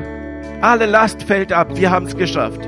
Alle 0.62 0.86
Last 0.86 1.24
fällt 1.24 1.52
ab. 1.52 1.68
Wir 1.76 1.92
haben 1.92 2.06
es 2.06 2.16
geschafft. 2.16 2.62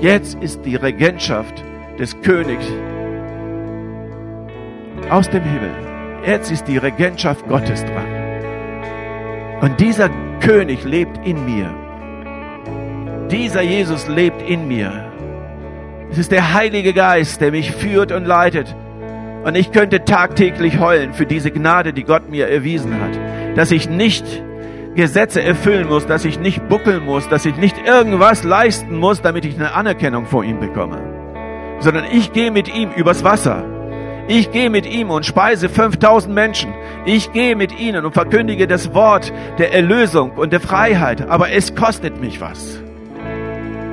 Jetzt 0.00 0.34
ist 0.42 0.64
die 0.64 0.74
Regentschaft 0.74 1.62
des 1.96 2.20
Königs 2.22 2.66
aus 5.08 5.30
dem 5.30 5.44
Himmel. 5.44 5.70
Jetzt 6.26 6.50
ist 6.50 6.66
die 6.66 6.78
Regentschaft 6.78 7.46
Gottes 7.46 7.84
dran. 7.84 9.60
Und 9.60 9.78
dieser 9.78 10.10
König 10.40 10.84
lebt 10.84 11.24
in 11.24 11.44
mir. 11.44 11.70
Dieser 13.30 13.62
Jesus 13.62 14.08
lebt 14.08 14.42
in 14.42 14.66
mir. 14.66 15.12
Es 16.10 16.18
ist 16.18 16.32
der 16.32 16.54
Heilige 16.54 16.92
Geist, 16.92 17.40
der 17.40 17.52
mich 17.52 17.70
führt 17.70 18.10
und 18.10 18.24
leitet. 18.24 18.74
Und 19.44 19.54
ich 19.54 19.70
könnte 19.70 20.04
tagtäglich 20.04 20.80
heulen 20.80 21.14
für 21.14 21.24
diese 21.24 21.52
Gnade, 21.52 21.92
die 21.92 22.02
Gott 22.04 22.28
mir 22.28 22.48
erwiesen 22.48 23.00
hat. 23.00 23.39
Dass 23.60 23.72
ich 23.72 23.90
nicht 23.90 24.24
Gesetze 24.94 25.42
erfüllen 25.42 25.86
muss, 25.86 26.06
dass 26.06 26.24
ich 26.24 26.40
nicht 26.40 26.66
buckeln 26.70 27.04
muss, 27.04 27.28
dass 27.28 27.44
ich 27.44 27.56
nicht 27.56 27.76
irgendwas 27.86 28.42
leisten 28.42 28.96
muss, 28.96 29.20
damit 29.20 29.44
ich 29.44 29.54
eine 29.56 29.74
Anerkennung 29.74 30.24
vor 30.24 30.44
ihm 30.44 30.60
bekomme, 30.60 30.96
sondern 31.78 32.06
ich 32.10 32.32
gehe 32.32 32.50
mit 32.50 32.74
ihm 32.74 32.90
übers 32.96 33.22
Wasser. 33.22 33.66
Ich 34.28 34.50
gehe 34.50 34.70
mit 34.70 34.86
ihm 34.86 35.10
und 35.10 35.26
speise 35.26 35.68
5000 35.68 36.34
Menschen. 36.34 36.72
Ich 37.04 37.34
gehe 37.34 37.54
mit 37.54 37.78
ihnen 37.78 38.06
und 38.06 38.14
verkündige 38.14 38.66
das 38.66 38.94
Wort 38.94 39.30
der 39.58 39.74
Erlösung 39.74 40.30
und 40.30 40.54
der 40.54 40.60
Freiheit. 40.60 41.28
Aber 41.28 41.50
es 41.50 41.74
kostet 41.74 42.18
mich 42.18 42.40
was. 42.40 42.80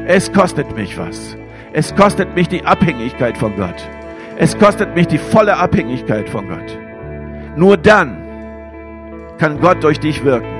Es 0.05 0.31
kostet 0.31 0.77
mich 0.77 0.97
was. 0.97 1.35
Es 1.73 1.93
kostet 1.93 2.33
mich 2.35 2.47
die 2.47 2.63
Abhängigkeit 2.63 3.37
von 3.37 3.53
Gott. 3.57 3.85
Es 4.37 4.57
kostet 4.57 4.95
mich 4.95 5.07
die 5.07 5.17
volle 5.17 5.57
Abhängigkeit 5.57 6.29
von 6.29 6.47
Gott. 6.47 6.77
Nur 7.57 7.75
dann 7.75 8.26
kann 9.37 9.59
Gott 9.59 9.83
durch 9.83 9.99
dich 9.99 10.23
wirken. 10.23 10.57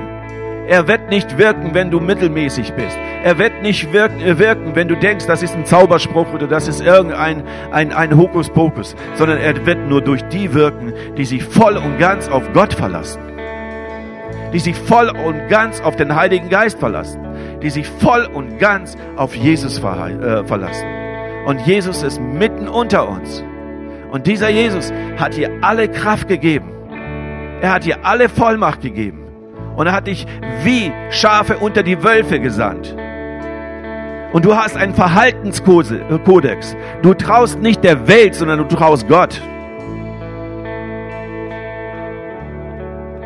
Er 0.68 0.88
wird 0.90 1.10
nicht 1.10 1.38
wirken, 1.38 1.74
wenn 1.74 1.92
du 1.92 2.02
mittelmäßig 2.02 2.74
bist. 2.74 2.98
Er 3.24 3.38
wird 3.38 3.62
nicht 3.62 3.94
wirken, 3.94 4.20
äh, 4.20 4.38
wirken, 4.38 4.76
wenn 4.76 4.90
du 4.90 4.98
denkst, 4.98 5.26
das 5.26 5.42
ist 5.42 5.56
ein 5.56 5.66
Zauberspruch 5.66 6.34
oder 6.34 6.46
das 6.46 6.68
ist 6.68 6.82
irgendein 6.82 7.44
ein, 7.72 7.94
ein 7.94 8.18
Hokuspokus, 8.18 8.96
sondern 9.16 9.38
er 9.38 9.66
wird 9.66 9.88
nur 9.88 10.02
durch 10.02 10.24
die 10.24 10.54
wirken, 10.54 10.94
die 11.18 11.24
sich 11.24 11.44
voll 11.44 11.78
und 11.78 11.98
ganz 12.00 12.28
auf 12.28 12.52
Gott 12.52 12.74
verlassen. 12.74 13.22
Die 14.54 14.60
sich 14.60 14.76
voll 14.76 15.10
und 15.10 15.48
ganz 15.48 15.80
auf 15.82 15.96
den 15.96 16.16
Heiligen 16.16 16.50
Geist 16.50 16.80
verlassen. 16.80 17.22
Die 17.62 17.70
sich 17.70 17.88
voll 17.88 18.26
und 18.26 18.60
ganz 18.60 18.98
auf 19.16 19.36
Jesus 19.36 19.80
äh, 19.80 20.46
verlassen. 20.46 20.86
Und 21.46 21.66
Jesus 21.66 22.04
ist 22.04 22.20
mitten 22.20 22.68
unter 22.68 23.08
uns. 23.08 23.44
Und 24.12 24.28
dieser 24.28 24.50
Jesus 24.50 24.92
hat 25.18 25.38
dir 25.38 25.50
alle 25.62 25.88
Kraft 25.88 26.28
gegeben. 26.28 26.77
Er 27.62 27.74
hat 27.74 27.86
dir 27.86 28.06
alle 28.06 28.30
Vollmacht 28.30 28.82
gegeben 28.82 29.24
und 29.76 29.88
er 29.88 29.94
hat 29.94 30.08
dich 30.08 30.26
wie 30.64 30.92
Schafe 31.10 31.58
unter 31.58 31.84
die 31.84 32.04
Wölfe 32.04 32.40
gesandt. 32.40 32.96
Und 34.34 34.46
du 34.46 34.56
hast 34.56 34.76
einen 34.76 34.94
Verhaltenskodex. 34.94 36.76
Du 37.02 37.14
traust 37.14 37.60
nicht 37.62 37.84
der 37.84 38.08
Welt, 38.08 38.36
sondern 38.36 38.60
du 38.60 38.66
traust 38.66 39.08
Gott. 39.08 39.42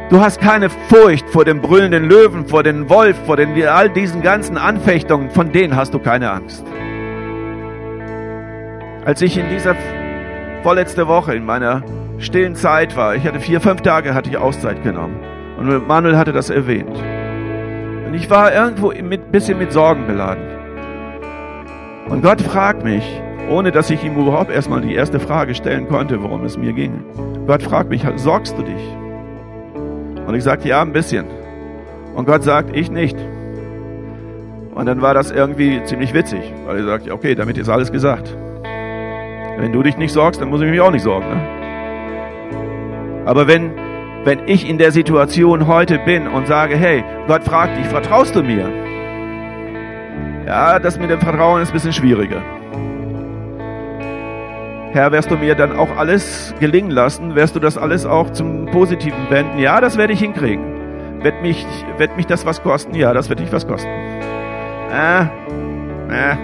Du 0.09 0.19
hast 0.19 0.41
keine 0.41 0.69
Furcht 0.69 1.29
vor 1.29 1.45
dem 1.45 1.61
brüllenden 1.61 2.09
Löwen, 2.09 2.45
vor 2.45 2.63
dem 2.63 2.89
Wolf, 2.89 3.17
vor 3.25 3.38
den, 3.38 3.65
all 3.65 3.89
diesen 3.89 4.21
ganzen 4.21 4.57
Anfechtungen, 4.57 5.29
von 5.29 5.51
denen 5.51 5.75
hast 5.75 5.93
du 5.93 5.99
keine 5.99 6.32
Angst. 6.32 6.65
Als 9.05 9.21
ich 9.21 9.38
in 9.38 9.49
dieser 9.49 9.75
vorletzte 10.64 11.07
Woche 11.07 11.36
in 11.36 11.45
meiner 11.45 11.84
stillen 12.20 12.55
Zeit 12.55 12.95
war, 12.95 13.16
ich 13.16 13.26
hatte 13.26 13.39
vier, 13.39 13.62
fünf 13.62 13.82
Tage 13.82 14.14
hatte 14.14 14.30
ich 14.30 14.38
Auszeit 14.38 14.84
genommen. 14.84 15.20
Und 15.57 15.88
Manuel 15.88 16.18
hatte 16.18 16.34
das 16.34 16.49
erwähnt. 16.49 16.97
Und 18.07 18.14
ich 18.14 18.30
war 18.30 18.53
irgendwo 18.53 18.91
ein 18.91 19.09
bisschen 19.32 19.57
mit 19.57 19.72
Sorgen 19.72 20.07
beladen. 20.07 20.43
Und 22.09 22.24
Gott 22.24 22.41
fragt 22.41 22.84
mich, 22.84 23.03
ohne 23.49 23.72
dass 23.72 23.89
ich 23.89 24.03
ihm 24.03 24.16
überhaupt 24.16 24.51
erstmal 24.51 24.82
die 24.82 24.93
erste 24.93 25.20
Frage 25.20 25.55
stellen 25.55 25.88
konnte, 25.88 26.22
worum 26.22 26.43
es 26.43 26.57
mir 26.57 26.74
ging. 26.74 27.03
Gott 27.47 27.64
fragt 27.64 27.89
mich, 27.89 28.05
sorgst 28.16 28.57
du 28.57 28.64
dich? 28.64 28.97
Und 30.26 30.36
ich 30.36 30.43
sagte, 30.43 30.68
ja, 30.68 30.82
ein 30.82 30.93
bisschen. 30.93 31.26
Und 32.16 32.26
Gott 32.26 32.43
sagt, 32.43 32.76
ich 32.76 32.91
nicht. 32.91 33.18
Und 34.76 34.86
dann 34.86 35.01
war 35.01 35.14
das 35.14 35.32
irgendwie 35.32 35.84
ziemlich 35.84 36.14
witzig, 36.14 36.53
weil 36.66 36.78
er 36.78 36.86
sagt, 36.86 37.09
okay, 37.09 37.36
damit 37.36 37.57
ist 37.57 37.70
alles 37.70 37.91
gesagt. 37.91 38.36
Wenn 39.58 39.72
du 39.74 39.84
dich 39.84 39.97
nicht 39.97 40.14
sorgst, 40.14 40.41
dann 40.41 40.49
muss 40.49 40.62
ich 40.62 40.70
mich 40.70 40.82
auch 40.82 40.91
nicht 40.91 41.04
sorgen. 41.04 41.28
Ne? 41.28 41.39
Aber 43.26 43.47
wenn 43.47 43.72
wenn 44.24 44.47
ich 44.47 44.70
in 44.70 44.78
der 44.78 44.91
Situation 44.91 45.66
heute 45.66 45.97
bin 45.97 46.28
und 46.28 46.45
sage, 46.45 46.78
hey, 46.78 47.04
Gott 47.28 47.43
fragt 47.43 47.76
dich, 47.80 47.88
vertraust 47.88 48.36
du 48.36 48.43
mir? 48.43 48.70
Ja, 50.45 50.78
das 50.78 50.99
mit 50.99 51.10
dem 51.10 51.20
Vertrauen 51.20 51.62
ist 51.62 51.70
ein 51.70 51.74
bisschen 51.74 51.93
schwieriger. 51.93 52.41
Herr, 54.91 55.12
wirst 55.12 55.32
du 55.32 55.38
mir 55.38 55.56
dann 55.56 55.76
auch 55.76 55.97
alles 55.97 56.54
gelingen 56.60 56.91
lassen? 56.91 57.34
Wirst 57.34 57.56
du 57.56 57.60
das 57.60 57.78
alles 57.78 58.06
auch 58.06 58.30
zum 58.32 58.68
Positiven 58.68 59.30
wenden? 59.30 59.58
Ja, 59.58 59.82
das 59.82 59.97
werde 59.97 60.14
ich 60.14 60.20
hinkriegen. 60.20 61.24
Wird 61.24 61.41
mich, 61.41 61.66
wird 61.97 62.16
mich 62.18 62.28
das 62.28 62.45
was 62.45 62.62
kosten? 62.62 62.93
Ja, 62.93 63.14
das 63.14 63.30
wird 63.30 63.39
dich 63.39 63.52
was 63.52 63.66
kosten. 63.66 63.89
Äh, 63.89 65.22
äh. 66.12 66.36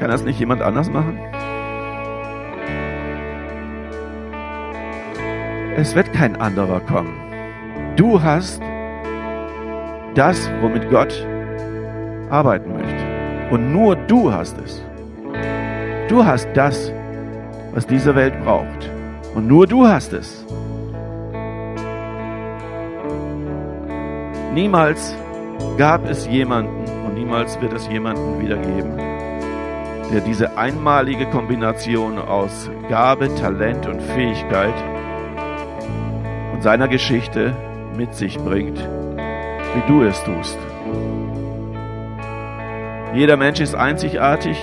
Kann 0.00 0.10
das 0.10 0.24
nicht 0.24 0.40
jemand 0.40 0.62
anders 0.62 0.90
machen? 0.90 1.18
Es 5.78 5.94
wird 5.94 6.10
kein 6.14 6.36
anderer 6.36 6.80
kommen. 6.80 7.12
Du 7.96 8.22
hast 8.22 8.62
das, 10.14 10.50
womit 10.62 10.88
Gott 10.88 11.12
arbeiten 12.30 12.72
möchte. 12.72 13.50
Und 13.50 13.72
nur 13.74 13.94
du 13.94 14.32
hast 14.32 14.56
es. 14.64 14.82
Du 16.08 16.24
hast 16.24 16.48
das, 16.54 16.90
was 17.74 17.86
diese 17.86 18.14
Welt 18.14 18.42
braucht. 18.42 18.90
Und 19.34 19.48
nur 19.48 19.66
du 19.66 19.86
hast 19.86 20.14
es. 20.14 20.46
Niemals 24.54 25.14
gab 25.76 26.08
es 26.08 26.26
jemanden 26.26 26.86
und 27.04 27.16
niemals 27.16 27.60
wird 27.60 27.74
es 27.74 27.86
jemanden 27.88 28.40
wieder 28.40 28.56
geben, 28.56 28.96
der 30.10 30.22
diese 30.22 30.56
einmalige 30.56 31.26
Kombination 31.26 32.18
aus 32.18 32.70
Gabe, 32.88 33.28
Talent 33.34 33.86
und 33.86 34.00
Fähigkeit 34.00 34.72
seiner 36.66 36.88
Geschichte 36.88 37.54
mit 37.96 38.12
sich 38.12 38.36
bringt, 38.40 38.76
wie 38.76 39.82
du 39.86 40.02
es 40.02 40.20
tust. 40.24 40.58
Jeder 43.14 43.36
Mensch 43.36 43.60
ist 43.60 43.76
einzigartig 43.76 44.58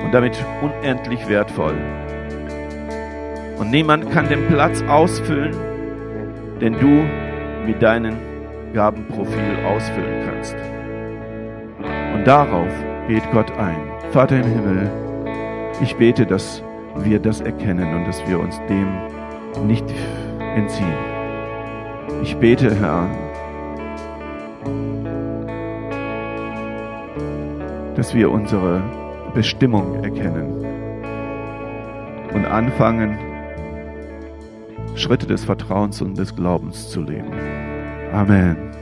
und 0.00 0.14
damit 0.14 0.38
unendlich 0.62 1.28
wertvoll. 1.28 1.74
Und 3.58 3.72
niemand 3.72 4.12
kann 4.12 4.28
den 4.28 4.46
Platz 4.46 4.80
ausfüllen, 4.82 5.56
den 6.60 6.78
du 6.78 7.66
mit 7.66 7.82
deinem 7.82 8.14
Gabenprofil 8.74 9.56
ausfüllen 9.66 10.24
kannst. 10.24 10.54
Und 12.14 12.24
darauf 12.24 12.70
geht 13.08 13.28
Gott 13.32 13.50
ein. 13.58 13.82
Vater 14.12 14.36
im 14.36 14.46
Himmel, 14.46 14.88
ich 15.82 15.96
bete, 15.96 16.26
dass 16.26 16.62
wir 16.98 17.18
das 17.18 17.40
erkennen 17.40 17.92
und 17.92 18.06
dass 18.06 18.24
wir 18.28 18.38
uns 18.38 18.60
dem 18.68 18.86
nicht 19.62 19.84
entziehen. 20.56 20.94
Ich 22.22 22.36
bete, 22.36 22.74
Herr, 22.74 23.08
dass 27.94 28.14
wir 28.14 28.30
unsere 28.30 28.82
Bestimmung 29.34 30.02
erkennen 30.02 30.64
und 32.34 32.46
anfangen, 32.46 33.18
Schritte 34.96 35.26
des 35.26 35.44
Vertrauens 35.44 36.00
und 36.02 36.16
des 36.16 36.34
Glaubens 36.34 36.90
zu 36.90 37.02
leben. 37.02 37.32
Amen. 38.12 38.73